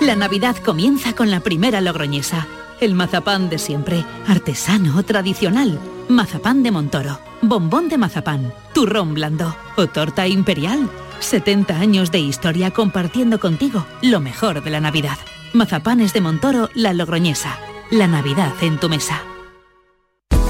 La 0.00 0.14
Navidad 0.14 0.56
comienza 0.64 1.12
con 1.14 1.30
la 1.30 1.40
primera 1.40 1.80
logroñesa. 1.80 2.46
El 2.80 2.94
mazapán 2.94 3.50
de 3.50 3.58
siempre, 3.58 4.04
artesano, 4.28 5.02
tradicional. 5.02 5.80
Mazapán 6.08 6.62
de 6.62 6.70
Montoro, 6.70 7.18
bombón 7.42 7.88
de 7.88 7.98
mazapán, 7.98 8.52
turrón 8.74 9.14
blando 9.14 9.54
o 9.76 9.86
torta 9.86 10.26
imperial. 10.26 10.90
70 11.20 11.78
años 11.78 12.10
de 12.10 12.20
historia 12.20 12.70
compartiendo 12.70 13.40
contigo 13.40 13.86
lo 14.02 14.20
mejor 14.20 14.62
de 14.62 14.70
la 14.70 14.80
Navidad. 14.80 15.18
Mazapanes 15.52 16.12
de 16.12 16.20
Montoro, 16.20 16.70
la 16.74 16.92
logroñesa. 16.92 17.58
La 17.90 18.06
Navidad 18.06 18.52
en 18.60 18.78
tu 18.78 18.88
mesa. 18.88 19.22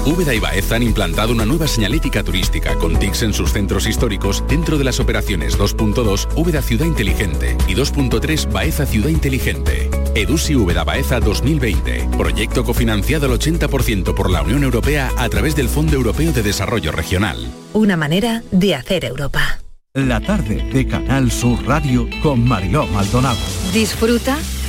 Úbeda 0.05 0.33
y 0.33 0.39
Baeza 0.39 0.75
han 0.75 0.83
implantado 0.83 1.33
una 1.33 1.45
nueva 1.45 1.67
señalética 1.67 2.23
turística 2.23 2.75
con 2.75 2.97
TICs 2.97 3.23
en 3.23 3.33
sus 3.33 3.51
centros 3.51 3.85
históricos 3.85 4.43
dentro 4.47 4.77
de 4.77 4.83
las 4.83 4.99
operaciones 4.99 5.59
2.2 5.59 6.27
Úbeda 6.35 6.61
Ciudad 6.61 6.85
Inteligente 6.85 7.57
y 7.67 7.75
2.3 7.75 8.51
Baeza 8.51 8.85
Ciudad 8.85 9.09
Inteligente. 9.09 9.89
EDUSI 10.15 10.55
Úbeda 10.55 10.83
Baeza 10.83 11.19
2020. 11.19 12.09
Proyecto 12.17 12.63
cofinanciado 12.63 13.25
al 13.25 13.39
80% 13.39 14.13
por 14.13 14.29
la 14.29 14.41
Unión 14.41 14.63
Europea 14.63 15.11
a 15.17 15.29
través 15.29 15.55
del 15.55 15.69
Fondo 15.69 15.95
Europeo 15.95 16.31
de 16.31 16.43
Desarrollo 16.43 16.91
Regional. 16.91 17.37
Una 17.73 17.97
manera 17.97 18.43
de 18.51 18.75
hacer 18.75 19.05
Europa. 19.05 19.59
La 19.93 20.21
tarde 20.21 20.69
de 20.71 20.87
Canal 20.87 21.31
Sur 21.31 21.65
Radio 21.65 22.07
con 22.21 22.47
Mariló 22.47 22.85
Maldonado. 22.87 23.39
Disfruta 23.73 24.37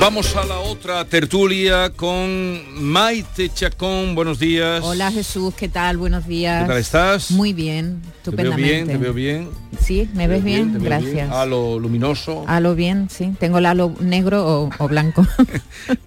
Vamos 0.00 0.34
a 0.36 0.44
la 0.46 0.58
otra 0.60 1.04
tertulia 1.04 1.90
con 1.94 2.62
Maite 2.80 3.50
Chacón. 3.52 4.14
Buenos 4.14 4.38
días. 4.38 4.80
Hola 4.84 5.10
Jesús, 5.10 5.52
¿qué 5.54 5.68
tal? 5.68 5.96
Buenos 5.96 6.26
días. 6.26 6.62
¿Qué 6.62 6.68
tal 6.68 6.78
estás? 6.78 7.30
Muy 7.32 7.52
bien, 7.52 8.00
Te 8.00 8.06
veo 8.06 8.12
estupendamente. 8.52 8.72
bien, 8.74 8.86
te 8.86 8.96
veo 8.96 9.12
bien. 9.12 9.48
Sí, 9.80 10.08
¿me 10.14 10.28
ves 10.28 10.44
bien? 10.44 10.78
Gracias. 10.82 11.12
bien. 11.12 11.30
A 11.32 11.44
lo 11.44 11.78
luminoso. 11.80 12.44
Halo 12.46 12.74
bien, 12.76 13.08
sí. 13.10 13.32
Tengo 13.40 13.58
el 13.58 13.66
halo 13.66 13.92
negro 14.00 14.46
o, 14.46 14.70
o 14.78 14.88
blanco. 14.88 15.26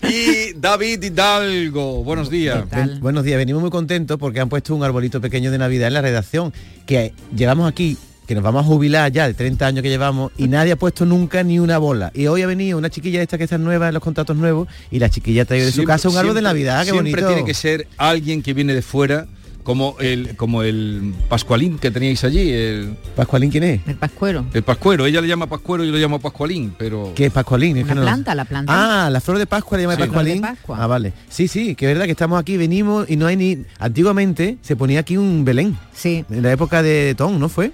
Y 0.09 0.53
David 0.55 1.03
Hidalgo. 1.03 2.03
Buenos 2.03 2.29
días. 2.29 2.63
Buen- 2.69 2.99
Buenos 3.01 3.23
días, 3.23 3.37
venimos 3.37 3.61
muy 3.61 3.71
contentos 3.71 4.17
porque 4.17 4.39
han 4.39 4.49
puesto 4.49 4.73
un 4.75 4.83
arbolito 4.83 5.19
pequeño 5.21 5.51
de 5.51 5.57
Navidad 5.57 5.87
en 5.89 5.93
la 5.95 6.01
redacción, 6.01 6.53
que 6.85 7.13
llevamos 7.35 7.69
aquí, 7.69 7.97
que 8.31 8.35
nos 8.35 8.45
vamos 8.45 8.63
a 8.63 8.65
jubilar 8.65 9.11
ya 9.11 9.27
de 9.27 9.33
30 9.33 9.67
años 9.67 9.83
que 9.83 9.89
llevamos, 9.89 10.31
y 10.37 10.47
nadie 10.47 10.71
ha 10.71 10.75
puesto 10.77 11.05
nunca 11.05 11.43
ni 11.43 11.59
una 11.59 11.77
bola. 11.79 12.11
Y 12.15 12.27
hoy 12.27 12.41
ha 12.43 12.47
venido 12.47 12.77
una 12.77 12.89
chiquilla 12.89 13.21
esta 13.21 13.37
que 13.37 13.43
está 13.43 13.57
nueva 13.57 13.89
en 13.89 13.93
los 13.93 14.01
contratos 14.01 14.37
nuevos, 14.37 14.69
y 14.89 14.99
la 14.99 15.09
chiquilla 15.09 15.41
ha 15.41 15.45
traído 15.45 15.65
de 15.65 15.73
su 15.73 15.83
casa 15.83 16.07
un 16.07 16.15
árbol 16.15 16.33
de 16.33 16.41
Navidad, 16.41 16.85
qué 16.85 16.91
Siempre 16.91 17.11
bonito. 17.11 17.27
tiene 17.27 17.43
que 17.45 17.53
ser 17.53 17.87
alguien 17.97 18.41
que 18.41 18.53
viene 18.53 18.73
de 18.73 18.81
fuera, 18.81 19.27
como 19.63 19.97
el, 19.99 20.37
como 20.37 20.63
el 20.63 21.13
Pascualín 21.27 21.77
que 21.77 21.91
teníais 21.91 22.23
allí. 22.23 22.51
El, 22.51 22.95
¿Pascualín 23.17 23.51
quién 23.51 23.63
es? 23.65 23.81
El 23.85 23.95
pascuero. 23.95 24.45
el 24.53 24.63
Pascuero. 24.63 25.05
Ella 25.05 25.19
le 25.19 25.27
llama 25.27 25.47
Pascuero 25.47 25.83
y 25.83 25.87
yo 25.87 25.93
le 25.93 25.99
llamo 25.99 26.19
Pascualín, 26.19 26.73
pero... 26.77 27.11
¿Qué 27.13 27.25
es 27.25 27.33
Pascualín? 27.33 27.75
Es 27.75 27.83
La 27.85 27.89
que 27.89 27.95
no 27.95 28.01
planta, 28.03 28.33
la 28.33 28.45
planta. 28.45 29.05
Ah, 29.05 29.09
la 29.09 29.19
flor 29.19 29.39
de 29.39 29.45
Pascua 29.45 29.77
le 29.77 29.83
llama 29.83 29.95
Sí. 29.95 30.01
Pascualín. 30.03 30.37
Flor 30.39 30.49
de 30.51 30.55
Pascua. 30.55 30.77
Ah, 30.81 30.87
vale. 30.87 31.11
Sí, 31.29 31.49
sí, 31.49 31.75
que 31.75 31.85
es 31.85 31.91
verdad 31.91 32.05
que 32.05 32.11
estamos 32.11 32.39
aquí, 32.39 32.55
venimos 32.55 33.09
y 33.09 33.17
no 33.17 33.27
hay 33.27 33.35
ni... 33.35 33.57
Antiguamente 33.77 34.57
se 34.61 34.77
ponía 34.77 35.01
aquí 35.01 35.17
un 35.17 35.43
Belén. 35.43 35.77
Sí. 35.93 36.23
En 36.31 36.41
la 36.43 36.51
época 36.53 36.81
de 36.81 37.13
Tom, 37.15 37.37
¿no 37.37 37.49
fue? 37.49 37.73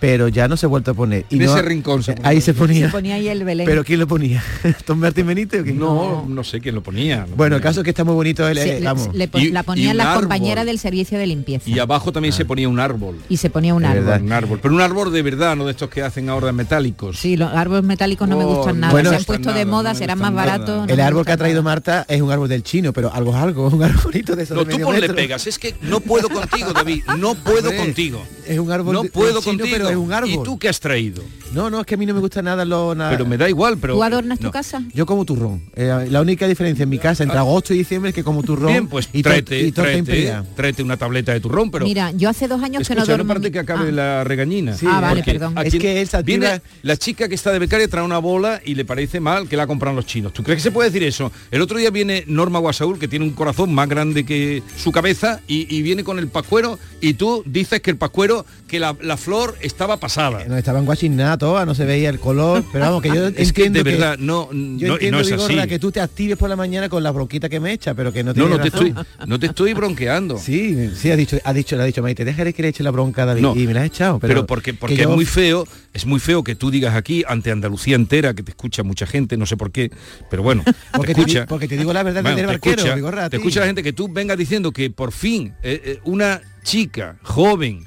Pero 0.00 0.28
ya 0.28 0.48
no 0.48 0.56
se 0.56 0.66
ha 0.66 0.68
vuelto 0.68 0.90
a 0.90 0.94
poner. 0.94 1.24
Y 1.30 1.36
En 1.36 1.46
no- 1.46 1.52
ese 1.52 1.62
rincón 1.62 2.02
se 2.02 2.12
ponía. 2.14 2.28
Ahí 2.28 2.40
se 2.40 2.52
ponía. 2.54 2.86
Se 2.86 2.92
ponía 2.92 3.14
ahí 3.14 3.28
el 3.28 3.44
Belén. 3.44 3.66
¿Pero 3.66 3.84
quién 3.84 4.00
lo 4.00 4.06
ponía? 4.06 4.42
¿Tom 4.84 4.98
Martín 4.98 5.26
Benítez 5.26 5.60
o 5.62 5.64
quién? 5.64 5.78
No, 5.78 6.24
no 6.28 6.44
sé 6.44 6.60
quién 6.60 6.74
lo 6.74 6.82
ponía. 6.82 7.26
lo 7.28 7.36
Bueno, 7.36 7.56
el 7.56 7.62
caso 7.62 7.80
es 7.80 7.84
que 7.84 7.90
está 7.90 8.04
muy 8.04 8.14
bonito. 8.14 8.46
el- 8.48 8.58
Sí, 8.58 8.68
eh, 8.68 8.80
le- 8.80 8.84
vamos. 8.86 9.14
le 9.14 9.28
pon- 9.28 9.40
Y- 9.40 9.50
la 9.50 9.62
ponían 9.62 9.96
las 9.96 10.06
árbol. 10.08 10.22
compañeras 10.22 10.66
del 10.66 10.78
servicio 10.78 11.18
de 11.18 11.26
limpieza. 11.26 11.68
Y 11.70 11.78
abajo 11.78 12.12
también 12.12 12.34
Ah. 12.34 12.36
se 12.36 12.44
ponía 12.44 12.68
un 12.68 12.78
árbol. 12.80 13.16
Y 13.28 13.36
se 13.38 13.50
ponía 13.50 13.74
un 13.74 13.84
árbol. 13.84 14.22
Un 14.22 14.32
árbol. 14.32 14.58
Pero 14.62 14.74
un 14.74 14.80
árbol 14.80 15.12
de 15.12 15.22
verdad, 15.22 15.56
no 15.56 15.64
de 15.64 15.70
estos 15.72 15.88
que 15.90 16.02
hacen 16.02 16.28
ahora 16.28 16.52
metálicos. 16.52 17.18
Sí, 17.18 17.36
los 17.36 17.52
árboles 17.52 17.84
metálicos 17.84 18.28
no 18.28 18.36
me 18.36 18.44
Oh, 18.44 18.56
gustan 18.56 18.80
nada. 18.80 18.92
Bueno, 18.92 19.10
se 19.10 19.16
han 19.16 19.24
puesto 19.24 19.52
de 19.52 19.64
moda, 19.64 19.92
no 19.92 19.98
serán 19.98 20.18
más 20.18 20.34
baratos. 20.34 20.86
no 20.86 20.92
el 20.92 21.00
árbol 21.00 21.24
que 21.24 21.32
ha 21.32 21.36
traído. 21.36 21.62
Marta 21.62 22.04
es 22.08 22.20
un 22.20 22.30
árbol 22.30 22.48
del 22.48 22.62
chino, 22.62 22.92
pero 22.92 23.12
algo 23.12 23.30
es 23.30 23.36
algo, 23.36 23.68
un 23.72 23.82
arbolito 23.82 24.36
de 24.36 24.42
esos 24.42 24.56
No, 24.56 24.64
de 24.64 24.74
tú 24.74 24.80
ponle 24.80 25.08
pegas. 25.08 25.46
Es 25.46 25.58
que 25.58 25.74
no 25.82 26.00
puedo 26.00 26.28
contigo, 26.28 26.72
David. 26.72 27.04
No 27.18 27.34
puedo 27.34 27.70
contigo. 27.76 28.22
Es 28.46 28.58
un 28.58 28.70
árbol 28.70 28.92
No 28.94 29.04
puedo 29.04 29.40
contigo. 29.40 29.83
Es 29.88 29.96
un 29.96 30.12
árbol. 30.12 30.30
¿Y 30.30 30.42
tú 30.42 30.58
qué 30.58 30.68
has 30.68 30.80
traído? 30.80 31.22
No, 31.52 31.70
no, 31.70 31.80
es 31.80 31.86
que 31.86 31.94
a 31.94 31.98
mí 31.98 32.04
no 32.06 32.14
me 32.14 32.20
gusta 32.20 32.42
nada 32.42 32.64
lo 32.64 32.94
nada. 32.94 33.10
Pero 33.10 33.26
me 33.26 33.36
da 33.36 33.48
igual, 33.48 33.78
pero... 33.78 33.94
¿Tú 33.94 34.02
adornas 34.02 34.38
tu 34.40 34.50
casa? 34.50 34.82
Yo 34.92 35.06
como 35.06 35.24
turrón. 35.24 35.62
Eh, 35.76 36.08
la 36.10 36.20
única 36.20 36.48
diferencia 36.48 36.82
en 36.82 36.88
mi 36.88 36.98
casa 36.98 37.22
entre 37.22 37.38
agosto 37.38 37.72
y 37.74 37.78
diciembre 37.78 38.08
es 38.10 38.14
que 38.14 38.24
como 38.24 38.42
turrón 38.42 38.68
Bien, 38.72 38.88
pues 38.88 39.08
y, 39.12 39.22
tráete, 39.22 39.60
y 39.60 39.70
tráete, 39.72 40.34
tráete 40.56 40.82
una 40.82 40.96
tableta 40.96 41.32
de 41.32 41.40
turrón, 41.40 41.70
pero... 41.70 41.84
Mira, 41.84 42.10
yo 42.12 42.28
hace 42.28 42.48
dos 42.48 42.62
años 42.62 42.86
que 42.86 42.94
no 42.94 43.04
duermo. 43.06 43.34
parte 43.34 43.52
que 43.52 43.58
acabe 43.60 43.88
Ah. 43.88 43.92
la 43.92 44.24
regañina. 44.24 44.74
Ah, 44.86 45.00
vale, 45.00 45.22
perdón. 45.22 45.54
Es 45.64 45.74
que 45.74 46.00
esa 46.00 46.22
viene 46.22 46.60
la 46.82 46.96
chica 46.96 47.28
que 47.28 47.34
está 47.34 47.52
de 47.52 47.58
becaria 47.58 47.86
trae 47.88 48.04
una 48.04 48.18
bola 48.18 48.60
y 48.64 48.74
le 48.74 48.84
parece 48.84 49.20
mal 49.20 49.48
que 49.48 49.56
la 49.56 49.66
compran 49.66 49.94
los 49.94 50.06
chinos. 50.06 50.32
¿Tú 50.32 50.42
crees 50.42 50.56
que 50.58 50.62
se 50.62 50.70
puede 50.72 50.90
decir 50.90 51.02
eso? 51.04 51.30
El 51.50 51.60
otro 51.62 51.78
día 51.78 51.90
viene 51.90 52.24
Norma 52.26 52.58
Guasaúl, 52.58 52.98
que 52.98 53.06
tiene 53.08 53.24
un 53.24 53.32
corazón 53.32 53.72
más 53.72 53.88
grande 53.88 54.24
que 54.24 54.62
su 54.76 54.90
cabeza, 54.90 55.40
y, 55.46 55.72
y 55.74 55.82
viene 55.82 56.02
con 56.04 56.18
el 56.18 56.28
pascuero, 56.28 56.78
y 57.00 57.14
tú 57.14 57.42
dices 57.46 57.80
que 57.80 57.90
el 57.90 57.96
pascuero, 57.96 58.44
que 58.66 58.80
la, 58.80 58.96
la 59.02 59.16
flor 59.16 59.56
estaba 59.74 59.96
pasada. 59.98 60.44
No 60.46 60.56
estaban 60.56 60.84
guachinadas 60.84 61.38
todas, 61.38 61.66
no 61.66 61.74
se 61.74 61.84
veía 61.84 62.08
el 62.08 62.18
color, 62.20 62.64
pero 62.72 62.84
vamos, 62.86 63.02
que 63.02 63.08
yo 63.08 63.26
Es 63.36 63.52
que 63.52 63.66
entiendo 63.66 63.82
de 63.82 63.90
verdad, 63.96 64.18
no, 64.18 64.48
yo 64.52 64.88
no, 64.88 64.94
entiendo, 64.94 65.10
no 65.18 65.20
es 65.20 65.30
Vigorra, 65.30 65.60
así. 65.62 65.68
que 65.68 65.78
tú 65.78 65.90
te 65.92 66.00
actives 66.00 66.36
por 66.38 66.48
la 66.48 66.56
mañana 66.56 66.88
con 66.88 67.02
la 67.02 67.10
bronquita 67.10 67.48
que 67.48 67.58
me 67.60 67.72
echa, 67.72 67.92
pero 67.94 68.12
que 68.12 68.22
no 68.22 68.30
No, 68.30 68.34
tiene 68.34 68.50
no 68.50 68.60
te 68.60 68.68
estoy, 68.68 68.94
no 69.26 69.38
te 69.38 69.46
estoy 69.46 69.74
bronqueando. 69.74 70.38
Sí, 70.44 70.90
sí, 70.94 71.10
ha 71.10 71.16
dicho, 71.16 71.36
ha 71.44 71.52
dicho, 71.52 71.76
le 71.76 71.82
ha 71.82 71.86
dicho 71.86 72.02
Maite, 72.02 72.24
déjale 72.24 72.52
que 72.52 72.62
le 72.62 72.68
eche 72.68 72.82
la 72.84 72.90
bronca 72.90 73.24
David 73.26 73.42
No, 73.42 73.56
y 73.56 73.66
me 73.66 73.74
la 73.74 73.80
has 73.80 73.86
echado. 73.86 74.18
Pero, 74.20 74.32
Pero, 74.34 74.46
porque, 74.46 74.72
que 74.72 74.78
porque 74.78 74.96
yo- 74.96 75.08
es 75.10 75.14
muy 75.14 75.24
feo, 75.26 75.66
es 75.92 76.06
muy 76.06 76.20
feo 76.20 76.44
que 76.44 76.54
tú 76.54 76.70
digas 76.70 76.94
aquí 76.94 77.24
ante 77.26 77.50
Andalucía 77.50 77.96
entera, 77.96 78.34
que 78.34 78.42
te 78.42 78.50
escucha 78.52 78.82
mucha 78.84 79.06
gente, 79.06 79.36
no 79.36 79.46
sé 79.46 79.56
por 79.56 79.70
qué, 79.72 79.90
pero 80.30 80.42
bueno, 80.42 80.62
Porque 80.92 81.14
te 81.14 81.14
te 81.14 81.20
escucha. 81.22 81.46
porque 81.46 81.66
te 81.68 81.76
digo 81.76 81.92
la 81.92 82.02
verdad 82.02 82.22
Bueno, 82.22 82.36
del 82.36 82.46
te 82.46 82.52
barquero, 82.52 82.76
escucha, 82.76 82.94
Vigorra, 82.94 83.28
te 83.30 83.36
escucha 83.38 83.60
la 83.60 83.66
gente 83.66 83.82
que 83.82 83.92
tú 83.92 84.08
vengas 84.08 84.38
diciendo 84.38 84.70
que 84.72 84.90
por 84.90 85.10
fin 85.12 85.54
eh, 85.62 85.80
eh, 85.84 85.98
una 86.04 86.40
chica 86.62 87.16
joven 87.22 87.86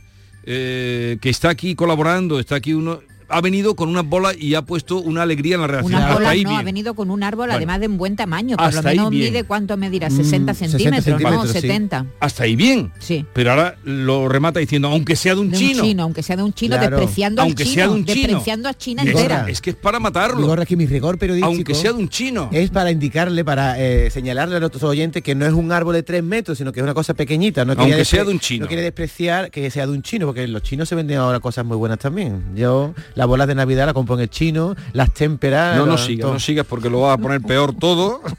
eh, 0.49 1.17
que 1.21 1.29
está 1.29 1.49
aquí 1.49 1.75
colaborando, 1.75 2.39
está 2.39 2.55
aquí 2.55 2.73
uno 2.73 3.01
ha 3.29 3.41
venido 3.41 3.75
con 3.75 3.89
unas 3.89 4.05
bolas 4.05 4.35
y 4.39 4.55
ha 4.55 4.61
puesto 4.61 4.99
una 4.99 5.23
alegría 5.23 5.55
en 5.55 5.61
la. 5.61 5.83
Unas 5.83 6.13
bolas 6.13 6.29
ahí 6.31 6.43
no, 6.43 6.57
ha 6.57 6.63
venido 6.63 6.93
con 6.93 7.09
un 7.11 7.23
árbol 7.23 7.47
Bueno. 7.47 7.55
además 7.57 7.79
de 7.79 7.87
un 7.87 7.97
buen 7.97 8.15
tamaño, 8.15 8.57
por 8.57 8.65
Hasta 8.65 8.81
lo 8.81 8.89
ahí 8.89 8.97
menos 8.97 9.11
bien. 9.11 9.31
mide 9.33 9.43
cuánto 9.43 9.77
medirá, 9.77 10.09
60 10.09 10.53
Mm, 10.53 10.55
60 10.55 10.77
centímetros, 11.01 11.05
no, 11.07 11.17
centímetros, 11.29 11.51
sí. 11.51 11.61
70. 11.61 12.05
Hasta 12.19 12.43
ahí 12.43 12.55
bien. 12.55 12.91
Sí. 12.99 13.25
Pero 13.33 13.51
ahora 13.51 13.75
lo 13.83 14.27
remata 14.29 14.59
diciendo, 14.59 14.87
aunque 14.89 15.15
sea 15.15 15.35
de 15.35 15.41
un 15.41 15.51
De 15.51 15.57
un 15.57 15.63
chino. 15.83 16.03
aunque 16.03 16.23
sea 16.23 16.35
de 16.37 16.43
un 16.43 16.53
chino, 16.53 16.77
Claro. 16.77 16.97
despreciando 16.97 17.41
Aunque 17.41 17.63
al 17.63 17.69
chino, 17.69 17.75
sea 17.75 17.87
de 17.87 17.93
un 17.93 18.05
chino. 18.05 18.27
despreciando 18.27 18.69
a 18.69 18.73
China 18.73 19.03
Es- 19.03 19.09
entera. 19.09 19.45
Es 19.49 19.61
que 19.61 19.69
es 19.71 19.75
para 19.75 19.99
matarlo. 19.99 20.37
Vigorra, 20.37 20.65
que 20.65 20.75
mi 20.75 20.85
rigor 20.85 21.17
periodístico 21.17 21.53
Aunque 21.53 21.73
sea 21.75 21.91
de 21.93 21.97
un 21.99 22.09
chino. 22.09 22.49
es 22.51 22.69
para 22.69 22.91
indicarle, 22.91 23.43
para 23.45 23.79
eh, 23.79 24.09
señalarle 24.09 24.55
a 24.57 24.59
nuestros 24.59 24.83
oyentes 24.83 25.21
que 25.23 25.35
no 25.35 25.45
es 25.45 25.53
un 25.53 25.71
árbol 25.71 25.95
de 25.95 26.03
tres 26.03 26.23
metros, 26.23 26.57
sino 26.57 26.71
que 26.71 26.79
es 26.79 26.83
una 26.83 26.93
cosa 26.93 27.13
pequeñita. 27.13 27.65
No 27.65 27.73
Aunque 27.77 28.05
sea 28.05 28.23
de 28.23 28.31
un 28.31 28.39
chino. 28.39 28.63
No 28.63 28.67
quiere 28.67 28.83
despreciar 28.83 29.51
que 29.51 29.69
sea 29.71 29.85
de 29.85 29.91
un 29.93 30.01
chino, 30.01 30.25
porque 30.25 30.47
los 30.47 30.61
chinos 30.63 30.87
se 30.89 30.95
venden 30.95 31.17
ahora 31.17 31.39
cosas 31.39 31.65
muy 31.65 31.77
buenas 31.77 31.99
también. 31.99 32.43
Yo 32.55 32.93
las 33.17 33.27
bolas 33.27 33.47
de 33.47 33.55
Navidad 33.55 33.85
las 33.85 33.93
compro 33.93 34.15
en 34.15 34.21
el 34.21 34.29
chino, 34.29 34.75
las 34.93 35.13
témperas... 35.13 35.75
No, 35.75 35.85
no 35.85 35.97
sigas, 35.97 36.31
no 36.31 36.39
sigas 36.39 36.65
porque 36.65 36.89
lo 36.89 37.01
vas 37.01 37.17
a 37.17 37.21
poner 37.21 37.41
peor 37.41 37.73
todo. 37.73 38.21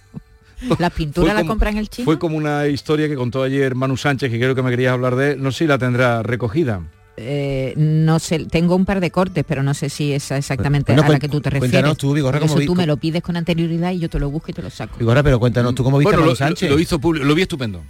Las 0.80 0.90
pinturas 0.92 1.28
Fue 1.28 1.34
las 1.34 1.42
como- 1.42 1.52
compran 1.52 1.74
en 1.74 1.78
el 1.78 1.88
chino. 1.88 2.04
Fue 2.04 2.18
como 2.18 2.36
una 2.36 2.66
historia 2.66 3.06
que 3.08 3.14
contó 3.14 3.44
ayer 3.44 3.76
Manu 3.76 3.96
Sánchez, 3.96 4.28
que 4.28 4.38
creo 4.40 4.56
que 4.56 4.62
me 4.62 4.70
querías 4.70 4.92
hablar 4.92 5.14
de 5.14 5.32
él. 5.32 5.42
No 5.42 5.52
sé 5.52 5.58
si 5.58 5.66
la 5.68 5.78
tendrá 5.78 6.24
recogida. 6.24 6.80
Eh, 7.16 7.74
no 7.76 8.18
sé, 8.18 8.44
tengo 8.46 8.74
un 8.74 8.84
par 8.84 8.98
de 9.00 9.12
cortes, 9.12 9.44
pero 9.46 9.62
no 9.62 9.72
sé 9.72 9.88
si 9.88 10.12
es 10.12 10.30
exactamente 10.32 10.92
Bueno, 10.94 11.08
a 11.08 11.12
la 11.12 11.18
que 11.20 11.28
tú 11.28 11.40
te 11.40 11.50
cuéntanos 11.50 11.70
refieres. 11.72 11.96
tú, 11.96 12.12
Vigorra, 12.12 12.40
cómo 12.40 12.50
eso 12.50 12.58
vi- 12.58 12.66
tú 12.66 12.74
me 12.74 12.86
lo 12.86 12.96
pides 12.96 13.22
con 13.22 13.36
anterioridad 13.36 13.92
y 13.92 14.00
yo 14.00 14.08
te 14.10 14.18
lo 14.18 14.30
busco 14.30 14.50
y 14.50 14.54
te 14.54 14.62
lo 14.62 14.70
saco. 14.70 14.96
Vigorra, 14.98 15.22
pero 15.22 15.38
cuéntanos 15.38 15.76
tú 15.76 15.84
cómo 15.84 15.98
viste 15.98 16.08
Bueno, 16.08 16.22
a 16.22 16.26
lo, 16.26 16.32
Manu 16.32 16.36
Sánchez. 16.36 16.70
lo- 16.70 16.74
lo 16.76 16.82
hizo 16.82 16.98
público, 16.98 17.24
lo 17.24 17.34
vi 17.36 17.42
estupendo. 17.42 17.82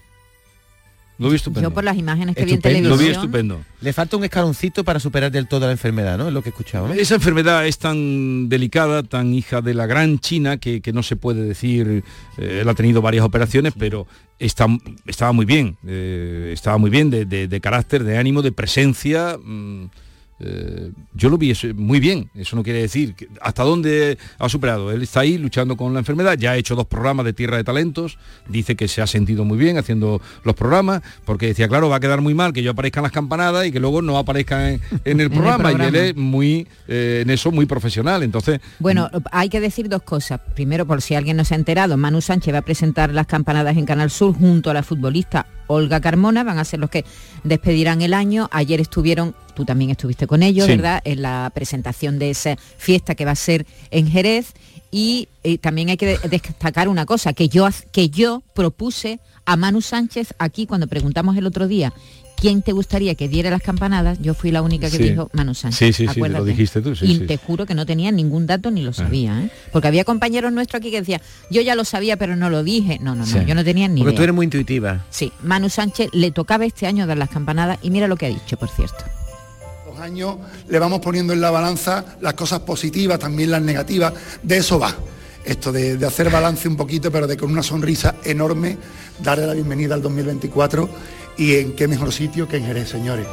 Lo 1.19 1.29
vi 1.31 1.37
estupendo. 1.37 1.69
Yo 1.69 1.75
por 1.75 1.83
las 1.85 1.97
imágenes 1.97 2.37
que 2.37 2.45
vi 2.45 2.53
en 2.53 2.57
Estupendo. 2.59 2.89
Lo 2.91 2.95
vi 2.97 2.99
televisión. 3.07 3.25
estupendo. 3.25 3.61
Le 3.81 3.93
falta 3.93 4.17
un 4.17 4.25
escaloncito 4.25 4.85
para 4.85 5.01
superar 5.01 5.33
del 5.33 5.49
todo 5.49 5.67
la 5.67 5.73
enfermedad, 5.73 6.17
¿no? 6.17 6.29
Es 6.29 6.33
lo 6.33 6.43
que 6.43 6.49
he 6.49 6.53
escuchado. 6.53 6.93
Esa 6.93 7.17
enfermedad 7.17 7.67
es 7.67 7.79
tan 7.79 8.49
delicada, 8.49 9.03
tan 9.03 9.35
hija 9.35 9.61
de 9.61 9.75
la 9.75 9.87
gran 9.87 10.21
China, 10.21 10.59
que, 10.59 10.81
que 10.81 10.93
no 10.93 11.03
se 11.03 11.17
puede 11.17 11.43
decir, 11.43 12.05
eh, 12.39 12.59
él 12.63 12.69
ha 12.69 12.75
tenido 12.75 13.03
varias 13.03 13.25
operaciones, 13.25 13.73
pero 13.77 14.07
está, 14.39 14.67
estaba 15.07 15.33
muy 15.33 15.45
bien, 15.45 15.77
eh, 15.87 16.51
estaba 16.53 16.79
muy 16.79 16.91
bien 16.91 17.11
de, 17.11 17.25
de- 17.25 17.49
de 17.49 17.61
carácter, 17.61 18.05
de 18.05 18.17
ánimo, 18.17 18.41
de 18.43 18.53
presencia. 18.53 19.37
mm, 19.43 19.87
eh, 20.41 20.91
yo 21.15 21.29
lo 21.31 21.39
vi 21.39 21.53
muy 21.75 21.99
bien, 22.01 22.31
eso 22.35 22.55
no 22.57 22.63
quiere 22.63 22.81
decir 22.83 23.15
que- 23.15 23.29
hasta 23.41 23.63
dónde 23.65 24.19
ha 24.39 24.49
superado. 24.49 24.93
Él 24.93 25.03
está 25.03 25.21
ahí 25.21 25.39
luchando 25.39 25.77
con 25.77 25.93
la 25.93 25.99
enfermedad, 26.01 26.37
ya 26.39 26.53
ha 26.53 26.57
hecho 26.57 26.75
dos 26.77 26.87
programas 26.87 27.25
de 27.27 27.33
Tierra 27.33 27.57
de 27.57 27.65
Talentos, 27.65 28.19
dice 28.49 28.77
que 28.77 28.87
se 28.89 29.03
ha 29.03 29.07
sentido 29.07 29.45
muy 29.45 29.59
bien 29.59 29.79
haciendo 29.79 30.21
los 30.45 30.55
programas, 30.55 31.03
porque 31.25 31.47
decía, 31.47 31.69
claro, 31.69 31.89
va 31.89 31.97
a 31.97 32.01
quedar 32.01 32.21
muy 32.21 32.35
mal 32.35 32.53
que 32.53 32.63
yo 32.63 32.71
aparezca 32.71 33.01
en 33.01 33.05
las 33.05 33.13
campanadas 33.13 33.67
y 33.67 33.73
que 33.73 33.81
luego 33.81 34.03
no 34.03 34.19
aparezca 34.19 34.71
en, 34.71 34.81
en 35.05 35.21
el 35.21 35.31
programa. 35.31 35.73
Y 35.73 35.75
él 35.87 35.95
es 35.97 36.17
muy, 36.17 36.67
eh, 36.87 37.21
en 37.23 37.31
eso 37.31 37.51
muy 37.51 37.67
profesional. 37.67 38.23
Entonces, 38.23 38.61
Bueno, 38.79 39.11
hay 39.33 39.49
que 39.49 39.61
decir 39.61 39.89
dos 39.89 40.03
cosas. 40.03 40.41
Primero, 40.55 40.87
por 40.87 41.03
si 41.03 41.15
alguien 41.15 41.37
no 41.37 41.45
se 41.45 41.55
ha 41.55 41.57
enterado, 41.59 41.97
Manu 41.97 42.21
Sánchez 42.21 42.55
va 42.55 42.59
a 42.59 42.63
presentar 42.63 43.13
las 43.13 43.27
campanadas 43.27 43.77
en 43.77 43.87
Canal 43.87 44.11
Sur 44.11 44.35
junto 44.35 44.71
a 44.71 44.75
la 44.75 44.83
futbolista 44.83 45.47
Olga 45.69 46.01
Carmona, 46.01 46.43
van 46.43 46.59
a 46.59 46.65
ser 46.65 46.81
los 46.81 46.91
que 46.91 47.05
despedirán 47.45 48.03
el 48.03 48.13
año. 48.15 48.49
Ayer 48.53 48.81
estuvieron, 48.81 49.35
tú 49.55 49.65
también 49.65 49.91
estuviste 49.93 50.27
con 50.27 50.43
ellos, 50.43 50.67
Sí. 50.67 50.73
¿verdad? 50.73 51.01
En 51.05 51.23
la 51.23 51.51
presentación 51.55 52.19
de 52.19 52.31
esa 52.31 52.57
fiesta 52.77 53.15
que 53.15 53.25
va 53.25 53.31
a 53.31 53.37
ser 53.37 53.65
en 53.93 54.09
Jerez. 54.11 54.53
Y 54.91 55.29
eh, 55.45 55.59
también 55.59 55.91
hay 55.91 55.97
que 55.99 56.19
de- 56.19 56.29
destacar 56.29 56.89
una 56.89 57.05
cosa, 57.07 57.33
que 57.35 57.49
yo, 57.49 57.69
que 57.93 58.09
yo 58.09 58.43
propuse 58.55 59.21
a 59.45 59.57
Manu 59.57 59.81
Sánchez 59.83 60.35
aquí 60.39 60.67
cuando 60.67 60.87
preguntamos 60.89 61.37
el 61.37 61.47
otro 61.47 61.69
día 61.69 61.93
quién 62.41 62.63
te 62.63 62.73
gustaría 62.73 63.15
que 63.15 63.29
diera 63.29 63.51
las 63.51 63.63
campanadas, 63.63 64.19
yo 64.21 64.35
fui 64.35 64.51
la 64.51 64.63
única 64.63 64.89
que 64.91 64.97
Sí. 64.97 65.03
dijo 65.11 65.29
Manu 65.33 65.55
Sánchez. 65.55 65.79
Sí, 65.97 66.07
sí, 66.07 66.13
sí, 66.13 66.21
lo 66.21 66.45
dijiste 66.45 66.81
tú, 66.81 66.95
sí, 66.95 67.07
y 67.07 67.17
sí. 67.19 67.27
te 67.27 67.37
juro 67.37 67.67
que 67.67 67.75
no 67.75 67.85
tenía 67.87 68.13
ningún 68.13 68.47
dato 68.47 68.71
ni 68.71 68.83
lo 68.83 68.93
sabía, 68.93 69.43
¿eh? 69.43 69.51
Porque 69.73 69.89
había 69.89 70.05
compañeros 70.05 70.53
nuestros 70.53 70.81
aquí 70.81 70.91
que 70.91 71.01
decían, 71.01 71.21
yo 71.51 71.61
ya 71.63 71.75
lo 71.75 71.85
sabía 71.85 72.17
pero 72.17 72.37
no 72.37 72.51
lo 72.51 72.63
dije. 72.63 72.99
No, 73.01 73.15
no, 73.15 73.25
no, 73.25 73.27
Sí. 73.27 73.39
yo 73.47 73.55
no 73.55 73.65
tenía 73.65 73.89
ni 73.89 74.01
Porque 74.01 74.13
tú 74.13 74.17
idea. 74.19 74.25
eres 74.25 74.35
muy 74.35 74.45
intuitiva. 74.45 75.05
Sí, 75.11 75.33
Manu 75.43 75.69
Sánchez 75.69 76.11
le 76.13 76.31
tocaba 76.31 76.65
este 76.65 76.87
año 76.87 77.07
dar 77.07 77.19
las 77.19 77.31
campanadas 77.31 77.79
y 77.83 77.91
mira 77.91 78.07
lo 78.09 78.17
que 78.17 78.27
ha 78.27 78.31
dicho, 78.31 78.57
por 78.57 78.69
cierto. 78.69 79.05
Los 79.87 79.99
años 79.99 80.37
le 80.69 80.79
vamos 80.79 81.01
poniendo 81.01 81.33
en 81.33 81.41
la 81.41 81.51
balanza 81.51 82.05
las 82.21 82.35
cosas 82.35 82.61
positivas, 82.61 83.19
también 83.19 83.51
las 83.51 83.63
negativas. 83.63 84.13
De 84.43 84.59
eso 84.59 84.79
va. 84.79 84.95
Esto 85.45 85.73
de, 85.73 85.97
de 85.97 86.07
hacer 86.07 86.31
balance 86.31 86.69
un 86.69 86.77
poquito, 86.77 87.11
pero 87.11 87.27
de 87.27 87.37
con 87.37 87.51
una 87.51 87.63
sonrisa 87.63 88.17
enorme 88.25 88.77
darle 89.23 89.47
la 89.47 89.55
bienvenida 89.55 89.95
al 89.95 90.03
2024 90.03 90.89
y 91.39 91.55
en 91.55 91.73
qué 91.73 91.89
mejor 91.89 92.13
sitio 92.13 92.49
que 92.49 92.59
en 92.59 92.67
Jerez, 92.67 92.89
señores. 92.89 93.27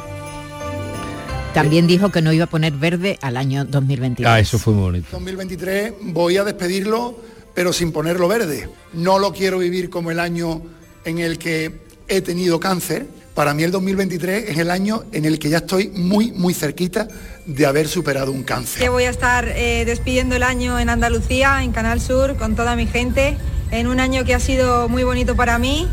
También 1.52 1.86
dijo 1.86 2.10
que 2.10 2.22
no 2.22 2.32
iba 2.32 2.44
a 2.44 2.48
poner 2.48 2.72
verde 2.74 3.18
al 3.20 3.36
año 3.36 3.64
2022. 3.64 4.30
ah, 4.30 4.38
eso 4.38 4.58
fue 4.58 4.74
muy 4.74 4.82
bonito. 4.82 5.08
2023 5.12 5.92
voy 6.02 6.36
a 6.36 6.44
despedirlo, 6.44 7.18
pero 7.54 7.72
sin 7.72 7.92
ponerlo 7.92 8.28
verde. 8.28 8.68
No 8.92 9.18
lo 9.18 9.32
quiero 9.32 9.58
vivir 9.58 9.90
como 9.90 10.10
el 10.10 10.20
año 10.20 10.62
en 11.04 11.18
el 11.18 11.38
que 11.38 11.80
he 12.08 12.20
tenido 12.20 12.60
cáncer. 12.60 13.06
Para 13.34 13.54
mí 13.54 13.64
el 13.64 13.70
2023 13.70 14.50
es 14.50 14.58
el 14.58 14.70
año 14.70 15.04
en 15.12 15.24
el 15.24 15.38
que 15.38 15.48
ya 15.48 15.58
estoy 15.58 15.88
muy, 15.88 16.30
muy 16.32 16.54
cerquita 16.54 17.08
de 17.46 17.66
haber 17.66 17.88
superado 17.88 18.32
un 18.32 18.42
cáncer. 18.42 18.82
Que 18.82 18.88
voy 18.88 19.04
a 19.04 19.10
estar 19.10 19.48
eh, 19.48 19.84
despidiendo 19.84 20.36
el 20.36 20.42
año 20.42 20.78
en 20.78 20.90
Andalucía, 20.90 21.62
en 21.62 21.72
Canal 21.72 22.00
Sur, 22.00 22.36
con 22.36 22.54
toda 22.54 22.76
mi 22.76 22.86
gente, 22.86 23.36
en 23.70 23.88
un 23.88 24.00
año 24.00 24.24
que 24.24 24.34
ha 24.34 24.40
sido 24.40 24.88
muy 24.88 25.04
bonito 25.04 25.36
para 25.36 25.58
mí. 25.58 25.88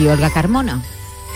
Y 0.00 0.06
Olga 0.06 0.30
Carmona, 0.30 0.82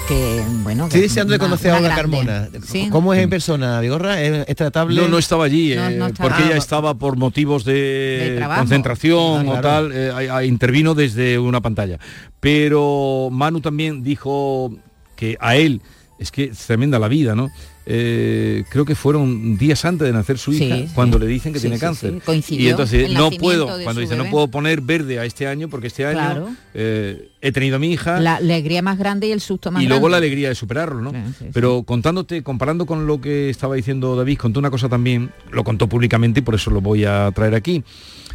que 0.09 0.43
bueno... 0.63 0.85
Estoy 0.85 1.01
que 1.01 1.07
deseando 1.09 1.35
de 1.35 1.39
conocer 1.39 1.71
a 1.73 1.77
Olga. 1.77 1.95
Carmona. 1.95 2.49
Sí. 2.67 2.89
¿Cómo 2.91 3.13
es 3.13 3.21
en 3.23 3.29
persona, 3.29 3.79
Vigorra? 3.81 4.23
¿Es, 4.23 4.49
es 4.49 4.57
tratable? 4.57 4.99
No, 5.03 5.07
no 5.09 5.19
estaba 5.19 5.45
allí, 5.45 5.75
No, 5.75 5.87
eh, 5.87 5.97
no 5.97 6.07
estaba. 6.07 6.31
porque 6.31 6.45
ella 6.47 6.55
Ah, 6.55 6.59
estaba 6.59 6.95
por 6.95 7.19
motivos 7.19 7.67
de, 7.67 8.43
concentración 8.57 9.47
o 9.49 9.61
tal, 9.61 9.91
eh, 9.93 10.47
intervino 10.47 10.95
desde 10.95 11.39
una 11.39 11.61
pantalla. 11.61 11.99
Pero 12.41 13.29
Manu 13.31 13.61
también 13.61 14.03
dijo 14.03 14.73
que 15.15 15.37
a 15.41 15.57
él, 15.57 15.83
es 16.19 16.31
que 16.31 16.45
es 16.45 16.59
tremenda 16.67 16.99
la 16.99 17.09
vida, 17.09 17.35
¿no? 17.35 17.51
Eh, 17.87 18.65
creo 18.71 18.85
que 18.87 18.95
fueron 18.95 19.59
días 19.59 19.85
antes 19.85 20.07
de 20.07 20.13
nacer 20.13 20.39
su 20.39 20.53
hija 20.55 20.77
sí. 20.77 20.89
cuando 20.95 21.19
le 21.19 21.27
dicen 21.27 21.53
que 21.53 21.59
Sí, 21.59 21.65
tiene 21.69 21.79
cáncer. 21.79 22.15
Y 22.49 22.69
entonces 22.69 23.11
no 23.13 23.31
puedo, 23.31 23.67
cuando 23.83 24.01
dice 24.01 24.17
no 24.17 24.25
puedo 24.31 24.49
poner 24.49 24.81
verde 24.81 25.19
a 25.19 25.25
este 25.27 25.47
año 25.47 25.69
porque 25.69 25.89
este 25.89 26.07
año 26.07 26.15
Claro. 26.19 26.49
eh, 26.73 27.29
he 27.43 27.53
tenido 27.53 27.77
a 27.77 27.79
mi 27.79 27.93
hija 27.93 28.21
La 28.21 28.37
alegría 28.37 28.81
más 28.81 28.99
grande 28.99 29.27
y 29.27 29.33
el 29.33 29.41
susto 29.43 29.71
más 29.71 29.83
y 29.83 29.87
luego 29.87 30.09
la 30.09 30.17
grande. 30.17 30.27
alegría 30.29 30.49
de 30.49 30.55
superarlo, 30.55 31.03
¿no? 31.03 31.13
Pero 31.53 31.83
contándote, 31.83 32.43
comparando 32.43 32.87
con 32.87 33.07
lo 33.07 33.21
que 33.21 33.51
estaba 33.51 33.75
diciendo 33.75 34.17
David, 34.17 34.39
contó 34.39 34.61
una 34.61 34.71
cosa 34.71 34.89
también, 34.89 35.31
lo 35.53 35.63
contó 35.63 35.87
públicamente 35.87 36.41
y 36.41 36.43
por 36.43 36.55
eso 36.55 36.71
lo 36.71 36.81
voy 36.81 37.05
a 37.05 37.31
traer 37.35 37.55
aquí, 37.55 37.85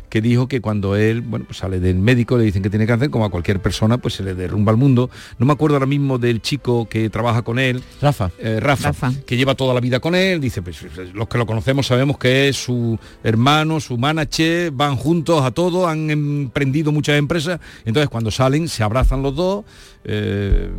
que 0.09 0.21
dijo 0.21 0.47
que 0.47 0.61
cuando 0.61 0.95
él, 0.95 1.21
bueno, 1.21 1.45
pues 1.45 1.59
sale 1.59 1.79
del 1.79 1.97
médico, 1.97 2.37
le 2.37 2.43
dicen 2.43 2.61
que 2.63 2.69
tiene 2.69 2.85
cáncer, 2.87 3.09
como 3.09 3.25
a 3.25 3.29
cualquier 3.29 3.59
persona, 3.61 3.97
pues 3.97 4.15
se 4.15 4.23
le 4.23 4.33
derrumba 4.35 4.71
el 4.71 4.77
mundo. 4.77 5.09
No 5.37 5.45
me 5.45 5.53
acuerdo 5.53 5.75
ahora 5.75 5.85
mismo 5.85 6.17
del 6.17 6.41
chico 6.41 6.87
que 6.89 7.09
trabaja 7.09 7.41
con 7.43 7.59
él, 7.59 7.83
Rafa. 8.01 8.31
eh, 8.39 8.59
Rafa, 8.59 8.89
Rafa. 8.89 9.13
que 9.25 9.37
lleva 9.37 9.55
toda 9.55 9.73
la 9.73 9.79
vida 9.79 9.99
con 9.99 10.15
él, 10.15 10.41
dice, 10.41 10.61
pues 10.61 10.83
los 11.13 11.27
que 11.27 11.37
lo 11.37 11.45
conocemos 11.45 11.87
sabemos 11.87 12.17
que 12.17 12.49
es 12.49 12.57
su 12.57 12.97
hermano, 13.23 13.79
su 13.79 13.97
manager, 13.97 14.71
van 14.71 14.95
juntos 14.95 15.43
a 15.43 15.51
todo, 15.51 15.87
han 15.87 16.09
emprendido 16.09 16.91
muchas 16.91 17.17
empresas, 17.17 17.59
entonces 17.85 18.09
cuando 18.09 18.31
salen 18.31 18.67
se 18.67 18.83
abrazan 18.83 19.21
los 19.21 19.35
dos, 19.35 19.65
eh, 20.03 20.69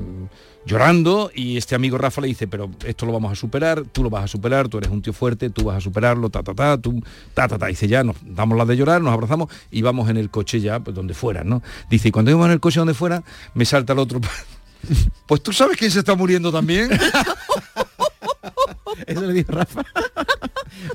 llorando, 0.66 1.30
y 1.34 1.56
este 1.56 1.74
amigo 1.74 1.98
Rafa 1.98 2.20
le 2.20 2.28
dice, 2.28 2.46
pero 2.46 2.70
esto 2.84 3.06
lo 3.06 3.12
vamos 3.12 3.32
a 3.32 3.34
superar, 3.34 3.84
tú 3.84 4.02
lo 4.02 4.10
vas 4.10 4.24
a 4.24 4.28
superar, 4.28 4.68
tú 4.68 4.78
eres 4.78 4.90
un 4.90 5.02
tío 5.02 5.12
fuerte, 5.12 5.50
tú 5.50 5.64
vas 5.64 5.78
a 5.78 5.80
superarlo, 5.80 6.30
ta, 6.30 6.42
ta, 6.42 6.54
ta, 6.54 6.78
tú, 6.78 7.02
ta, 7.34 7.48
ta, 7.48 7.58
ta, 7.58 7.66
dice 7.66 7.88
ya, 7.88 8.04
nos 8.04 8.16
damos 8.22 8.56
las 8.56 8.68
de 8.68 8.76
llorar, 8.76 9.00
nos 9.00 9.12
abrazamos 9.12 9.48
y 9.70 9.82
vamos 9.82 10.08
en 10.10 10.16
el 10.16 10.30
coche 10.30 10.60
ya, 10.60 10.80
pues 10.80 10.94
donde 10.94 11.14
fuera, 11.14 11.44
¿no? 11.44 11.62
Dice, 11.88 12.08
y 12.08 12.10
cuando 12.10 12.30
íbamos 12.30 12.46
en 12.46 12.52
el 12.52 12.60
coche 12.60 12.78
donde 12.78 12.94
fuera, 12.94 13.22
me 13.54 13.64
salta 13.64 13.92
el 13.92 13.98
otro. 13.98 14.20
Pues 15.26 15.42
tú 15.42 15.52
sabes 15.52 15.76
quién 15.76 15.90
se 15.90 15.98
está 15.98 16.14
muriendo 16.14 16.50
también. 16.50 16.88
Eso 19.06 19.20
le 19.22 19.32
dijo 19.32 19.52
Rafa. 19.52 19.82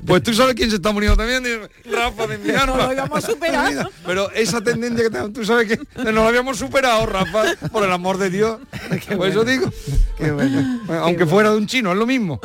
Pues 0.04 0.22
tú 0.22 0.32
sabes 0.32 0.54
quién 0.54 0.70
se 0.70 0.76
está 0.76 0.90
muriendo 0.90 1.16
también, 1.16 1.44
Rafa 1.84 2.26
de 2.26 2.38
mi 2.38 2.48
No 2.50 2.76
lo 2.76 2.92
íbamos 2.92 3.22
a 3.22 3.26
superar. 3.26 3.88
Pero 4.04 4.30
esa 4.32 4.60
tendencia 4.60 5.04
que 5.04 5.10
tenemos, 5.10 5.32
tú 5.32 5.44
sabes 5.44 5.68
que 5.68 6.02
no 6.02 6.12
lo 6.12 6.26
habíamos 6.26 6.58
superado, 6.58 7.06
Rafa, 7.06 7.44
por 7.70 7.84
el 7.84 7.92
amor 7.92 8.18
de 8.18 8.30
Dios. 8.30 8.58
Por 9.16 9.28
eso 9.28 9.44
digo. 9.44 9.70
Bueno, 10.18 10.80
aunque 11.00 11.26
fuera 11.26 11.50
de 11.50 11.58
un 11.58 11.66
chino, 11.66 11.92
es 11.92 11.98
lo 11.98 12.06
mismo. 12.06 12.40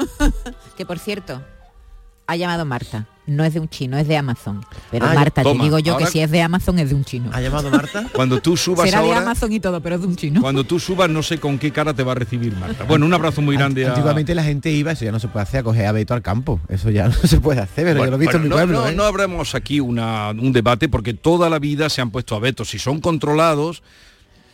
Que 0.76 0.86
por 0.86 1.00
cierto, 1.00 1.42
ha 2.28 2.36
llamado 2.36 2.66
Marta. 2.66 3.08
No 3.28 3.44
es 3.46 3.54
de 3.54 3.60
un 3.60 3.70
chino, 3.70 3.98
es 3.98 4.08
de 4.08 4.18
Amazon. 4.18 4.66
Pero 4.90 5.06
Ah, 5.06 5.14
Marta, 5.14 5.44
toma, 5.44 5.60
te 5.60 5.64
digo 5.66 5.80
yo 5.80 5.94
ahora- 5.94 6.06
que 6.06 6.12
si 6.12 6.20
es 6.22 6.32
de 6.32 6.42
Amazon 6.42 6.80
es 6.80 6.90
de 6.90 6.96
un 6.96 7.06
chino. 7.06 7.30
¿Ha 7.32 7.40
llamado 7.40 7.70
Marta? 7.70 8.06
Cuando 8.14 8.42
tú 8.42 8.58
subas 8.58 8.90
Será 8.90 9.02
de 9.02 9.08
ahora, 9.08 9.22
Amazon 9.22 9.54
y 9.54 9.60
todo, 9.60 9.80
pero 9.80 9.96
es 9.96 10.02
de 10.02 10.08
un 10.08 10.16
chino. 10.16 10.42
cuando 10.42 10.64
tú 10.64 10.80
subas, 10.80 11.10
no 11.10 11.22
sé 11.24 11.38
con 11.40 11.60
qué 11.60 11.72
cara 11.72 11.94
te 11.94 12.04
va 12.04 12.14
a 12.14 12.16
recibir 12.16 12.56
Marta. 12.58 12.84
Bueno, 12.86 13.06
un 13.06 13.14
abrazo 13.14 13.42
muy 13.42 13.56
grande 13.56 13.86
a... 13.86 13.90
Antiguamente 13.90 14.34
la 14.36 14.44
gente 14.44 14.72
iba, 14.72 14.92
eso 14.92 15.06
ya 15.06 15.12
no 15.12 15.20
se 15.20 15.28
puede 15.28 15.44
hacer, 15.44 15.60
a 15.60 15.64
coger 15.64 15.86
a 15.86 15.92
Beto 15.92 16.14
al 16.16 16.22
campo. 16.24 16.60
Eso 16.68 16.90
ya 16.90 17.08
no 17.10 17.14
se 17.14 17.40
puede 17.40 17.62
hacer, 17.62 17.86
pero 17.86 18.04
yo 18.04 18.10
lo 18.10 18.16
he 18.16 18.20
visto 18.20 18.38
bueno, 18.38 18.38
en 18.38 18.44
mi 18.44 18.50
no, 18.50 18.56
pueblo. 18.56 18.82
no, 18.82 18.88
¿eh? 18.90 18.96
no 18.96 19.04
abramos 19.04 19.54
aquí 19.56 19.80
una- 19.80 20.32
un 20.32 20.52
debate 20.52 20.90
porque 20.90 21.14
toda 21.14 21.50
la 21.50 21.60
vida 21.60 21.90
se 21.90 22.02
han 22.02 22.10
puesto 22.10 22.36
a 22.36 22.40
vetos. 22.40 22.70
Si 22.72 22.80
son 22.80 23.00
controlados, 23.00 23.84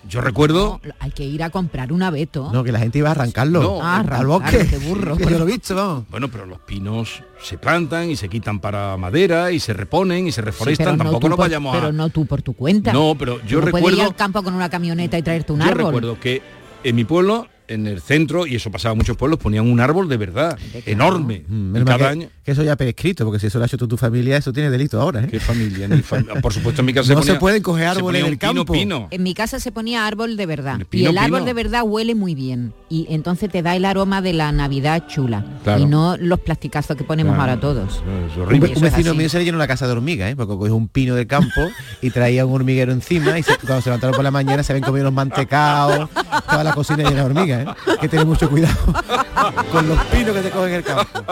yo 0.07 0.21
recuerdo... 0.21 0.79
Hay 0.99 1.11
que 1.11 1.23
ir 1.23 1.43
a 1.43 1.49
comprar 1.49 1.91
un 1.91 2.01
abeto. 2.03 2.49
No, 2.53 2.63
que 2.63 2.71
la 2.71 2.79
gente 2.79 2.99
iba 2.99 3.09
a 3.09 3.11
arrancarlo 3.11 3.61
No, 3.61 3.79
Ah, 3.81 3.99
al 4.09 4.27
bosque. 4.27 4.65
qué 4.69 4.77
burro. 4.77 5.17
Yo 5.19 5.29
lo 5.31 5.43
he 5.43 5.47
visto, 5.47 5.75
vamos. 5.75 6.05
Bueno, 6.09 6.29
pero 6.29 6.45
los 6.45 6.59
pinos 6.59 7.21
se 7.41 7.57
plantan 7.57 8.09
y 8.09 8.15
se 8.15 8.29
quitan 8.29 8.59
para 8.59 8.95
madera 8.97 9.51
y 9.51 9.59
se 9.59 9.73
reponen 9.73 10.27
y 10.27 10.31
se 10.31 10.41
reforestan. 10.41 10.97
no 10.97 11.03
Tampoco 11.03 11.19
tú 11.19 11.29
nos 11.29 11.35
por- 11.37 11.45
vayamos 11.45 11.75
a... 11.75 11.79
Pero 11.79 11.91
no 11.93 12.09
tú 12.09 12.25
por 12.25 12.41
tu 12.41 12.53
cuenta. 12.53 12.93
No, 12.93 13.15
pero 13.17 13.41
yo 13.45 13.59
no 13.61 13.67
puedes 13.71 13.85
ir 13.85 13.89
recuerdo... 13.91 14.01
al 14.11 14.15
campo 14.15 14.43
con 14.43 14.53
una 14.53 14.69
camioneta 14.69 15.17
y 15.17 15.21
traerte 15.23 15.51
un 15.53 15.59
Yo 15.59 15.65
árbol. 15.65 15.85
recuerdo 15.87 16.19
que 16.19 16.41
en 16.83 16.95
mi 16.95 17.03
pueblo, 17.03 17.47
en 17.67 17.87
el 17.87 18.01
centro, 18.01 18.47
y 18.47 18.55
eso 18.55 18.71
pasaba 18.71 18.93
en 18.93 18.97
muchos 18.99 19.17
pueblos, 19.17 19.39
ponían 19.39 19.69
un 19.69 19.79
árbol 19.79 20.07
de 20.09 20.17
verdad, 20.17 20.57
enorme. 20.85 21.43
Mal 21.49 21.83
cada 21.85 21.97
que, 21.97 22.05
año... 22.05 22.29
que 22.43 22.51
eso 22.51 22.63
ya 22.63 22.75
prescrito, 22.75 23.25
porque 23.25 23.39
si 23.39 23.47
eso 23.47 23.57
lo 23.59 23.63
ha 23.65 23.67
hecho 23.67 23.77
tú, 23.77 23.87
tu 23.87 23.97
familia, 23.97 24.37
eso 24.37 24.53
tiene 24.53 24.69
delito 24.69 24.99
ahora. 25.01 25.23
¿eh? 25.23 25.27
¿Qué 25.29 25.39
familia? 25.39 25.87
Ni 25.87 25.97
fam- 25.97 26.41
Por 26.41 26.53
supuesto, 26.53 26.81
en 26.81 26.85
mi 26.85 26.93
casa 26.93 27.13
No 27.13 27.19
ponía- 27.19 27.33
se 27.33 27.39
pueden 27.39 27.61
coger 27.63 27.83
se 27.85 27.89
árboles 27.97 28.03
ponía 28.05 28.19
en 28.21 28.25
el 28.27 28.33
un 28.33 28.39
pino, 28.39 28.53
campo. 28.65 28.73
pino. 28.73 29.07
En 29.11 29.23
mi 29.23 29.33
casa 29.33 29.59
se 29.59 29.71
ponía 29.71 30.05
árbol 30.07 30.37
de 30.37 30.45
verdad. 30.45 30.79
pino, 30.89 31.03
y 31.03 31.05
el 31.07 31.17
árbol 31.17 31.45
de 31.45 31.53
verdad 31.53 31.83
huele 31.85 32.15
muy 32.15 32.35
bien. 32.35 32.73
Y 32.89 33.07
entonces 33.09 33.49
te 33.49 33.61
da 33.61 33.75
el 33.75 33.85
aroma 33.85 34.21
de 34.21 34.33
la 34.33 34.51
Navidad 34.51 35.03
chula. 35.07 35.45
Claro. 35.63 35.81
Y 35.81 35.85
no 35.85 36.15
los 36.17 36.39
plasticazos 36.39 36.95
que 36.95 37.03
ponemos 37.03 37.35
Claro. 37.35 37.51
ahora 37.51 37.59
todos. 37.61 37.95
Es 38.29 38.35
Un, 38.37 38.41
horrible. 38.43 38.67
ve- 38.69 38.73
un 38.75 38.81
vecino 38.81 39.13
mío 39.13 39.29
se 39.29 39.39
le 39.39 39.45
llenó 39.45 39.57
una 39.57 39.67
casa 39.67 39.85
de 39.87 39.91
hormigas, 39.93 40.31
¿eh? 40.31 40.35
porque 40.35 40.55
cogió 40.55 40.75
un 40.75 40.87
pino 40.87 41.15
del 41.15 41.27
campo 41.27 41.61
y 42.01 42.09
traía 42.11 42.45
un 42.45 42.53
hormiguero 42.53 42.91
encima 42.91 43.37
y 43.37 43.43
se- 43.43 43.57
cuando 43.57 43.81
se 43.81 43.89
levantaron 43.89 44.15
por 44.15 44.23
la 44.23 44.31
mañana 44.31 44.63
se 44.63 44.71
habían 44.71 44.85
comido 44.85 45.03
los 45.05 45.13
mantecaos, 45.13 46.09
toda 46.49 46.63
la 46.63 46.73
cocina 46.73 46.97
llena 46.99 47.11
de 47.11 47.21
hormigas, 47.21 47.56
¿eh? 47.61 47.65
Hay 47.87 47.97
que 47.97 48.09
tener 48.09 48.25
mucho 48.25 48.49
cuidado 48.49 48.75
con 49.71 49.87
los 49.87 49.99
pinos 50.05 50.35
que 50.35 50.41
te 50.41 50.49
cogen 50.51 50.69
en 50.69 50.75
el 50.75 50.83
campo. 50.83 51.23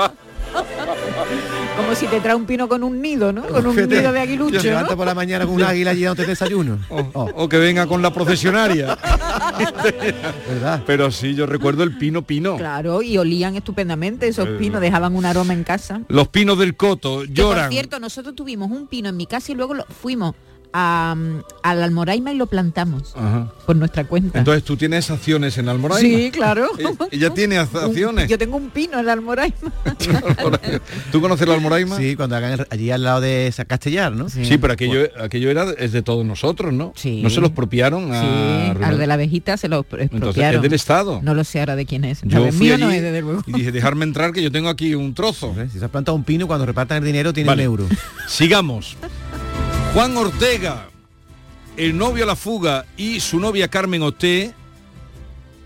Como 1.75 1.93
si 1.95 2.07
te 2.07 2.21
trae 2.21 2.35
un 2.35 2.45
pino 2.45 2.69
con 2.69 2.83
un 2.83 3.01
nido, 3.01 3.33
¿no? 3.33 3.43
Con 3.43 3.65
un 3.67 3.75
nido 3.75 4.11
de 4.13 4.19
aguilucho. 4.19 4.61
levanta 4.61 4.91
¿no? 4.91 4.97
por 4.97 5.05
la 5.05 5.13
mañana 5.13 5.45
con 5.45 5.55
un 5.55 5.63
águila 5.63 5.93
llenándote 5.93 6.21
de 6.21 6.27
desayuno. 6.29 6.79
Oh, 6.89 7.29
O 7.35 7.49
que 7.49 7.57
venga 7.57 7.85
con 7.87 8.01
la 8.01 8.13
procesionaria. 8.13 8.97
¿Verdad? 10.49 10.83
Pero 10.85 11.11
sí, 11.11 11.35
yo 11.35 11.45
recuerdo 11.45 11.83
el 11.83 11.97
pino 11.97 12.21
pino. 12.21 12.55
Claro, 12.57 13.01
y 13.01 13.17
olían 13.17 13.55
estupendamente 13.55 14.27
esos 14.27 14.47
Eh. 14.47 14.55
pinos, 14.57 14.79
dejaban 14.81 15.15
un 15.15 15.25
aroma 15.25 15.53
en 15.53 15.63
casa. 15.63 16.01
Los 16.07 16.27
pinos 16.29 16.57
del 16.57 16.75
coto 16.75 17.21
Que, 17.21 17.33
lloran. 17.33 17.65
por 17.65 17.73
cierto, 17.73 17.99
nosotros 17.99 18.35
tuvimos 18.35 18.71
un 18.71 18.87
pino 18.87 19.09
en 19.09 19.17
mi 19.17 19.25
casa 19.25 19.51
y 19.51 19.55
luego 19.55 19.73
lo, 19.73 19.85
fuimos 19.85 20.35
a, 20.77 21.15
mm, 21.15 21.43
al 21.63 21.83
Almoraima 21.83 22.33
y 22.33 22.35
lo 22.35 22.47
plantamos 22.47 23.13
Ajá. 23.15 23.47
por 23.65 23.77
nuestra 23.77 24.03
cuenta. 24.03 24.39
Entonces 24.39 24.63
tú 24.65 24.75
tienes 24.75 25.09
acciones 25.09 25.57
en 25.57 25.69
Almoraima. 25.69 26.01
sí, 26.17 26.31
claro. 26.31 26.67
Ella 27.11 27.29
tiene 27.29 27.57
Un- 27.61 27.67
acciones. 27.77 28.27
yo 28.27 28.37
tengo 28.37 28.57
un 28.57 28.69
pino 28.71 28.99
en 28.99 29.07
Almoraima. 29.07 29.55
¿Tú 31.11 31.21
conoces 31.21 31.47
la 31.47 31.53
Almoraima? 31.53 31.97
Sí, 31.97 32.15
cuando 32.17 32.35
hagan 32.35 32.65
allí 32.69 32.91
al 32.91 33.03
lado 33.03 33.21
de 33.21 33.47
esa 33.47 33.63
Castellar, 33.65 34.11
¿no? 34.11 34.27
Sí, 34.29 34.57
pero 34.57 34.73
aquello, 34.73 34.99
aquello 35.21 35.49
era 35.49 35.71
es 35.77 35.93
de 35.93 36.01
todos 36.01 36.25
nosotros, 36.25 36.73
¿no? 36.73 36.91
Sí. 36.95 37.21
No 37.21 37.29
se 37.29 37.39
los 37.41 37.51
propiaron 37.51 38.11
a 38.13 38.21
Sí, 38.21 38.83
al 38.83 38.97
de 38.97 39.07
la 39.07 39.13
abejita 39.13 39.55
se 39.57 39.69
lo 39.69 39.77
Entonces 39.79 40.11
expropiaron. 40.11 40.55
es 40.57 40.61
del 40.61 40.73
Estado. 40.73 41.19
No 41.23 41.33
lo 41.33 41.43
sé 41.45 41.61
ahora 41.61 41.75
de 41.77 41.85
quién 41.85 42.03
es. 42.03 42.21
Yo 42.23 42.45
No, 42.45 42.51
fui 42.51 42.67
mío 42.67 42.77
no 42.77 42.87
allí 42.87 42.97
es, 42.97 43.01
desde 43.03 43.21
luego. 43.21 43.43
y 43.47 43.53
dije, 43.53 43.71
dejarme 43.71 44.03
entrar 44.03 44.33
que 44.33 44.43
yo 44.43 44.51
tengo 44.51 44.67
aquí 44.67 44.93
un 44.93 45.13
trozo. 45.13 45.55
Si 45.71 45.79
se 45.79 45.85
ha 45.85 45.87
plantado 45.87 46.15
un 46.15 46.23
pino, 46.25 46.47
cuando 46.47 46.65
repartan 46.65 46.97
el 46.97 47.03
dinero 47.05 47.31
tiene 47.31 47.47
Vale. 47.47 47.67
un 47.67 47.79
euro. 47.81 47.95
Sigamos. 48.27 48.97
Juan 49.95 50.17
Ortega, 50.17 50.87
el 51.77 51.97
novio 51.97 52.25
a 52.25 52.27
la 52.27 52.35
fuga 52.35 52.85
y 52.97 53.19
su 53.21 53.39
novia 53.39 53.69
Carmen 53.69 54.01
Oté 54.03 54.53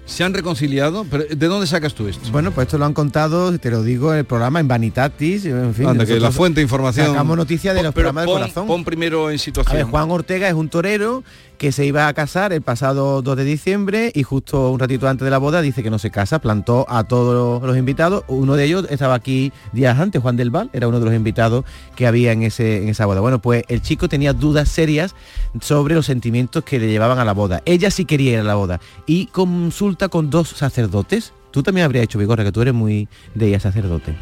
se 0.06 0.24
han 0.24 0.34
reconciliado. 0.36 1.04
¿Pero 1.10 1.24
¿De 1.36 1.48
dónde 1.48 1.66
sacas 1.66 1.96
tú 1.96 2.08
esto? 2.08 2.30
Bueno, 2.32 2.52
pues 2.52 2.68
esto 2.68 2.78
lo 2.78 2.86
han 2.86 2.94
contado, 2.94 3.58
te 3.58 3.72
lo 3.72 3.82
digo, 3.84 4.14
en 4.14 4.20
el 4.20 4.26
programa 4.26 4.60
en 4.60 4.68
Vanitatis, 4.68 5.46
en 5.46 5.74
fin. 5.74 5.88
Anda, 5.88 6.06
que 6.06 6.20
la 6.20 6.32
fuente 6.32 6.60
de 6.60 6.64
información. 6.64 7.08
Sacamos 7.08 7.38
noticias 7.38 7.74
de 7.76 7.82
los 7.84 7.94
programas 7.94 8.24
del 8.26 8.30
pon- 8.34 8.42
corazón. 8.42 8.68
Pon 8.68 8.84
primero 8.86 9.30
en 9.32 9.36
A 9.36 9.40
situación. 9.40 9.76
ver, 9.78 9.86
Juan 9.86 10.12
Ortega 10.12 10.48
es 10.48 10.54
un 10.54 10.70
torero 10.70 11.24
que 11.60 11.74
se 11.74 11.86
iba 11.86 12.08
a 12.08 12.14
casar 12.14 12.54
el 12.54 12.62
pasado 12.62 13.22
2 13.22 13.36
de 13.36 13.44
diciembre 13.44 14.12
y 14.16 14.24
justo 14.24 14.72
un 14.72 14.80
ratito 14.80 15.10
antes 15.10 15.26
de 15.26 15.30
la 15.30 15.38
boda 15.38 15.62
dice 15.62 15.84
que 15.84 15.90
no 15.90 16.00
se 16.00 16.10
casa, 16.10 16.40
plantó 16.40 16.86
a 16.90 17.04
todos 17.04 17.62
los 17.62 17.78
invitados. 17.78 18.24
Uno 18.30 18.56
de 18.56 18.64
ellos 18.64 18.88
estaba 18.90 19.14
aquí 19.14 19.52
días 19.74 20.00
antes, 20.00 20.22
Juan 20.22 20.38
del 20.38 20.52
Val, 20.52 20.70
era 20.72 20.88
uno 20.88 21.00
de 21.00 21.06
los 21.06 21.14
invitados 21.14 21.66
que 21.98 22.08
había 22.08 22.32
en, 22.32 22.44
ese, 22.44 22.82
en 22.82 22.88
esa 22.88 23.06
boda. 23.06 23.20
Bueno, 23.20 23.40
pues 23.40 23.66
el 23.68 23.82
chico 23.82 24.08
tenía 24.08 24.32
dudas 24.32 24.70
serias 24.70 25.16
sobre 25.60 25.96
los 25.96 26.06
sentimientos 26.06 26.64
que 26.64 26.80
le 26.80 26.88
llevaban 26.88 27.20
a 27.20 27.26
la 27.26 27.34
boda. 27.34 27.62
Ella 27.66 27.92
sí 27.92 28.06
quería 28.06 28.32
ir 28.32 28.40
a 28.40 28.44
la 28.44 28.56
boda 28.56 28.80
y 29.06 29.26
consulta 29.26 30.08
con 30.08 30.30
dos 30.30 30.48
sacerdotes. 30.48 31.34
Tú 31.52 31.62
también 31.62 31.84
habrías 31.84 32.06
hecho, 32.06 32.20
Vigorra, 32.20 32.46
que 32.46 32.54
tú 32.54 32.62
eres 32.62 32.74
muy 32.74 33.10
de 33.36 33.50
ella 33.50 33.60
sacerdote. 33.60 34.16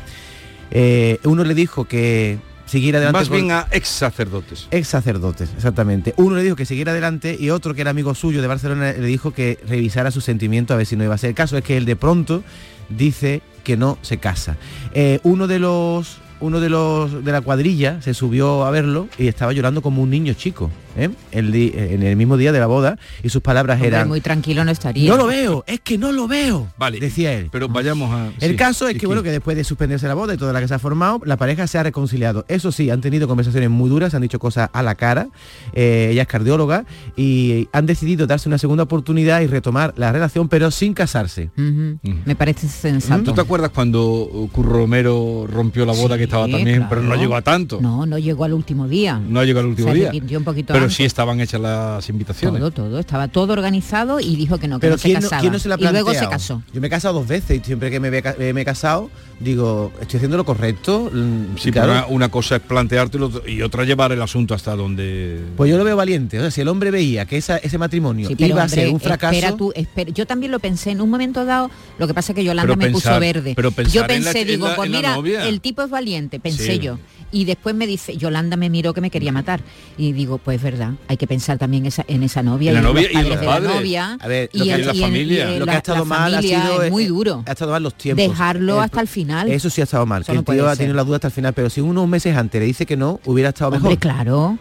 Eh, 0.71 1.19
uno 1.23 1.43
le 1.43 1.53
dijo 1.53 1.85
que 1.85 2.39
siguiera 2.67 2.99
adelante 2.99 3.19
Más 3.19 3.29
con- 3.29 3.37
bien 3.37 3.51
a 3.51 3.65
ex 3.71 3.87
sacerdotes. 3.87 4.67
Ex 4.69 4.87
sacerdotes, 4.87 5.49
exactamente. 5.55 6.13
Uno 6.17 6.35
le 6.35 6.43
dijo 6.43 6.55
que 6.55 6.65
siguiera 6.65 6.91
adelante 6.91 7.35
y 7.39 7.49
otro 7.49 7.73
que 7.73 7.81
era 7.81 7.89
amigo 7.89 8.13
suyo 8.13 8.41
de 8.41 8.47
Barcelona 8.47 8.91
le 8.93 9.07
dijo 9.07 9.31
que 9.33 9.57
revisara 9.67 10.11
sus 10.11 10.23
sentimientos 10.23 10.75
a 10.75 10.77
ver 10.77 10.85
si 10.85 10.95
no 10.95 11.03
iba 11.03 11.15
a 11.15 11.17
ser. 11.17 11.29
El 11.29 11.35
caso 11.35 11.57
es 11.57 11.63
que 11.63 11.75
él 11.77 11.85
de 11.85 11.95
pronto 11.95 12.43
dice 12.89 13.41
que 13.63 13.75
no 13.77 13.97
se 14.01 14.17
casa. 14.19 14.57
Eh, 14.93 15.19
uno 15.23 15.47
de 15.47 15.57
los 15.59 16.17
uno 16.39 16.59
de 16.59 16.69
los 16.69 17.25
de 17.25 17.31
la 17.31 17.41
cuadrilla 17.41 17.99
se 18.03 18.13
subió 18.13 18.63
a 18.65 18.69
verlo 18.71 19.07
y 19.17 19.27
estaba 19.27 19.53
llorando 19.53 19.81
como 19.81 20.03
un 20.03 20.09
niño 20.11 20.33
chico, 20.35 20.69
¿eh? 20.97 21.09
El 21.31 21.51
di- 21.51 21.71
en 21.75 22.03
el 22.03 22.15
mismo 22.15 22.37
día 22.37 22.51
de 22.51 22.59
la 22.59 22.67
boda 22.67 22.97
y 23.23 23.29
sus 23.29 23.41
palabras 23.41 23.75
Hombre, 23.75 23.87
eran 23.89 24.07
muy 24.07 24.21
tranquilo 24.21 24.63
no 24.65 24.71
estaría. 24.71 25.09
no 25.09 25.17
lo 25.17 25.27
veo, 25.27 25.63
es 25.67 25.79
que 25.81 25.97
no 25.97 26.11
lo 26.11 26.27
veo. 26.27 26.67
Vale. 26.77 26.99
Decía 26.99 27.33
él. 27.33 27.49
Pero 27.51 27.67
vayamos 27.69 28.11
a. 28.13 28.31
El 28.39 28.51
sí, 28.51 28.55
caso 28.57 28.87
es 28.87 28.97
que, 28.97 29.07
bueno, 29.07 29.23
que 29.23 29.31
después 29.31 29.55
de 29.55 29.63
suspenderse 29.63 30.07
la 30.07 30.13
boda 30.13 30.33
y 30.33 30.37
toda 30.37 30.53
la 30.53 30.59
que 30.59 30.67
se 30.67 30.73
ha 30.73 30.79
formado, 30.79 31.21
la 31.25 31.37
pareja 31.37 31.67
se 31.67 31.77
ha 31.77 31.83
reconciliado. 31.83 32.45
Eso 32.47 32.71
sí, 32.71 32.89
han 32.89 33.01
tenido 33.01 33.27
conversaciones 33.27 33.69
muy 33.69 33.89
duras, 33.89 34.13
han 34.13 34.21
dicho 34.21 34.39
cosas 34.39 34.69
a 34.73 34.83
la 34.83 34.95
cara. 34.95 35.27
Eh, 35.73 36.09
ella 36.11 36.23
es 36.23 36.27
cardióloga 36.27 36.85
y 37.15 37.67
han 37.71 37.85
decidido 37.85 38.27
darse 38.27 38.49
una 38.49 38.57
segunda 38.57 38.83
oportunidad 38.83 39.41
y 39.41 39.47
retomar 39.47 39.93
la 39.97 40.11
relación, 40.11 40.49
pero 40.49 40.71
sin 40.71 40.93
casarse. 40.93 41.49
Me 41.55 42.35
parece 42.35 42.67
sensato. 42.67 43.23
¿Tú 43.23 43.33
te 43.33 43.41
acuerdas 43.41 43.71
cuando 43.73 44.49
Curro 44.51 44.73
Romero 44.79 45.47
rompió 45.51 45.85
la 45.85 45.93
boda 45.93 46.15
Sí, 46.15 46.19
que 46.19 46.23
estaba 46.23 46.47
también, 46.47 46.85
pero 46.89 47.01
no 47.01 47.15
llegó 47.15 47.35
a 47.35 47.41
tanto? 47.41 47.79
No, 47.81 48.05
no 48.05 48.17
llegó 48.17 48.43
al 48.45 48.53
último 48.53 48.87
día. 48.87 49.19
No 49.19 49.43
llegó 49.43 49.59
al 49.59 49.67
último 49.67 49.93
día. 49.93 50.11
un 50.37 50.43
poquito 50.43 50.73
Pero 50.73 50.86
antes. 50.87 50.97
sí 50.97 51.05
estaban 51.05 51.39
hechas 51.39 51.61
las 51.61 52.09
invitaciones. 52.09 52.59
Todo, 52.59 52.71
todo. 52.71 52.99
Estaba 52.99 53.27
todo 53.27 53.53
organizado 53.53 54.19
y 54.19 54.35
dijo 54.35 54.57
que 54.57 54.67
no, 54.67 54.77
que 54.77 54.81
Pero 54.81 54.93
no 54.95 54.97
se 54.97 55.03
¿quién, 55.07 55.15
no, 55.15 55.21
casaba. 55.21 55.41
quién 55.41 55.53
no 55.53 55.59
se 55.59 55.69
la 55.69 55.75
y 55.79 55.83
luego 55.87 56.13
se 56.13 56.27
casó. 56.27 56.61
Yo 56.73 56.81
me 56.81 56.87
he 56.87 56.89
casado 56.89 57.15
dos 57.15 57.27
veces 57.27 57.59
y 57.61 57.63
siempre 57.63 57.89
que 57.91 57.99
me, 57.99 58.09
he 58.09 58.23
eh, 58.39 58.53
me 58.53 58.61
he 58.61 58.65
casado 58.65 59.09
digo, 59.39 59.91
estoy 60.01 60.17
haciendo 60.17 60.35
lo 60.37 60.45
correcto. 60.45 61.11
Mm, 61.13 61.57
Sí, 61.57 61.71
claro. 61.71 61.93
pero 61.93 62.05
una, 62.07 62.15
una 62.15 62.29
cosa 62.29 62.55
es 62.55 62.61
plantearte 62.63 63.19
y 63.47 63.61
otra 63.61 63.83
llevar 63.83 64.11
el 64.11 64.21
asunto 64.21 64.55
hasta 64.55 64.75
donde... 64.75 65.39
Pues 65.55 65.69
yo 65.69 65.77
lo 65.77 65.83
veo 65.83 65.95
valiente. 65.95 66.39
O 66.39 66.41
sea, 66.41 66.49
si 66.51 66.61
el 66.61 66.67
hombre 66.67 66.89
veía 66.89 67.25
que 67.25 67.37
esa- 67.37 67.57
ese 67.57 67.77
matrimonio 67.77 68.27
Sí, 68.29 68.35
pero, 68.35 68.49
iba 68.55 68.63
a 68.63 68.69
ser 68.69 68.89
un 68.89 68.99
fracaso. 68.99 69.35
Espera 69.35 69.55
tú, 69.55 69.71
espera. 69.75 70.09
Yo 70.11 70.25
también 70.25 70.51
lo 70.51 70.59
pensé 70.59 70.89
en 70.91 71.01
un 71.01 71.09
momento 71.11 71.45
dado, 71.45 71.69
lo 71.99 72.07
que 72.07 72.13
pasa 72.15 72.31
es 72.31 72.35
que 72.35 72.43
Yolanda 72.43 72.63
Pero 72.73 72.77
me 72.77 72.85
pensar- 72.85 73.11
puso 73.13 73.19
verde. 73.19 73.53
pero 73.55 73.71
pensar 73.71 73.93
yo 73.93 74.01
en 74.01 74.07
la- 74.07 74.31
pensé, 74.31 74.41
en 74.41 74.47
digo, 74.47 74.67
la- 74.69 74.75
pues 74.75 74.89
mira, 74.89 75.15
novia. 75.15 75.47
el 75.47 75.61
tipo 75.61 75.83
es 75.83 75.89
valiente, 75.91 76.39
pensé 76.39 76.73
Sí. 76.73 76.79
yo. 76.79 76.97
Y 77.29 77.43
después 77.43 77.75
me 77.75 77.85
dice, 77.87 78.15
Yolanda 78.15 78.55
me 78.55 78.69
miró 78.69 78.93
que 78.93 79.01
me 79.01 79.09
quería 79.09 79.33
matar. 79.33 79.59
Y 79.97 80.13
digo, 80.13 80.37
pues 80.37 80.57
es 80.57 80.63
verdad, 80.63 80.91
hay 81.09 81.17
que 81.17 81.27
pensar 81.27 81.57
también 81.57 81.85
esa, 81.85 82.05
en 82.07 82.23
esa 82.23 82.41
novia 82.41 82.71
la 82.71 82.79
y 82.79 82.83
novia 82.83 83.01
los 83.01 83.11
y 83.11 83.13
padres 83.15 83.29
los 83.29 83.39
de 83.41 83.45
la 83.45 83.51
padres. 83.51 83.75
novia. 83.75 84.17
A 84.21 84.27
ver, 84.27 84.49
y 84.53 84.59
que 84.63 84.77
la 84.77 84.93
y 84.95 84.99
familia. 85.01 85.43
en 85.53 85.59
lo 85.59 85.65
que 85.65 85.71
la- 85.71 85.73
ha 85.73 85.77
estado 85.77 85.99
la 85.99 86.05
mal 86.05 86.35
ha 86.35 86.41
sido 86.41 86.81
es 86.83 86.87
eh, 86.87 86.91
muy 86.91 87.05
duro. 87.05 87.43
Ha 87.45 87.51
estado 87.51 87.71
mal 87.71 87.83
los 87.83 87.95
tiempos. 87.95 88.25
Dejarlo 88.25 88.77
El- 88.77 88.83
hasta 88.85 89.01
el 89.01 89.07
final. 89.09 89.51
Eso 89.51 89.69
sí 89.69 89.81
ha 89.81 89.83
estado 89.83 90.05
mal. 90.05 90.23
Que 90.23 90.31
no 90.31 90.39
el 90.39 90.45
tío 90.45 90.69
ha 90.69 90.75
tenido 90.77 90.95
las 90.95 91.05
dudas 91.05 91.17
hasta 91.17 91.27
el 91.27 91.33
final, 91.33 91.53
pero 91.53 91.69
si 91.69 91.81
unos 91.81 92.07
meses 92.07 92.35
antes 92.37 92.61
le 92.61 92.65
dice 92.65 92.85
que 92.85 92.95
no, 92.95 93.19
hubiera 93.25 93.49
estado 93.49 93.71
mejor. 93.71 93.97
Claro. 93.97 94.57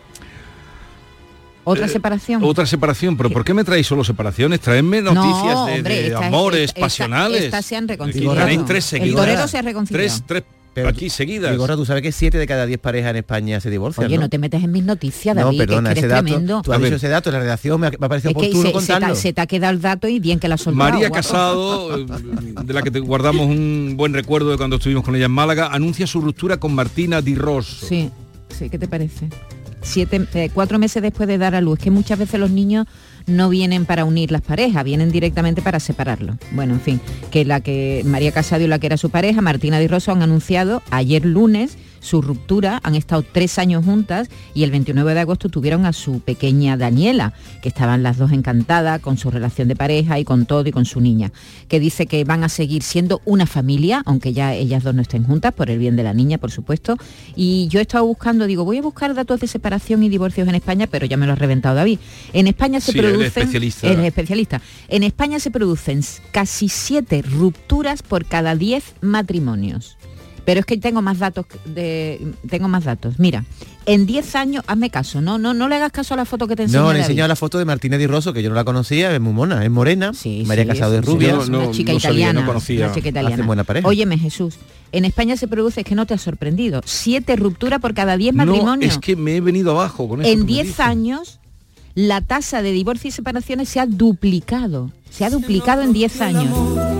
Otra 1.68 1.86
Eh, 1.86 1.88
separación. 1.88 2.44
Otra 2.44 2.64
separación, 2.64 3.16
pero 3.16 3.28
¿por 3.30 3.44
qué 3.44 3.52
me 3.52 3.64
traéis 3.64 3.88
solo 3.88 4.04
separaciones? 4.04 4.60
Traedme 4.60 5.02
noticias 5.02 5.54
No, 5.54 5.66
de, 5.66 5.74
hombre, 5.74 5.94
de 5.94 6.06
esta- 6.08 6.26
amores 6.28 6.60
esta- 6.66 6.80
pasionales. 6.80 7.42
esta 7.44 7.60
se 7.62 7.74
han 7.76 7.88
reconciliado. 7.88 8.36
Tenéis 8.36 8.64
tres 8.64 8.92
El 8.92 9.00
seguidas. 9.00 9.20
torero 9.24 9.48
se 9.48 9.58
ha 9.58 9.62
reconciliado. 9.62 10.06
Tres, 10.06 10.22
tres 10.26 10.42
Pero 10.76 10.88
aquí 10.90 11.08
seguidas. 11.10 11.50
Vigorra, 11.52 11.74
tú 11.74 11.84
sabes 11.86 12.02
que 12.02 12.12
siete 12.12 12.36
de 12.38 12.46
cada 12.46 12.66
diez 12.66 12.78
parejas 12.78 13.10
en 13.10 13.16
España 13.16 13.58
se 13.60 13.70
divorcian. 13.70 14.06
Oye, 14.06 14.16
¿no? 14.16 14.22
no 14.24 14.28
te 14.28 14.38
metes 14.38 14.62
en 14.62 14.70
mis 14.70 14.84
noticias, 14.84 15.34
No, 15.34 15.44
David, 15.46 15.58
que- 15.58 15.66
perdona, 15.66 15.92
que, 15.94 16.00
ese 16.00 16.08
dato, 16.08 16.24
tremendo. 16.24 16.62
tú 16.62 16.72
has 16.72 16.80
dicho 16.82 16.94
ese 16.96 17.08
dato, 17.08 17.30
la 17.32 17.38
redacción 17.40 17.80
me 17.80 17.86
ha, 17.86 17.90
me 17.98 18.06
ha 18.06 18.08
parecido 18.08 18.30
Es 18.30 18.36
que 18.36 18.46
oportuno 18.50 18.62
se, 18.62 18.68
se 18.68 18.86
te, 18.86 18.92
contarlo. 18.92 19.16
se 19.16 19.32
te 19.32 19.40
ha 19.40 19.46
quedado 19.46 19.72
el 19.72 19.80
dato 19.80 20.06
y 20.06 20.20
bien 20.20 20.38
que 20.38 20.48
la 20.48 20.58
soltado. 20.58 20.90
María. 20.92 21.10
Casado, 21.10 21.96
de 21.96 22.72
la 22.74 22.82
que 22.82 22.90
te 22.90 23.00
guardamos 23.00 23.46
un 23.46 23.94
buen 23.96 24.12
recuerdo 24.12 24.50
de 24.50 24.58
cuando 24.58 24.76
estuvimos 24.76 25.02
con 25.02 25.16
ella 25.16 25.24
en 25.24 25.32
Málaga, 25.32 25.68
anuncia 25.72 26.06
su 26.06 26.20
ruptura 26.20 26.58
con 26.58 26.74
Martina 26.74 27.22
Di 27.22 27.34
Rosso. 27.34 27.86
Sí, 27.86 28.10
sí, 28.56 28.68
¿qué 28.68 28.78
te 28.78 28.86
parece? 28.86 29.28
Siete, 29.82 30.26
eh, 30.34 30.50
cuatro 30.52 30.78
meses 30.78 31.02
después 31.02 31.26
de 31.28 31.38
dar 31.38 31.54
a 31.54 31.60
luz. 31.60 31.78
Es 31.78 31.84
que 31.84 31.90
muchas 31.90 32.18
veces 32.18 32.38
los 32.40 32.50
niños 32.50 32.86
no 33.26 33.48
vienen 33.48 33.84
para 33.84 34.04
unir 34.04 34.30
las 34.30 34.42
parejas, 34.42 34.84
vienen 34.84 35.10
directamente 35.10 35.62
para 35.62 35.80
separarlo. 35.80 36.38
Bueno, 36.52 36.74
en 36.74 36.80
fin, 36.80 37.00
que 37.30 37.44
la 37.44 37.60
que 37.60 38.02
María 38.04 38.32
Casado 38.32 38.64
y 38.64 38.66
la 38.66 38.78
que 38.78 38.86
era 38.86 38.96
su 38.96 39.10
pareja, 39.10 39.42
Martina 39.42 39.78
Di 39.78 39.88
Rosso, 39.88 40.12
han 40.12 40.22
anunciado 40.22 40.82
ayer 40.90 41.24
lunes 41.24 41.76
su 42.00 42.22
ruptura, 42.22 42.80
han 42.82 42.94
estado 42.94 43.22
tres 43.22 43.58
años 43.58 43.84
juntas 43.84 44.28
y 44.54 44.62
el 44.62 44.70
29 44.70 45.14
de 45.14 45.20
agosto 45.20 45.48
tuvieron 45.48 45.86
a 45.86 45.92
su 45.92 46.20
pequeña 46.20 46.76
Daniela, 46.76 47.32
que 47.62 47.68
estaban 47.68 48.02
las 48.02 48.16
dos 48.16 48.32
encantadas 48.32 49.00
con 49.00 49.16
su 49.18 49.30
relación 49.30 49.68
de 49.68 49.76
pareja 49.76 50.18
y 50.18 50.24
con 50.24 50.46
todo 50.46 50.66
y 50.66 50.72
con 50.72 50.84
su 50.84 51.00
niña, 51.00 51.32
que 51.68 51.80
dice 51.80 52.06
que 52.06 52.24
van 52.24 52.44
a 52.44 52.48
seguir 52.48 52.82
siendo 52.82 53.20
una 53.24 53.46
familia, 53.46 54.02
aunque 54.06 54.32
ya 54.32 54.54
ellas 54.54 54.82
dos 54.84 54.94
no 54.94 55.02
estén 55.02 55.24
juntas, 55.24 55.52
por 55.52 55.70
el 55.70 55.78
bien 55.78 55.96
de 55.96 56.02
la 56.02 56.14
niña, 56.14 56.38
por 56.38 56.50
supuesto. 56.50 56.96
Y 57.34 57.68
yo 57.68 57.78
he 57.78 57.82
estado 57.82 58.06
buscando, 58.06 58.46
digo, 58.46 58.64
voy 58.64 58.78
a 58.78 58.82
buscar 58.82 59.14
datos 59.14 59.40
de 59.40 59.46
separación 59.46 60.02
y 60.02 60.08
divorcios 60.08 60.46
en 60.48 60.54
España, 60.54 60.86
pero 60.86 61.06
ya 61.06 61.16
me 61.16 61.26
lo 61.26 61.32
ha 61.32 61.36
reventado 61.36 61.74
David. 61.76 61.98
En 62.32 62.46
España 62.46 62.80
se 62.80 62.92
Sí, 62.92 62.98
producen... 62.98 63.26
especialista. 63.26 63.86
Eres 63.86 64.04
especialista. 64.06 64.60
En 64.88 65.02
España 65.02 65.38
se 65.40 65.50
producen 65.50 66.00
casi 66.32 66.68
siete 66.68 67.22
rupturas 67.22 68.02
por 68.02 68.24
cada 68.26 68.54
diez 68.54 68.94
matrimonios. 69.00 69.96
Pero 70.46 70.60
es 70.60 70.66
que 70.66 70.78
tengo 70.78 71.02
más 71.02 71.18
datos 71.18 71.44
de 71.66 72.24
tengo 72.48 72.68
más 72.68 72.84
datos. 72.84 73.18
Mira, 73.18 73.44
en 73.84 74.06
10 74.06 74.34
años, 74.36 74.64
hazme 74.68 74.88
caso, 74.90 75.20
no 75.20 75.36
no 75.38 75.52
no 75.52 75.68
le 75.68 75.74
hagas 75.74 75.92
caso 75.92 76.14
a 76.14 76.16
la 76.16 76.24
foto 76.24 76.46
que 76.48 76.56
te 76.56 76.62
enseñé. 76.62 76.82
No, 76.82 76.92
le 76.92 77.00
he 77.00 77.02
enseñado 77.02 77.26
la 77.28 77.36
foto 77.36 77.58
de 77.58 77.64
Martínez 77.64 77.98
Di 77.98 78.06
Rosso, 78.06 78.32
que 78.32 78.42
yo 78.42 78.48
no 78.48 78.54
la 78.54 78.64
conocía, 78.64 79.12
es 79.14 79.20
muy 79.20 79.32
mona, 79.34 79.62
es 79.64 79.70
morena, 79.70 80.12
María 80.46 80.62
Sí, 80.64 80.68
Casado 80.68 80.94
es 80.98 81.04
sí, 81.04 81.10
rubia. 81.12 81.36
sí, 81.42 81.50
una 81.50 81.70
chica 81.72 81.92
italiana, 81.92 82.48
una 82.48 82.92
chica 82.94 83.08
italiana. 83.08 83.44
Buena 83.44 83.64
pareja. 83.64 83.86
Óyeme, 83.86 84.16
Jesús, 84.18 84.54
en 84.92 85.04
España 85.04 85.36
se 85.36 85.48
produce, 85.48 85.80
es 85.80 85.86
que 85.86 85.94
no 85.96 86.06
te 86.06 86.14
ha 86.14 86.18
sorprendido, 86.18 86.80
siete 86.84 87.36
rupturas 87.36 87.80
por 87.80 87.92
cada 87.92 88.16
10 88.16 88.34
No, 88.34 88.46
matrimonios. 88.46 88.92
es 88.94 88.98
que 88.98 89.16
me 89.16 89.36
he 89.36 89.40
venido 89.40 89.72
abajo 89.72 90.08
con 90.08 90.22
eso. 90.22 90.30
en 90.30 90.40
me 90.40 90.46
10 90.46 90.66
dices. 90.68 90.80
años 90.80 91.40
la 91.96 92.20
tasa 92.20 92.62
de 92.62 92.70
divorcio 92.72 93.08
y 93.08 93.10
separaciones 93.10 93.68
se 93.68 93.80
ha 93.80 93.86
duplicado. 93.86 94.92
Se 95.10 95.24
ha 95.24 95.30
duplicado 95.30 95.82
en 95.82 95.92
10 95.92 96.20
años. 96.20 96.95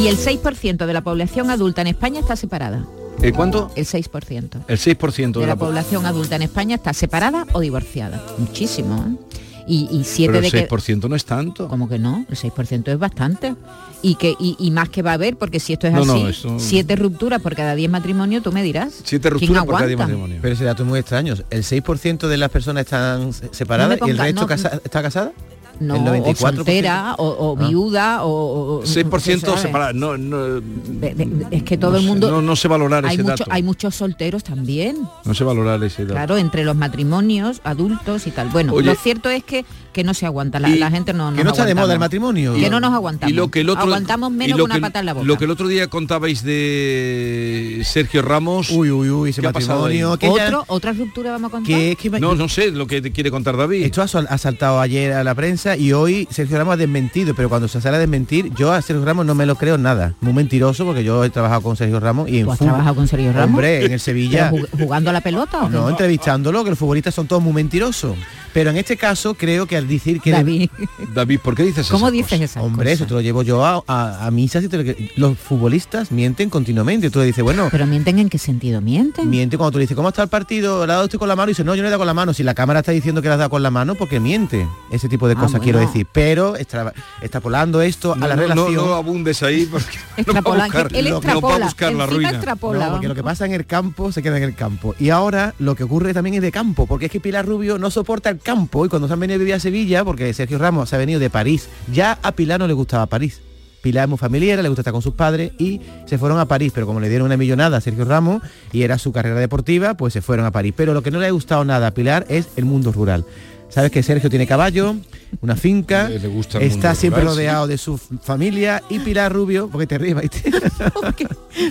Y 0.00 0.06
el 0.08 0.16
6% 0.16 0.86
de 0.86 0.92
la 0.92 1.02
población 1.02 1.50
adulta 1.50 1.82
en 1.82 1.88
España 1.88 2.20
está 2.20 2.34
separada. 2.36 2.86
¿Eh, 3.22 3.32
¿Cuánto? 3.32 3.70
El 3.76 3.84
6%. 3.84 4.64
El 4.66 4.78
6% 4.78 5.32
de 5.32 5.40
de 5.40 5.40
la 5.40 5.46
la 5.48 5.56
po- 5.56 5.66
población 5.66 6.06
adulta 6.06 6.36
en 6.36 6.42
España 6.42 6.76
está 6.76 6.94
separada 6.94 7.46
o 7.52 7.60
divorciada. 7.60 8.24
Muchísimo, 8.38 9.04
¿eh? 9.06 9.36
Y, 9.66 9.88
y 9.92 10.04
siete 10.04 10.32
Pero 10.32 10.40
de 10.40 10.46
el 10.46 10.52
que... 10.52 10.68
6% 10.68 11.08
no 11.08 11.14
es 11.14 11.24
tanto. 11.26 11.68
Como 11.68 11.86
que 11.88 11.98
no, 11.98 12.24
el 12.30 12.36
6% 12.36 12.88
es 12.88 12.98
bastante. 12.98 13.54
Y 14.02 14.14
que 14.14 14.34
y, 14.40 14.56
y 14.58 14.70
más 14.70 14.88
que 14.88 15.02
va 15.02 15.10
a 15.10 15.14
haber, 15.14 15.36
porque 15.36 15.60
si 15.60 15.74
esto 15.74 15.86
es 15.86 15.92
No, 15.92 16.04
no, 16.06 16.14
así, 16.14 16.24
eso- 16.28 16.58
siete 16.58 16.96
rupturas 16.96 17.42
por 17.42 17.54
cada 17.54 17.74
10 17.74 17.90
matrimonios, 17.90 18.42
tú 18.42 18.52
me 18.52 18.62
dirás. 18.62 18.94
Siete 19.04 19.28
¿quién 19.28 19.34
rupturas 19.54 19.64
por 19.66 19.74
cada 19.74 19.86
10 19.86 19.96
aguanta? 19.96 20.12
matrimonios. 20.14 20.38
Pero 20.42 20.54
ese 20.54 20.64
dato 20.64 20.82
es 20.82 20.88
muy 20.88 20.98
extraño. 20.98 21.34
El 21.50 21.62
6% 21.62 22.26
de 22.26 22.36
las 22.38 22.50
personas 22.50 22.84
están 22.86 23.32
se- 23.34 23.52
separadas 23.52 24.00
No 24.00 24.06
y 24.08 24.10
el 24.10 24.18
resto 24.18 24.40
no- 24.40 24.46
casa- 24.46 24.80
está 24.82 25.02
casada. 25.02 25.32
No, 25.80 25.96
el 25.96 26.02
o 26.02 26.24
94%. 26.26 26.36
soltera, 26.36 27.14
o, 27.18 27.26
o 27.28 27.56
Ah. 27.58 27.68
viuda, 27.68 28.24
o... 28.24 28.80
o- 28.80 28.82
6% 28.84 29.40
¿sabes? 29.46 29.60
separado. 29.62 29.92
No, 29.94 30.16
no, 30.16 30.60
De- 30.60 31.14
de- 31.14 31.46
es 31.50 31.62
que 31.62 31.76
todo 31.78 31.92
no 31.92 31.96
el 31.96 32.02
sé, 32.04 32.08
mundo... 32.08 32.30
No, 32.30 32.42
no 32.42 32.54
sé 32.54 32.68
valorar 32.68 33.04
hay, 33.06 33.14
ese 33.14 33.22
mucho- 33.22 33.36
dato. 33.44 33.50
hay 33.50 33.62
muchos 33.62 33.94
solteros 33.94 34.44
también. 34.44 34.98
No 35.24 35.34
sé 35.34 35.42
valorar 35.44 35.82
ese 35.82 36.02
dato. 36.02 36.14
Claro, 36.14 36.36
entre 36.36 36.64
los 36.64 36.76
matrimonios, 36.76 37.60
adultos 37.64 38.26
y 38.26 38.30
tal. 38.30 38.48
Bueno, 38.50 38.74
Oye. 38.74 38.86
lo 38.86 38.94
cierto 38.94 39.28
es 39.30 39.42
que, 39.42 39.64
que 39.92 40.04
no 40.04 40.14
se 40.14 40.26
aguanta, 40.26 40.60
la, 40.60 40.68
gente 40.90 41.12
no 41.12 41.30
que 41.30 41.36
nos 41.36 41.44
no 41.44 41.50
está 41.50 41.64
de 41.64 41.74
moda 41.74 41.86
el 41.86 41.90
aguantamos. 41.92 41.98
matrimonio. 42.00 42.54
Que 42.54 42.70
no 42.70 42.78
nos 42.80 42.92
aguantamos. 42.92 43.32
Y 43.32 43.34
lo 43.34 43.50
que 43.50 43.60
el 43.62 43.70
otro, 43.70 43.82
Aguantamos 43.84 44.30
y 44.32 44.34
menos 44.36 44.58
lo 44.58 44.66
que 44.66 44.72
una 44.72 44.80
pata 44.80 45.00
en 45.00 45.06
la 45.06 45.14
boca. 45.14 45.26
Lo 45.26 45.38
que 45.38 45.44
el 45.46 45.50
otro 45.50 45.66
día 45.66 45.88
contabais 45.88 46.44
de 46.44 47.82
Sergio 47.84 48.22
Ramos. 48.22 48.70
Uy, 48.70 48.90
uy, 48.90 49.10
uy, 49.10 49.30
ese 49.30 49.40
¿qué 49.40 49.48
ha 49.48 49.52
pasado 49.52 49.86
ahí? 49.86 50.02
matrimonio. 50.02 50.18
que 50.18 50.28
¿Otro, 50.28 50.64
¿Otra 50.68 50.92
ruptura 50.92 51.32
vamos 51.32 51.48
a 51.48 51.52
contar? 51.52 51.66
que 51.74 51.92
es 51.92 51.98
que 51.98 52.10
No, 52.20 52.34
no 52.34 52.48
sé 52.48 52.70
lo 52.70 52.86
que 52.86 53.00
te 53.02 53.12
quiere 53.12 53.30
contar 53.30 53.56
David. 53.56 53.84
Esto 53.84 54.02
ha 54.02 54.38
saltado 54.38 54.80
ayer 54.80 55.12
a 55.12 55.24
la 55.24 55.34
prensa 55.34 55.69
y 55.76 55.92
hoy 55.92 56.26
Sergio 56.30 56.58
Ramos 56.58 56.74
ha 56.74 56.76
desmentido, 56.76 57.34
pero 57.34 57.48
cuando 57.48 57.68
se 57.68 57.80
sale 57.80 57.96
a 57.96 58.00
desmentir, 58.00 58.52
yo 58.54 58.72
a 58.72 58.80
Sergio 58.82 59.04
Ramos 59.04 59.26
no 59.26 59.34
me 59.34 59.46
lo 59.46 59.56
creo 59.56 59.78
nada. 59.78 60.14
Muy 60.20 60.32
mentiroso 60.32 60.84
porque 60.84 61.02
yo 61.04 61.24
he 61.24 61.30
trabajado 61.30 61.60
con 61.62 61.76
Sergio 61.76 62.00
Ramos 62.00 62.28
y 62.28 62.38
en 62.38 62.44
¿Tú 62.46 62.52
has 62.52 62.58
trabajado 62.58 62.94
con 62.94 63.08
Sergio 63.08 63.32
Ramos? 63.32 63.50
Hombre, 63.50 63.84
en 63.86 63.92
el 63.92 64.00
Sevilla. 64.00 64.50
¿Pero 64.50 64.64
jug- 64.66 64.82
¿Jugando 64.82 65.10
a 65.10 65.12
la 65.12 65.20
pelota 65.20 65.64
o? 65.64 65.68
No, 65.68 65.88
entrevistándolo, 65.88 66.62
que 66.64 66.70
los 66.70 66.78
futbolistas 66.78 67.14
son 67.14 67.26
todos 67.26 67.42
muy 67.42 67.52
mentirosos. 67.52 68.16
Pero 68.52 68.70
en 68.70 68.76
este 68.76 68.96
caso 68.96 69.34
creo 69.34 69.66
que 69.66 69.76
al 69.76 69.86
decir 69.86 70.20
que... 70.20 70.30
David. 70.32 70.70
David, 71.14 71.38
¿por 71.40 71.54
qué 71.54 71.62
dices 71.62 71.86
¿Cómo 71.88 72.06
esas 72.08 72.12
dices 72.12 72.40
esas 72.40 72.62
Hombre, 72.62 72.92
eso 72.92 73.06
te 73.06 73.14
lo 73.14 73.20
llevo 73.20 73.42
yo 73.42 73.64
a, 73.64 73.82
a, 73.86 74.26
a 74.26 74.30
misas 74.30 74.64
y 74.64 74.68
te 74.68 74.82
lo- 74.82 74.94
los 75.16 75.38
futbolistas 75.38 76.10
mienten 76.10 76.50
continuamente. 76.50 77.10
Tú 77.10 77.20
le 77.20 77.26
dices, 77.26 77.44
bueno, 77.44 77.68
¿Pero 77.70 77.86
mienten 77.86 78.18
en 78.18 78.28
qué 78.28 78.38
sentido? 78.38 78.80
¿Mienten? 78.80 79.28
miente 79.30 79.56
cuando 79.56 79.72
tú 79.72 79.78
le 79.78 79.84
dices, 79.84 79.94
¿cómo 79.96 80.08
está 80.08 80.22
el 80.22 80.28
partido? 80.28 80.86
¿Le 80.86 80.92
ha 80.92 80.96
dado 80.96 81.06
usted 81.06 81.18
con 81.18 81.28
la 81.28 81.36
mano? 81.36 81.50
Y 81.50 81.52
dice, 81.52 81.64
no, 81.64 81.74
yo 81.74 81.82
no 81.82 81.84
le 81.84 81.88
he 81.88 81.90
dado 81.90 82.00
con 82.00 82.06
la 82.06 82.14
mano. 82.14 82.32
Si 82.34 82.42
la 82.42 82.54
cámara 82.54 82.80
está 82.80 82.92
diciendo 82.92 83.22
que 83.22 83.28
le 83.28 83.34
has 83.34 83.38
dado 83.38 83.50
con 83.50 83.62
la 83.62 83.70
mano, 83.70 83.94
porque 83.94 84.20
miente. 84.20 84.66
Ese 84.90 85.08
tipo 85.08 85.28
de 85.28 85.34
Ah, 85.34 85.40
cosas 85.40 85.60
quiero 85.60 85.78
decir. 85.78 86.06
Pero 86.12 86.56
extra- 86.56 86.92
extrapolando 87.22 87.80
esto 87.82 88.14
No, 88.16 88.24
a 88.24 88.28
la 88.28 88.36
no, 88.36 88.42
relación... 88.42 88.74
no, 88.74 88.86
no 88.86 88.94
abundes 88.94 89.42
ahí 89.42 89.66
porque 89.70 89.86
Extrapola- 90.16 90.42
no 90.42 90.42
va 90.58 90.64
a 90.64 90.66
buscar, 90.66 90.88
él 90.96 91.04
no 91.04 91.10
va 91.10 91.16
a 91.16 91.18
extrapola, 91.20 91.64
buscar 91.66 91.92
la 91.92 92.06
ruina. 92.06 92.30
extrapola. 92.30 92.86
No, 92.86 92.92
porque 92.92 93.08
lo 93.08 93.14
que 93.14 93.22
pasa 93.22 93.46
en 93.46 93.52
el 93.52 93.66
campo 93.66 94.10
se 94.12 94.22
queda 94.22 94.36
en 94.38 94.42
el 94.42 94.54
campo. 94.54 94.94
Y 94.98 95.10
ahora 95.10 95.54
lo 95.58 95.74
que 95.76 95.84
ocurre 95.84 96.12
también 96.14 96.34
es 96.36 96.42
de 96.42 96.50
campo, 96.50 96.86
porque 96.86 97.06
es 97.06 97.12
que 97.12 97.20
Pilar 97.20 97.46
Rubio 97.46 97.78
no 97.78 97.90
soporta 97.90 98.30
el 98.30 98.38
campo 98.40 98.84
y 98.84 98.88
cuando 98.88 99.08
se 99.08 99.14
han 99.14 99.20
venido 99.20 99.36
a 99.36 99.38
vivir 99.38 99.54
a 99.54 99.60
Sevilla, 99.60 100.04
porque 100.04 100.32
Sergio 100.34 100.58
Ramos 100.58 100.88
se 100.88 100.96
ha 100.96 100.98
venido 100.98 101.20
de 101.20 101.30
París, 101.30 101.68
ya 101.92 102.18
a 102.22 102.32
Pilar 102.32 102.60
no 102.60 102.66
le 102.66 102.74
gustaba 102.74 103.06
París. 103.06 103.40
Pilar 103.82 104.04
es 104.04 104.08
muy 104.10 104.18
familiar, 104.18 104.58
le 104.58 104.68
gusta 104.68 104.82
estar 104.82 104.92
con 104.92 105.02
sus 105.02 105.14
padres 105.14 105.52
y 105.58 105.80
se 106.04 106.18
fueron 106.18 106.38
a 106.38 106.46
París, 106.46 106.72
pero 106.74 106.86
como 106.86 107.00
le 107.00 107.08
dieron 107.08 107.26
una 107.26 107.36
millonada 107.36 107.78
a 107.78 107.80
Sergio 107.80 108.04
Ramos 108.04 108.42
y 108.72 108.82
era 108.82 108.98
su 108.98 109.10
carrera 109.10 109.40
deportiva, 109.40 109.94
pues 109.94 110.12
se 110.12 110.20
fueron 110.20 110.44
a 110.44 110.50
París. 110.50 110.74
Pero 110.76 110.92
lo 110.92 111.02
que 111.02 111.10
no 111.10 111.18
le 111.18 111.26
ha 111.26 111.30
gustado 111.30 111.64
nada 111.64 111.86
a 111.86 111.90
Pilar 111.92 112.26
es 112.28 112.48
el 112.56 112.66
mundo 112.66 112.92
rural. 112.92 113.24
Sabes 113.70 113.90
que 113.92 114.02
Sergio 114.02 114.28
tiene 114.28 114.46
caballo, 114.46 114.96
una 115.40 115.54
finca, 115.56 116.08
Le- 116.08 116.18
le 116.18 116.28
gusta 116.28 116.58
el 116.58 116.64
está 116.64 116.94
siempre 116.94 117.22
rural, 117.22 117.34
sí. 117.34 117.38
rodeado 117.40 117.66
de 117.68 117.78
su 117.78 117.96
familia 117.98 118.82
y 118.90 118.98
Pilar 118.98 119.32
Rubio, 119.32 119.68
porque 119.70 119.86
te 119.86 119.96
ríes, 119.96 120.16
porque, 121.00 121.28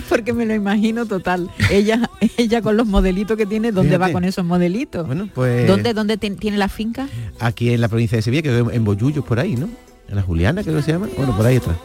porque 0.08 0.32
me 0.32 0.46
lo 0.46 0.54
imagino 0.54 1.04
total. 1.06 1.50
Ella, 1.70 2.10
ella 2.38 2.62
con 2.62 2.76
los 2.78 2.86
modelitos 2.86 3.36
que 3.36 3.44
tiene, 3.46 3.70
¿dónde 3.70 3.98
va 3.98 4.10
con 4.12 4.24
esos 4.24 4.44
modelitos? 4.44 5.06
Bueno, 5.06 5.28
pues 5.34 5.66
¿Dónde, 5.68 5.92
dónde 5.94 6.16
te- 6.16 6.30
tiene 6.30 6.56
la 6.56 6.68
finca? 6.68 7.06
aquí 7.38 7.70
en 7.72 7.80
la 7.82 7.88
provincia 7.88 8.16
de 8.16 8.22
Sevilla, 8.22 8.42
que 8.42 8.56
en- 8.58 8.70
en 8.72 8.84
Boyullos 8.84 9.24
por 9.24 9.38
ahí, 9.38 9.54
¿no? 9.56 9.68
La 10.12 10.22
Juliana, 10.22 10.62
creo 10.62 10.76
que 10.76 10.82
se 10.82 10.92
llama. 10.92 11.08
Bueno, 11.16 11.36
por 11.36 11.46
ahí 11.46 11.56
está. 11.56 11.76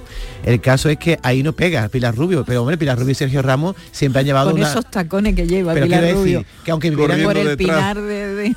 El 0.44 0.60
caso 0.62 0.90
es 0.90 0.98
que 0.98 1.20
ahí 1.24 1.44
no 1.44 1.54
pega 1.54 1.88
Pilar 1.90 2.16
Rubio, 2.16 2.44
pero 2.46 2.62
hombre, 2.62 2.78
Pilar 2.78 2.98
Rubio 2.98 3.12
y 3.12 3.16
Sergio 3.16 3.42
Ramos 3.42 3.76
siempre 3.92 4.20
han 4.22 4.26
llevado 4.26 4.52
Con 4.52 4.60
una. 4.60 4.70
esos 4.70 4.90
tacones 4.90 5.36
que 5.36 5.48
lleva 5.48 5.74
Pero 5.74 5.86
Pilar 5.86 6.02
decir 6.02 6.16
Rubio. 6.18 6.46
que 6.64 6.72
aunque 6.72 6.90
vivieran 6.90 7.22
por 7.24 7.38
el 7.38 7.48
detrás. 7.48 7.58
pinar 7.78 8.02
de, 8.02 8.36
de- 8.36 8.56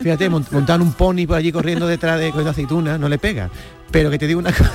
Fíjate, 0.00 0.30
mont- 0.30 0.50
montar 0.50 0.80
un 0.80 0.92
pony 0.92 1.26
por 1.26 1.36
allí 1.36 1.52
corriendo 1.52 1.86
detrás 1.86 2.18
de 2.20 2.26
cogiendo 2.30 2.50
aceituna, 2.50 2.98
no 2.98 3.08
le 3.08 3.18
pega. 3.18 3.50
Pero 3.90 4.10
que 4.10 4.18
te 4.18 4.26
digo 4.26 4.40
una 4.40 4.52
cosa. 4.52 4.72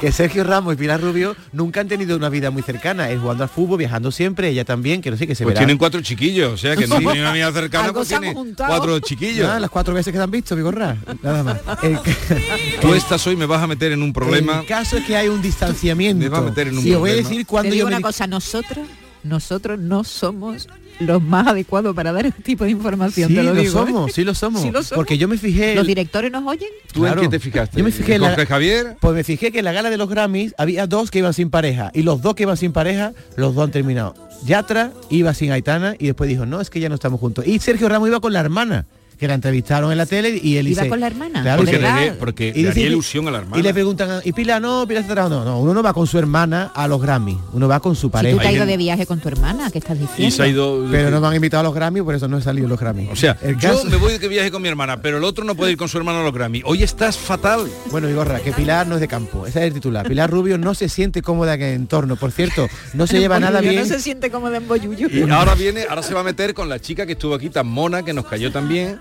Que 0.00 0.12
Sergio 0.12 0.44
Ramos 0.44 0.74
y 0.74 0.76
Pilar 0.76 1.00
Rubio 1.00 1.34
nunca 1.52 1.80
han 1.80 1.88
tenido 1.88 2.16
una 2.16 2.28
vida 2.28 2.50
muy 2.52 2.62
cercana, 2.62 3.10
es 3.10 3.18
jugando 3.20 3.42
al 3.42 3.50
fútbol, 3.50 3.78
viajando 3.78 4.12
siempre, 4.12 4.48
ella 4.48 4.64
también, 4.64 5.02
que 5.02 5.10
no 5.10 5.16
sé 5.16 5.26
que 5.26 5.34
se 5.34 5.42
Pues 5.42 5.54
verá. 5.54 5.60
tienen 5.60 5.76
cuatro 5.76 6.00
chiquillos, 6.00 6.52
o 6.52 6.56
sea 6.56 6.76
que 6.76 6.86
no 6.86 6.98
Sí. 6.98 7.04
tiene 7.04 7.20
una 7.20 7.32
vida 7.32 7.50
cercana, 7.52 7.92
pues 7.92 8.06
se 8.08 8.14
han 8.14 8.20
tiene 8.22 8.34
juntado. 8.36 8.68
cuatro 8.70 8.98
chiquillos. 9.00 9.48
Ah, 9.48 9.58
las 9.58 9.70
cuatro 9.70 9.94
veces 9.94 10.12
que 10.12 10.18
te 10.18 10.22
han 10.22 10.30
visto, 10.30 10.54
Vigorra, 10.54 10.96
nada 11.22 11.42
más. 11.42 11.58
El, 11.82 11.98
Tú 12.80 12.94
estás 12.94 13.26
hoy, 13.26 13.34
me 13.36 13.46
vas 13.46 13.60
a 13.62 13.66
meter 13.66 13.90
en 13.92 14.02
un 14.02 14.12
problema. 14.12 14.60
el 14.60 14.66
caso 14.66 14.98
es 14.98 15.04
que 15.04 15.16
hay 15.16 15.28
un 15.28 15.42
distanciamiento. 15.42 16.22
Me 16.22 16.28
va 16.28 16.38
a 16.38 16.42
meter 16.42 16.68
en 16.68 16.78
un 16.78 16.82
Sí, 16.84 16.92
os 16.92 17.00
voy 17.00 17.10
a 17.10 17.12
problema. 17.14 17.28
decir 17.30 17.44
Te 17.44 17.50
cuando 17.50 17.72
digo 17.72 17.88
yo 17.90 17.96
una 17.96 18.00
cosa, 18.00 18.26
nosotros, 18.28 18.86
nosotros 19.24 19.78
no 19.80 20.04
somos 20.04 20.68
los 21.00 21.22
más 21.22 21.46
adecuados 21.46 21.94
para 21.94 22.12
dar 22.12 22.26
este 22.26 22.42
tipo 22.42 22.64
de 22.64 22.70
información, 22.70 23.28
Sí, 23.28 23.34
te 23.34 23.42
lo, 23.42 23.54
lo, 23.54 23.60
digo. 23.60 23.82
¿eh? 23.82 23.86
somos, 23.86 24.12
sí 24.12 24.24
lo 24.24 24.34
somos. 24.34 24.62
Sí 24.62 24.70
lo 24.70 24.82
somos. 24.82 24.96
Porque 24.96 25.16
yo 25.18 25.28
me 25.28 25.38
fijé. 25.38 25.74
¿Los 25.74 25.86
directores 25.86 26.30
nos 26.32 26.46
oyen? 26.46 26.68
¿Tú 26.92 27.00
Claro. 27.00 27.22
en 27.22 27.30
qué 27.30 27.38
te 27.38 27.40
fijaste? 27.42 27.78
Yo 27.78 27.84
me 27.84 27.90
fijé 27.92 28.14
en 28.16 28.22
la- 28.22 28.46
Javier. 28.46 28.96
Pues 29.00 29.14
me 29.14 29.24
fijé 29.24 29.52
que 29.52 29.60
en 29.60 29.64
la 29.64 29.72
gala 29.72 29.90
de 29.90 29.96
los 29.96 30.08
Grammys 30.08 30.54
había 30.58 30.86
dos 30.86 31.10
que 31.10 31.18
iban 31.20 31.34
sin 31.34 31.50
pareja 31.50 31.90
y 31.94 32.02
los 32.02 32.22
dos 32.22 32.34
que 32.34 32.42
iban 32.44 32.56
sin 32.56 32.72
pareja, 32.72 33.12
los 33.36 33.54
dos 33.54 33.64
han 33.64 33.70
terminado. 33.70 34.14
Yatra 34.44 34.92
iba 35.10 35.34
sin 35.34 35.50
Aitana 35.52 35.94
y 35.98 36.06
después 36.06 36.28
dijo, 36.28 36.46
no, 36.46 36.60
es 36.60 36.70
que 36.70 36.80
ya 36.80 36.88
no 36.88 36.94
estamos 36.94 37.18
juntos. 37.20 37.46
Y 37.46 37.58
Sergio 37.58 37.88
Ramos 37.88 38.08
iba 38.08 38.20
con 38.20 38.32
la 38.32 38.40
hermana, 38.40 38.86
que 39.18 39.28
la 39.28 39.34
entrevistaron 39.34 39.90
en 39.92 39.98
la 39.98 40.06
tele 40.06 40.40
y 40.42 40.56
él 40.56 40.68
¿Iba 40.68 40.82
dice... 40.82 40.88
con 40.88 41.00
la 41.00 41.06
hermana? 41.08 41.42
Claro, 41.42 41.62
Porque, 41.62 41.78
le, 41.78 42.12
porque 42.12 42.52
Y 42.54 42.62
le 42.62 42.68
haría 42.70 42.86
ilusión 42.86 43.26
a 43.28 43.30
la 43.30 43.38
hermana. 43.38 43.58
Y 43.58 43.62
le 43.62 43.74
preguntan, 43.74 44.20
¿y 44.24 44.32
Pilar 44.32 44.62
no? 44.62 44.86
Pilar 44.86 45.02
está 45.02 45.14
trabajando. 45.14 45.44
No, 45.44 45.60
uno 45.60 45.74
no 45.74 45.82
va 45.82 45.92
con 45.92 46.06
su 46.06 46.18
hermana 46.18 46.70
a 46.74 46.86
los 46.88 47.00
Grammys, 47.02 47.36
uno 47.52 47.68
va 47.68 47.80
con 47.80 47.94
su 47.96 48.06
Si 48.08 48.12
pareja. 48.12 48.36
tú 48.36 48.40
te 48.42 48.48
has 48.48 48.54
ido 48.54 48.66
de 48.66 48.76
viaje 48.76 49.06
con 49.06 49.20
tu 49.20 49.28
hermana, 49.28 49.70
¿qué 49.70 49.78
estás 49.78 49.98
diciendo? 49.98 50.26
y 50.26 50.30
se 50.30 50.42
ha 50.42 50.46
ido. 50.48 50.86
Pero 50.90 51.10
no 51.10 51.20
me 51.20 51.26
han 51.26 51.34
invitado 51.34 51.60
a 51.60 51.64
los 51.64 51.74
Grammys, 51.74 52.02
por 52.04 52.14
eso 52.14 52.28
no 52.28 52.38
he 52.38 52.42
salido 52.42 52.66
en 52.66 52.70
los 52.70 52.80
Grammys. 52.80 53.08
O 53.10 53.16
sea, 53.16 53.36
el 53.42 53.56
yo 53.58 53.70
caso- 53.70 53.84
me 53.86 53.96
voy 53.96 54.16
de 54.18 54.28
viaje 54.28 54.50
con 54.50 54.62
mi 54.62 54.68
hermana, 54.68 55.02
pero 55.02 55.18
el 55.18 55.24
otro 55.24 55.44
no 55.44 55.54
puede 55.54 55.72
ir 55.72 55.78
con 55.78 55.88
su 55.88 55.98
hermano 55.98 56.20
a 56.20 56.22
los 56.22 56.32
Grammy. 56.32 56.62
Hoy 56.64 56.82
estás 56.82 57.16
fatal. 57.18 57.68
Bueno, 57.90 58.08
Igorra, 58.08 58.40
que 58.40 58.52
Pilar 58.52 58.86
no 58.86 58.94
es 58.94 59.00
de 59.00 59.08
campo, 59.08 59.46
ese 59.46 59.58
es 59.60 59.64
el 59.66 59.74
titular. 59.74 60.06
Pilar 60.08 60.30
Rubio 60.30 60.58
no 60.58 60.74
se 60.74 60.88
siente 60.88 61.22
cómoda 61.22 61.54
en 61.54 61.62
el 61.62 61.74
entorno. 61.74 62.16
Por 62.16 62.30
cierto, 62.30 62.68
no 62.94 63.06
se 63.06 63.18
lleva 63.20 63.40
nada 63.40 63.60
bien. 63.60 63.76
No 63.76 63.84
se 63.84 64.00
siente 64.00 64.30
como 64.30 64.48
de 64.50 64.58
embollullo. 64.58 65.08
Y 65.10 65.28
ahora 65.30 65.54
viene, 65.54 65.84
ahora 65.88 66.02
se 66.02 66.14
va 66.14 66.20
a 66.20 66.24
meter 66.24 66.54
con 66.54 66.68
la 66.68 66.78
chica 66.78 67.04
que 67.06 67.12
estuvo 67.12 67.34
aquí 67.34 67.50
tan 67.50 67.66
mona, 67.66 68.04
que 68.04 68.12
nos 68.12 68.26
cayó 68.26 68.52
también. 68.52 68.98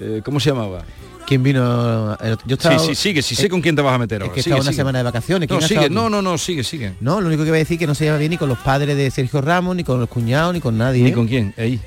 Eh, 0.00 0.22
¿Cómo 0.24 0.40
se 0.40 0.50
llamaba? 0.50 0.82
¿Quién 1.26 1.42
vino? 1.42 2.12
otro- 2.12 2.38
Yo 2.46 2.54
estaba, 2.56 2.78
sí, 2.78 2.88
sí, 2.88 2.94
sigue, 2.94 3.22
sí 3.22 3.34
sé 3.34 3.48
con 3.48 3.60
quién 3.60 3.76
te 3.76 3.82
vas 3.82 3.94
a 3.94 3.98
meter 3.98 4.22
es 4.22 4.24
ahora. 4.24 4.34
que 4.34 4.42
sigue, 4.42 4.50
estaba 4.54 4.60
una 4.62 4.70
sigue. 4.72 4.76
semana 4.80 4.98
de 4.98 5.04
vacaciones. 5.04 5.48
No, 5.48 5.56
¿quién 5.58 5.64
ha 5.64 5.68
sigue, 5.68 5.90
no, 5.90 6.10
no, 6.10 6.20
no, 6.20 6.36
sigue, 6.38 6.64
sigue. 6.64 6.94
No, 7.00 7.20
lo 7.20 7.28
único 7.28 7.44
que 7.44 7.50
voy 7.50 7.58
a 7.58 7.60
decir 7.60 7.76
es 7.76 7.78
que 7.80 7.86
no 7.86 7.94
se 7.94 8.04
lleva 8.04 8.18
bien 8.18 8.30
ni 8.30 8.36
con 8.38 8.48
los 8.48 8.58
padres 8.58 8.96
de 8.96 9.10
Sergio 9.10 9.40
Ramos, 9.40 9.76
ni 9.76 9.84
con 9.84 10.00
los 10.00 10.08
cuñados, 10.08 10.52
ni 10.52 10.60
con 10.60 10.76
nadie. 10.76 11.02
¿Ni 11.04 11.10
¿eh? 11.10 11.12
con 11.12 11.26
quién? 11.28 11.54
Ahí. 11.56 11.80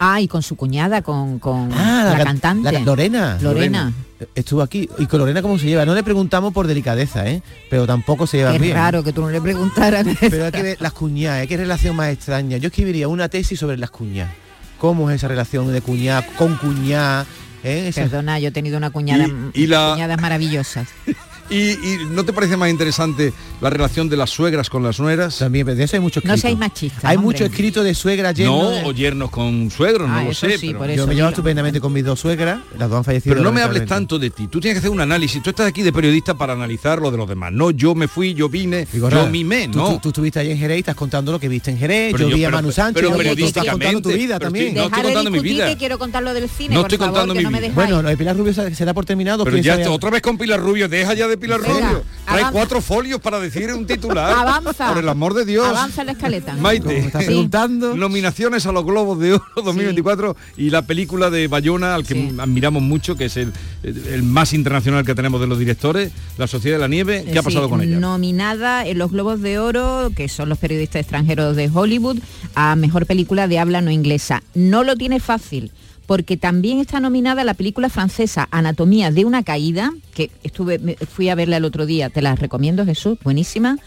Ah, 0.00 0.20
y 0.20 0.26
con 0.28 0.42
su 0.42 0.56
cuñada, 0.56 1.02
con, 1.02 1.38
con 1.38 1.70
Ah, 1.72 2.04
la, 2.10 2.16
can- 2.24 2.38
cantante. 2.40 2.72
la- 2.72 2.80
Lorena. 2.80 3.38
Lorena. 3.40 3.92
Estuvo 4.34 4.60
aquí. 4.62 4.88
¿Y 4.98 5.06
con 5.06 5.20
Lorena 5.20 5.40
cómo 5.42 5.58
se 5.58 5.66
lleva? 5.66 5.84
No 5.86 5.94
le 5.94 6.02
preguntamos 6.02 6.52
por 6.52 6.66
delicadeza, 6.66 7.28
¿eh? 7.28 7.42
Pero 7.68 7.86
tampoco 7.86 8.26
se 8.26 8.38
lleva 8.38 8.52
bien. 8.58 8.74
raro 8.74 9.02
que 9.04 9.12
tú 9.12 9.20
no 9.20 9.30
le 9.30 9.40
preguntaras. 9.40 10.06
Pero 10.20 10.46
hay 10.46 10.52
que 10.52 10.62
ver 10.62 10.80
las 10.80 10.92
cuñadas, 10.94 11.44
¿eh? 11.44 11.48
qué 11.48 11.56
relación 11.58 11.94
más 11.96 12.12
extraña. 12.12 12.56
Yo 12.56 12.68
escribiría 12.68 13.08
una 13.08 13.28
tesis 13.28 13.58
sobre 13.60 13.76
las 13.76 13.90
cuñadas. 13.90 14.32
¿Cómo 14.78 15.10
es 15.10 15.16
esa 15.16 15.28
relación 15.28 15.70
de 15.72 15.80
cuñada 15.82 16.26
con 16.36 16.56
cuñada? 16.56 17.26
¿Eh? 17.64 17.90
Perdona, 17.94 18.38
yo 18.38 18.48
he 18.48 18.50
tenido 18.52 18.76
una 18.78 18.90
cuñada, 18.90 19.26
Y- 19.52 19.62
y 19.62 19.66
la- 19.66 19.90
cuñadas 19.92 20.20
maravillosas. 20.20 20.88
¿Y, 21.50 21.70
y 21.72 21.98
no 22.10 22.24
te 22.24 22.32
parece 22.32 22.56
más 22.56 22.70
interesante 22.70 23.32
la 23.60 23.70
relación 23.70 24.08
de 24.08 24.16
las 24.16 24.30
suegras 24.30 24.70
con 24.70 24.82
las 24.84 25.00
nueras? 25.00 25.38
También, 25.38 25.66
pero 25.66 25.76
de 25.76 25.82
eso 25.84 25.96
hay 25.96 26.00
mucho 26.00 26.20
No 26.22 26.32
escrito. 26.34 26.40
seáis 26.42 26.58
machistas. 26.58 27.04
Hay 27.04 27.16
hombre. 27.16 27.24
mucho 27.32 27.44
escrito 27.44 27.82
de 27.82 27.94
suegra 27.94 28.30
yerno. 28.32 28.62
No, 28.62 28.70
de- 28.70 28.84
o 28.84 28.92
yernos 28.92 29.30
con 29.30 29.68
suegros, 29.70 30.08
no 30.08 30.14
Ah, 30.18 30.22
lo 30.24 30.32
sé. 30.34 30.58
sí, 30.58 30.68
pero... 30.68 30.78
por 30.78 30.86
Yo 30.88 30.94
eso 30.94 31.06
me 31.08 31.14
llevo 31.16 31.28
estupendamente 31.28 31.80
con 31.80 31.92
mis 31.92 32.04
dos 32.04 32.20
suegras, 32.20 32.60
las 32.78 32.88
dos 32.88 32.98
han 32.98 33.04
fallecido. 33.04 33.34
Pero 33.34 33.42
no 33.44 33.52
me 33.52 33.62
hables 33.62 33.84
tanto 33.86 34.18
de 34.18 34.30
ti. 34.30 34.46
Tú 34.46 34.60
tienes 34.60 34.76
que 34.76 34.78
hacer 34.78 34.90
un 34.90 35.00
análisis. 35.00 35.42
Tú 35.42 35.50
estás 35.50 35.66
aquí 35.66 35.82
de 35.82 35.92
periodista 35.92 36.34
para 36.34 36.52
analizar 36.52 37.00
lo 37.00 37.10
de 37.10 37.16
los 37.16 37.28
demás. 37.28 37.52
No, 37.52 37.72
yo 37.72 37.96
me 37.96 38.06
fui, 38.06 38.32
yo 38.34 38.48
vine, 38.48 38.86
Digo, 38.92 39.08
yo 39.10 39.16
nada, 39.16 39.28
mimé, 39.30 39.68
tú, 39.68 39.78
¿no? 39.78 39.90
tú- 39.94 39.98
tú 39.98 40.08
estuviste 40.10 40.38
ahí 40.38 40.52
en 40.52 40.58
Jerez 40.58 40.76
y 40.76 40.80
estás 40.80 40.94
contando 40.94 41.32
lo 41.32 41.40
que 41.40 41.48
viste 41.48 41.72
en 41.72 41.78
Jerez. 41.78 42.12
Pero 42.12 42.24
yo, 42.24 42.30
yo- 42.30 42.36
vi 42.36 42.44
a 42.44 42.46
pero- 42.46 42.58
Manu 42.58 42.70
Sánchez. 42.72 43.02
pero 43.16 43.34
tú 43.36 43.44
estás 43.44 43.64
contando 43.66 44.00
tu 44.02 44.08
vida 44.10 44.34
pero 44.38 44.46
también. 44.46 44.66
estoy- 44.68 44.80
no 44.82 44.86
estoy 44.86 45.02
contando 45.02 45.30
mi 45.32 45.40
vida. 45.40 45.66
que 45.68 45.76
quiero 45.76 45.98
contar 45.98 46.22
lo 46.22 46.32
del 46.32 46.48
cine, 46.48 46.76
No 46.76 46.82
por 46.82 46.92
estoy 46.92 46.98
favor, 46.98 47.12
contando 47.14 47.34
que 47.34 47.38
mi 47.40 47.44
no 47.44 47.50
me 47.50 47.60
vida. 47.60 47.72
Bueno, 47.74 48.02
lo 48.02 48.08
de 48.08 48.16
Pilar 48.16 48.36
Rubio 48.36 48.54
se, 48.54 48.72
se 48.72 48.84
da 48.84 48.94
por 48.94 49.04
terminado. 49.04 49.42
Pero 49.42 49.54
¿quién 49.60 49.78
ya 49.80 49.90
otra 49.90 50.10
vez 50.10 50.22
con 50.22 50.38
Pilar 50.38 50.60
Rubio, 50.60 50.88
deja 50.88 51.14
ya 51.14 51.26
de 51.26 51.39
Pilar 51.40 51.60
Venga, 51.60 51.74
Rubio. 51.74 52.04
Trae 52.24 52.40
avanza. 52.40 52.52
cuatro 52.52 52.80
folios 52.80 53.20
para 53.20 53.40
decir 53.40 53.72
un 53.74 53.86
titular. 53.86 54.32
Avanza. 54.32 54.88
Por 54.88 54.98
el 54.98 55.08
amor 55.08 55.34
de 55.34 55.44
Dios. 55.44 55.66
Avanza 55.66 56.04
la 56.04 56.12
escaleta. 56.12 56.54
Maite, 56.54 56.98
estás 56.98 57.24
preguntando. 57.24 57.96
nominaciones 57.96 58.66
a 58.66 58.72
los 58.72 58.84
Globos 58.84 59.18
de 59.18 59.32
Oro 59.34 59.44
2024 59.64 60.36
y 60.56 60.70
la 60.70 60.82
película 60.82 61.30
de 61.30 61.48
Bayona, 61.48 61.94
al 61.94 62.04
que 62.06 62.14
Sí. 62.14 62.32
admiramos 62.38 62.82
mucho, 62.82 63.16
que 63.16 63.24
es 63.24 63.36
el, 63.36 63.52
el 63.82 64.22
más 64.22 64.52
internacional 64.52 65.04
que 65.04 65.14
tenemos 65.14 65.40
de 65.40 65.46
los 65.46 65.58
directores, 65.58 66.12
La 66.38 66.46
Sociedad 66.46 66.76
de 66.76 66.80
la 66.82 66.88
Nieve. 66.88 67.24
¿Qué 67.24 67.38
ha 67.38 67.42
Sí, 67.42 67.46
pasado 67.46 67.68
con 67.68 67.80
ella? 67.82 67.98
Nominada 67.98 68.86
en 68.86 68.98
los 68.98 69.10
Globos 69.10 69.40
de 69.40 69.58
Oro, 69.58 70.10
que 70.14 70.28
son 70.28 70.48
los 70.48 70.58
periodistas 70.58 71.00
extranjeros 71.00 71.56
de 71.56 71.70
Hollywood, 71.72 72.18
a 72.54 72.76
Mejor 72.76 73.06
Película 73.06 73.48
de 73.48 73.58
Habla 73.58 73.80
No 73.80 73.90
Inglesa. 73.90 74.42
No 74.54 74.84
lo 74.84 74.96
tiene 74.96 75.18
fácil, 75.20 75.72
porque 76.10 76.36
también 76.36 76.80
está 76.80 76.98
nominada 76.98 77.44
la 77.44 77.54
película 77.54 77.88
francesa 77.88 78.48
Anatomía 78.50 79.12
de 79.12 79.24
una 79.24 79.44
caída, 79.44 79.92
que 80.12 80.28
estuve, 80.42 80.96
fui 81.08 81.28
a 81.28 81.36
verla 81.36 81.58
el 81.58 81.64
otro 81.64 81.86
día, 81.86 82.10
te 82.10 82.20
la 82.20 82.34
recomiendo 82.34 82.84
Jesús, 82.84 83.16
buenísima, 83.22 83.78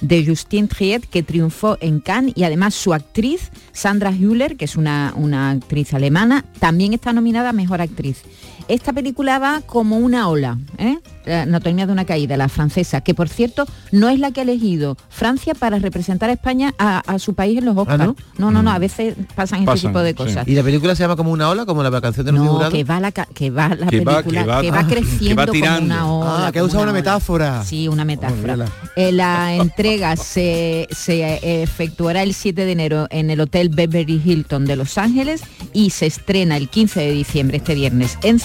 de 0.00 0.24
Justine 0.24 0.68
Triet, 0.68 1.04
que 1.04 1.22
triunfó 1.22 1.76
en 1.82 2.00
Cannes, 2.00 2.32
y 2.34 2.44
además 2.44 2.74
su 2.74 2.94
actriz, 2.94 3.50
Sandra 3.72 4.10
Hüller, 4.10 4.56
que 4.56 4.64
es 4.64 4.76
una, 4.76 5.12
una 5.16 5.50
actriz 5.50 5.92
alemana, 5.92 6.46
también 6.60 6.94
está 6.94 7.12
nominada 7.12 7.50
a 7.50 7.52
Mejor 7.52 7.82
Actriz. 7.82 8.22
Esta 8.68 8.92
película 8.92 9.38
va 9.38 9.60
como 9.64 9.96
una 9.96 10.28
ola, 10.28 10.58
¿eh? 10.78 10.98
La 11.24 11.42
Anatomía 11.42 11.86
de 11.86 11.92
una 11.92 12.04
caída, 12.04 12.36
la 12.36 12.48
francesa, 12.48 13.00
que 13.00 13.12
por 13.12 13.28
cierto 13.28 13.66
no 13.90 14.08
es 14.08 14.20
la 14.20 14.30
que 14.30 14.40
ha 14.40 14.42
elegido 14.44 14.96
Francia 15.08 15.54
para 15.54 15.78
representar 15.80 16.30
a 16.30 16.34
España 16.34 16.72
a, 16.78 16.98
a 17.00 17.18
su 17.18 17.34
país 17.34 17.58
en 17.58 17.64
los 17.64 17.76
Oscars. 17.76 17.98
¿no? 18.04 18.16
no, 18.38 18.50
no, 18.52 18.62
no, 18.62 18.70
a 18.70 18.78
veces 18.78 19.14
pasan, 19.34 19.60
este 19.60 19.72
Pasan, 19.72 19.90
tipo 19.90 20.00
de 20.00 20.10
sí. 20.10 20.14
cosas. 20.16 20.46
¿Y 20.48 20.54
la 20.54 20.62
película 20.62 20.94
se 20.94 21.02
llama 21.02 21.16
como 21.16 21.32
una 21.32 21.48
ola, 21.48 21.66
como 21.66 21.82
la 21.82 22.00
canción 22.00 22.26
de 22.26 22.32
los 22.32 22.44
No, 22.44 22.68
que 22.68 22.84
va 22.84 23.00
la, 23.00 23.10
que 23.10 23.50
va 23.50 23.68
la 23.70 23.86
Que 23.88 24.00
va- 24.00 24.22
película, 24.22 24.42
que 24.42 24.46
va- 24.48 24.60
que 24.62 24.70
va 24.70 24.78
ah, 24.80 24.86
creciendo 24.88 25.46
que 25.52 25.60
va 25.60 25.68
como 25.74 25.84
una 25.86 26.12
ola. 26.12 26.46
Ah, 26.46 26.52
que 26.52 26.62
usado 26.62 26.82
una 26.84 26.92
metáfora. 26.92 27.64
Sí, 27.64 27.88
una 27.88 28.02
Oh, 28.02 28.06
metáfora. 28.06 28.56
Eh, 28.94 29.10
la 29.10 29.54
entrega 29.56 30.14
se, 30.16 30.86
se 30.92 31.22
eh, 31.22 31.62
efectuará 31.62 32.22
el 32.22 32.34
7 32.34 32.64
de 32.64 32.72
enero 32.72 33.06
en 33.10 33.30
el 33.30 33.40
Hotel 33.40 33.68
Beverly 33.68 34.22
Hilton 34.24 34.64
de 34.64 34.76
Los 34.76 34.96
Ángeles 34.96 35.42
y 35.72 35.90
se 35.90 36.06
estrena 36.06 36.56
el 36.56 36.68
15 36.68 37.00
de 37.00 37.10
diciembre, 37.10 37.56
este 37.56 37.74
viernes, 37.74 38.16
en 38.22 38.38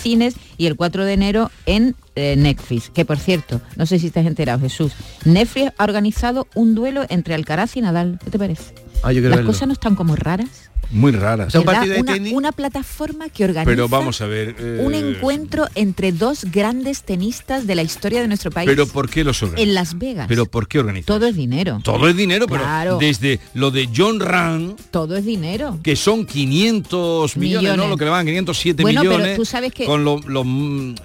y 0.57 0.65
el 0.65 0.75
4 0.75 1.05
de 1.05 1.13
enero 1.13 1.51
en 1.65 1.95
eh. 2.15 2.53
Que 2.93 3.05
por 3.05 3.17
cierto, 3.17 3.61
no 3.75 3.85
sé 3.85 3.99
si 3.99 4.07
estás 4.07 4.25
enterado, 4.25 4.59
Jesús, 4.59 4.93
Netflix 5.25 5.71
ha 5.77 5.83
organizado 5.83 6.47
un 6.55 6.75
duelo 6.75 7.05
entre 7.09 7.35
Alcaraz 7.35 7.77
y 7.77 7.81
Nadal. 7.81 8.19
¿Qué 8.23 8.29
te 8.29 8.39
parece? 8.39 8.73
Ah, 9.03 9.11
yo 9.11 9.15
quiero 9.21 9.29
Las 9.29 9.37
verlo. 9.37 9.51
cosas 9.51 9.67
no 9.67 9.73
están 9.73 9.95
como 9.95 10.15
raras. 10.15 10.47
Muy 10.93 11.13
rara. 11.13 11.45
O 11.45 11.49
sea, 11.49 11.61
un 11.61 11.65
¿verdad? 11.65 11.79
partido 11.81 11.95
de 11.95 12.01
una, 12.01 12.13
tenis. 12.13 12.33
una 12.33 12.51
plataforma 12.51 13.29
que 13.29 13.45
organiza 13.45 13.69
Pero 13.69 13.87
vamos 13.87 14.19
a 14.19 14.25
ver. 14.25 14.55
eh, 14.59 14.81
un 14.83 14.93
encuentro 14.93 15.67
entre 15.73 16.11
dos 16.11 16.43
grandes 16.51 17.03
tenistas 17.03 17.65
de 17.65 17.75
la 17.75 17.81
historia 17.81 18.19
de 18.19 18.27
nuestro 18.27 18.51
país 18.51 18.67
Pero 18.69 18.85
¿por 18.87 19.09
qué 19.09 19.23
los 19.23 19.41
organizan? 19.41 19.69
en 19.69 19.73
Las 19.73 19.97
Vegas. 19.97 20.25
Pero 20.27 20.47
¿por 20.47 20.67
qué 20.67 20.79
organizan? 20.79 21.05
todo 21.05 21.27
es 21.27 21.35
dinero. 21.37 21.79
Todo 21.81 22.09
es 22.09 22.17
dinero, 22.17 22.45
pero 22.45 22.63
Claro. 22.63 22.97
desde 22.97 23.39
lo 23.53 23.71
de 23.71 23.87
John 23.95 24.19
Rand, 24.19 24.75
Todo 24.91 25.15
es 25.15 25.23
dinero. 25.23 25.79
que 25.81 25.95
son 25.95 26.25
500 26.25 27.37
millones, 27.37 27.61
Millones. 27.61 27.85
¿no? 27.85 27.89
Lo 27.89 27.95
que 27.97 28.03
le 28.05 28.11
van 28.11 28.25
507 28.25 28.83
Bueno, 28.83 29.01
pero 29.01 29.13
millones. 29.15 29.37
tú 29.37 29.45
sabes 29.45 29.71
que- 29.73 29.85
con 29.85 30.03
lo- 30.03 30.19
lo- 30.27 30.43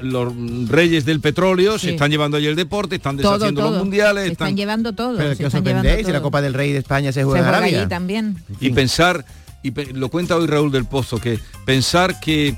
los 0.00 0.68
reyes 0.68 1.04
del 1.04 1.20
petróleo 1.20 1.78
se 1.78 1.90
están 1.90 2.10
llevando 2.10 2.36
allí 2.38 2.46
el 2.46 2.56
deporte, 2.56 2.96
están 2.96 3.16
deshaciendo 3.16 3.60
todo. 3.60 3.70
los 3.70 3.78
mundiales, 3.80 4.24
Se 4.24 4.32
están- 4.32 4.48
están 4.48 4.56
llevando 4.56 4.92
todo. 4.94 5.16
Pero 5.16 5.30
se 5.30 5.36
que 5.38 5.46
os 5.46 5.52
sorprendéis 5.52 6.06
si 6.06 6.12
la. 6.12 6.20
Copa 6.22 6.42
del 6.42 6.54
Rey 6.54 6.72
de 6.72 6.78
España 6.78 7.12
se 7.12 7.20
Se 7.20 7.24
juega 7.24 7.38
en 7.38 7.44
juega 7.44 7.58
Arabia. 7.58 7.82
También. 7.88 8.36
y 8.60 8.70
pensar 8.70 9.24
y 9.62 9.70
pe- 9.72 9.92
lo 9.92 10.08
cuenta 10.10 10.36
hoy 10.36 10.46
Raúl 10.46 10.70
del 10.70 10.84
Pozo 10.84 11.18
que 11.18 11.38
pensar 11.64 12.20
que 12.20 12.56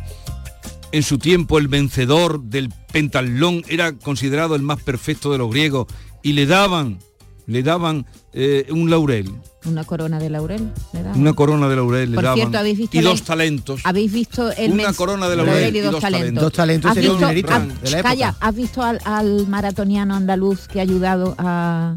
en 0.93 1.03
su 1.03 1.19
tiempo 1.19 1.59
el 1.59 1.69
vencedor 1.69 2.43
del 2.43 2.73
pentatlón 2.93 3.63
era 3.69 3.93
considerado 3.93 4.55
el 4.55 4.63
más 4.63 4.83
perfecto 4.83 5.31
de 5.33 5.39
los 5.39 5.51
griegos 5.51 5.87
y 6.23 6.33
le 6.33 6.47
daban 6.47 6.99
le 7.47 7.63
daban 7.63 8.05
eh, 8.35 8.67
un 8.71 8.91
laurel 8.91 9.31
Una 9.65 9.83
corona 9.85 10.19
de 10.19 10.29
laurel. 10.29 10.71
le 10.93 11.03
daban. 11.03 11.19
una 11.19 11.33
corona 11.33 11.67
de 11.69 11.77
laurel 11.77 12.11
le 12.11 12.15
Por 12.17 12.25
daban 12.25 12.39
cierto, 12.39 12.59
¿habéis 12.59 12.77
visto 12.79 12.97
y 12.99 13.01
dos 13.01 13.23
talentos 13.23 13.81
¿Habéis 13.85 14.13
visto 14.13 14.51
el 14.53 14.73
Una 14.73 14.93
corona 14.93 15.29
de 15.31 15.37
laurel 15.37 15.75
y 15.75 15.79
y 15.79 15.81
dos, 15.81 15.93
dos 15.93 16.01
talentos? 16.03 16.21
talentos. 16.21 16.43
Dos 16.43 16.53
talentos 16.53 16.91
¿Has 16.91 16.97
un 16.99 17.03
visto- 17.03 17.19
dinerito 17.19 17.53
de 17.53 17.91
la 17.91 17.99
época. 17.99 18.03
Calla, 18.03 18.35
¿has 18.41 18.55
visto 18.55 18.83
al, 18.83 19.01
al 19.05 19.47
maratoniano 19.49 20.15
andaluz 20.15 20.69
que 20.69 20.79
ha 20.81 20.83
ayudado 20.83 21.35
a, 21.39 21.97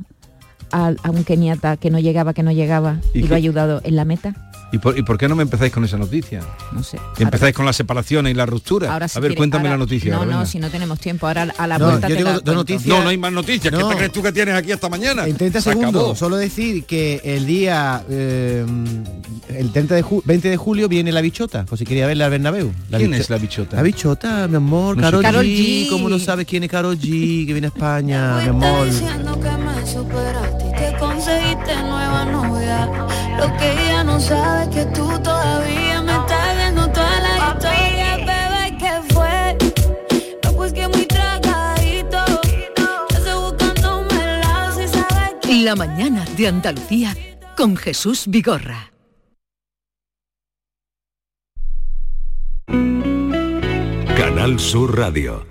a, 0.72 0.94
a 1.04 1.12
un 1.12 1.24
keniata 1.24 1.78
que 1.78 1.90
no 1.90 2.00
llegaba, 2.00 2.34
que 2.34 2.44
no 2.44 2.52
llegaba 2.52 2.98
¿Y 3.14 3.24
lo 3.24 3.36
ha 3.36 3.38
ayudado 3.38 3.82
en 3.84 3.96
la 3.96 4.06
meta? 4.06 4.34
¿Y 4.74 4.78
por, 4.78 4.98
y 4.98 5.04
por 5.04 5.18
qué 5.18 5.28
no 5.28 5.36
me 5.36 5.44
empezáis 5.44 5.72
con 5.74 5.84
esa 5.84 5.98
noticia? 5.98 6.40
No 6.72 6.82
sé. 6.82 6.98
Empezáis 7.20 7.54
con 7.54 7.66
las 7.66 7.76
separaciones 7.76 8.32
y 8.32 8.34
la 8.36 8.46
ruptura. 8.46 8.94
Ahora 8.94 9.08
si 9.10 9.18
a 9.18 9.22
ver, 9.22 9.36
cuéntame 9.36 9.64
ahora- 9.68 9.72
la 9.78 9.78
noticia. 9.80 10.12
No, 10.14 10.20
ahora, 10.20 10.32
no, 10.32 10.46
si 10.46 10.60
no 10.60 10.70
tenemos 10.70 10.98
tiempo. 11.00 11.28
Ahora 11.28 11.54
a 11.58 11.68
la 11.68 11.78
No, 11.78 11.88
vuelta 11.88 12.08
yo 12.08 12.16
te 12.16 12.24
digo 12.24 12.42
la 12.46 12.54
noticias. 12.54 12.88
No, 12.88 13.04
no 13.04 13.10
hay 13.10 13.18
más 13.18 13.34
noticias. 13.34 13.74
¿Qué 13.74 13.84
te 13.84 13.96
crees 13.96 14.12
tú 14.14 14.24
que 14.24 14.32
tienes 14.32 14.56
aquí 14.56 14.72
hasta 14.72 14.88
mañana? 14.88 15.28
En 15.28 15.36
30 15.36 15.60
Se 15.62 15.70
segundos, 15.72 16.02
acabó. 16.02 16.16
solo 16.16 16.38
decir 16.38 16.86
que 16.86 17.20
el 17.24 17.46
día 17.46 18.04
eh, 18.10 18.66
el 19.50 19.72
30 19.74 19.96
de 19.96 20.04
ju- 20.06 20.22
20 20.24 20.50
de 20.50 20.56
julio 20.58 20.88
viene 20.88 21.12
la 21.12 21.20
bichota, 21.22 21.66
por 21.66 21.78
si 21.78 21.84
quería 21.86 22.08
verla 22.08 22.26
al 22.26 22.32
Bernabéu. 22.32 22.72
La 22.90 22.98
¿Quién 22.98 23.14
es 23.14 23.30
la 23.30 23.38
bichota? 23.38 23.76
La 23.76 23.84
bichota, 23.84 24.48
mi 24.48 24.56
amor, 24.56 24.96
No 24.96 25.22
Karol 25.22 25.46
G. 25.46 25.86
G. 25.86 25.90
¿Cómo 25.90 26.08
no 26.08 26.18
sabes 26.18 26.46
quién 26.48 26.64
es 26.64 26.70
Karol 26.72 26.98
G? 26.98 27.46
Que 27.46 27.52
viene 27.52 27.68
a 27.68 27.72
España, 27.72 28.38
mi 28.42 28.48
amor. 28.50 28.88
Conseguiste 31.02 31.76
nueva 31.84 32.24
novia. 32.26 32.86
Lo 33.40 33.48
que 33.58 33.72
ella 33.72 34.04
no 34.04 34.20
sabe 34.20 34.64
es 34.64 34.70
que 34.70 34.86
tú 34.98 35.08
todavía 35.20 36.02
me 36.02 36.16
estás 36.16 36.58
viendo 36.58 36.88
toda 36.92 37.20
la 37.28 37.34
historia, 37.50 38.18
bebé, 38.30 38.78
que 38.82 39.14
fue. 39.14 39.58
No, 40.44 40.54
pues 40.54 40.72
que 40.72 40.88
muy 40.88 41.06
tragadito. 41.08 42.20
Buscándome 43.42 44.40
lado 44.44 44.78
si 44.78 44.88
sabes 44.88 45.34
que 45.42 45.64
La 45.64 45.76
mañana 45.76 46.24
de 46.38 46.48
Andalucía 46.48 47.16
con 47.58 47.76
Jesús 47.76 48.26
Vigorra. 48.28 48.92
Canal 54.16 54.60
Sur 54.60 54.98
Radio. 54.98 55.51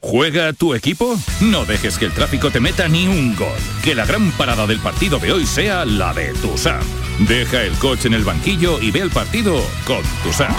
¿Juega 0.00 0.52
tu 0.52 0.74
equipo? 0.74 1.18
No 1.40 1.64
dejes 1.64 1.98
que 1.98 2.04
el 2.04 2.12
tráfico 2.12 2.52
te 2.52 2.60
meta 2.60 2.86
ni 2.88 3.08
un 3.08 3.34
gol. 3.34 3.58
Que 3.82 3.96
la 3.96 4.06
gran 4.06 4.30
parada 4.32 4.64
del 4.66 4.78
partido 4.78 5.18
de 5.18 5.32
hoy 5.32 5.44
sea 5.44 5.84
la 5.84 6.14
de 6.14 6.32
Tusam. 6.34 6.80
Deja 7.26 7.64
el 7.64 7.72
coche 7.74 8.06
en 8.06 8.14
el 8.14 8.22
banquillo 8.22 8.80
y 8.80 8.92
ve 8.92 9.00
el 9.00 9.10
partido 9.10 9.60
con 9.84 10.02
Tusam. 10.22 10.54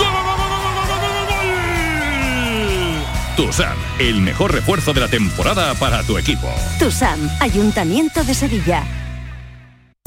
Tusam, 3.37 3.77
el 3.99 4.19
mejor 4.19 4.53
refuerzo 4.53 4.91
de 4.91 4.99
la 4.99 5.07
temporada 5.07 5.73
para 5.75 6.03
tu 6.03 6.17
equipo. 6.17 6.49
TUSAM, 6.77 7.29
Ayuntamiento 7.39 8.25
de 8.25 8.33
Sevilla. 8.33 8.83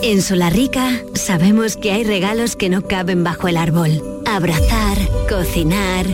En 0.02 0.20
Solarrica 0.20 1.00
sabemos 1.14 1.78
que 1.78 1.92
hay 1.92 2.04
regalos 2.04 2.56
que 2.56 2.68
no 2.68 2.82
caben 2.82 3.24
bajo 3.24 3.48
el 3.48 3.56
árbol. 3.56 4.02
Abrazar, 4.26 4.98
cocinar, 5.28 6.04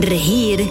reír, 0.00 0.70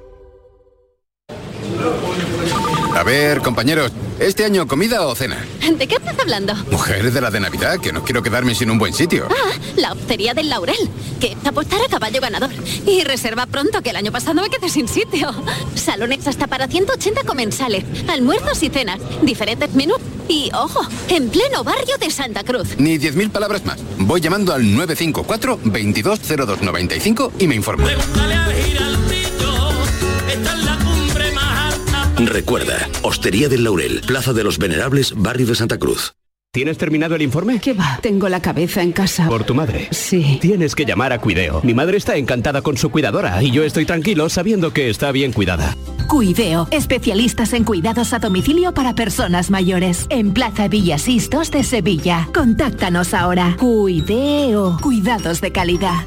A 3.01 3.03
ver, 3.03 3.41
compañeros, 3.41 3.91
¿este 4.19 4.45
año 4.45 4.67
comida 4.67 5.07
o 5.07 5.15
cena? 5.15 5.43
¿De 5.75 5.87
qué 5.87 5.95
estás 5.95 6.19
hablando? 6.19 6.53
Mujer 6.69 7.11
de 7.11 7.19
la 7.19 7.31
de 7.31 7.39
Navidad, 7.39 7.79
que 7.79 7.91
no 7.91 8.03
quiero 8.03 8.21
quedarme 8.21 8.53
sin 8.53 8.69
un 8.69 8.77
buen 8.77 8.93
sitio. 8.93 9.27
Ah, 9.27 9.57
la 9.75 9.93
hostería 9.93 10.35
del 10.35 10.51
Laurel, 10.51 10.87
que 11.19 11.35
apostar 11.43 11.81
a 11.81 11.87
caballo 11.87 12.21
ganador. 12.21 12.51
Y 12.85 13.03
reserva 13.03 13.47
pronto, 13.47 13.81
que 13.81 13.89
el 13.89 13.95
año 13.95 14.11
pasado 14.11 14.43
me 14.43 14.51
quedé 14.51 14.69
sin 14.69 14.87
sitio. 14.87 15.33
Salones 15.73 16.27
hasta 16.27 16.45
para 16.45 16.67
180 16.67 17.23
comensales, 17.23 17.85
almuerzos 18.07 18.61
y 18.61 18.69
cenas, 18.69 18.99
diferentes 19.23 19.73
menús. 19.73 19.97
Y, 20.27 20.51
ojo, 20.53 20.87
en 21.09 21.29
pleno 21.31 21.63
barrio 21.63 21.97
de 21.97 22.11
Santa 22.11 22.43
Cruz. 22.43 22.77
Ni 22.77 22.99
10.000 22.99 23.31
palabras 23.31 23.65
más. 23.65 23.79
Voy 23.97 24.21
llamando 24.21 24.53
al 24.53 24.61
954 24.61 25.59
220295 25.63 27.33
y 27.39 27.47
me 27.47 27.55
informo. 27.55 27.83
Recuerda, 32.25 32.87
Hostería 33.01 33.49
del 33.49 33.63
Laurel, 33.63 34.01
Plaza 34.05 34.33
de 34.33 34.43
los 34.43 34.57
Venerables, 34.57 35.13
Barrio 35.15 35.47
de 35.47 35.55
Santa 35.55 35.77
Cruz. 35.77 36.13
¿Tienes 36.53 36.77
terminado 36.77 37.15
el 37.15 37.21
informe? 37.21 37.59
¿Qué 37.61 37.73
va? 37.73 37.99
Tengo 38.01 38.27
la 38.27 38.41
cabeza 38.41 38.81
en 38.83 38.91
casa. 38.91 39.27
¿Por 39.27 39.45
tu 39.45 39.55
madre? 39.55 39.87
Sí. 39.91 40.37
Tienes 40.41 40.75
que 40.75 40.85
llamar 40.85 41.13
a 41.13 41.19
Cuideo. 41.19 41.61
Mi 41.63 41.73
madre 41.73 41.97
está 41.97 42.17
encantada 42.17 42.61
con 42.61 42.77
su 42.77 42.89
cuidadora 42.89 43.41
y 43.41 43.51
yo 43.51 43.63
estoy 43.63 43.85
tranquilo 43.85 44.27
sabiendo 44.27 44.73
que 44.73 44.89
está 44.89 45.13
bien 45.13 45.31
cuidada. 45.31 45.77
Cuideo, 46.09 46.67
especialistas 46.71 47.53
en 47.53 47.63
cuidados 47.63 48.11
a 48.11 48.19
domicilio 48.19 48.73
para 48.73 48.95
personas 48.95 49.49
mayores. 49.49 50.07
En 50.09 50.33
Plaza 50.33 50.67
Villasistos 50.67 51.51
de 51.51 51.63
Sevilla. 51.63 52.27
Contáctanos 52.33 53.13
ahora. 53.13 53.55
Cuideo, 53.57 54.77
cuidados 54.81 55.39
de 55.39 55.53
calidad. 55.53 56.05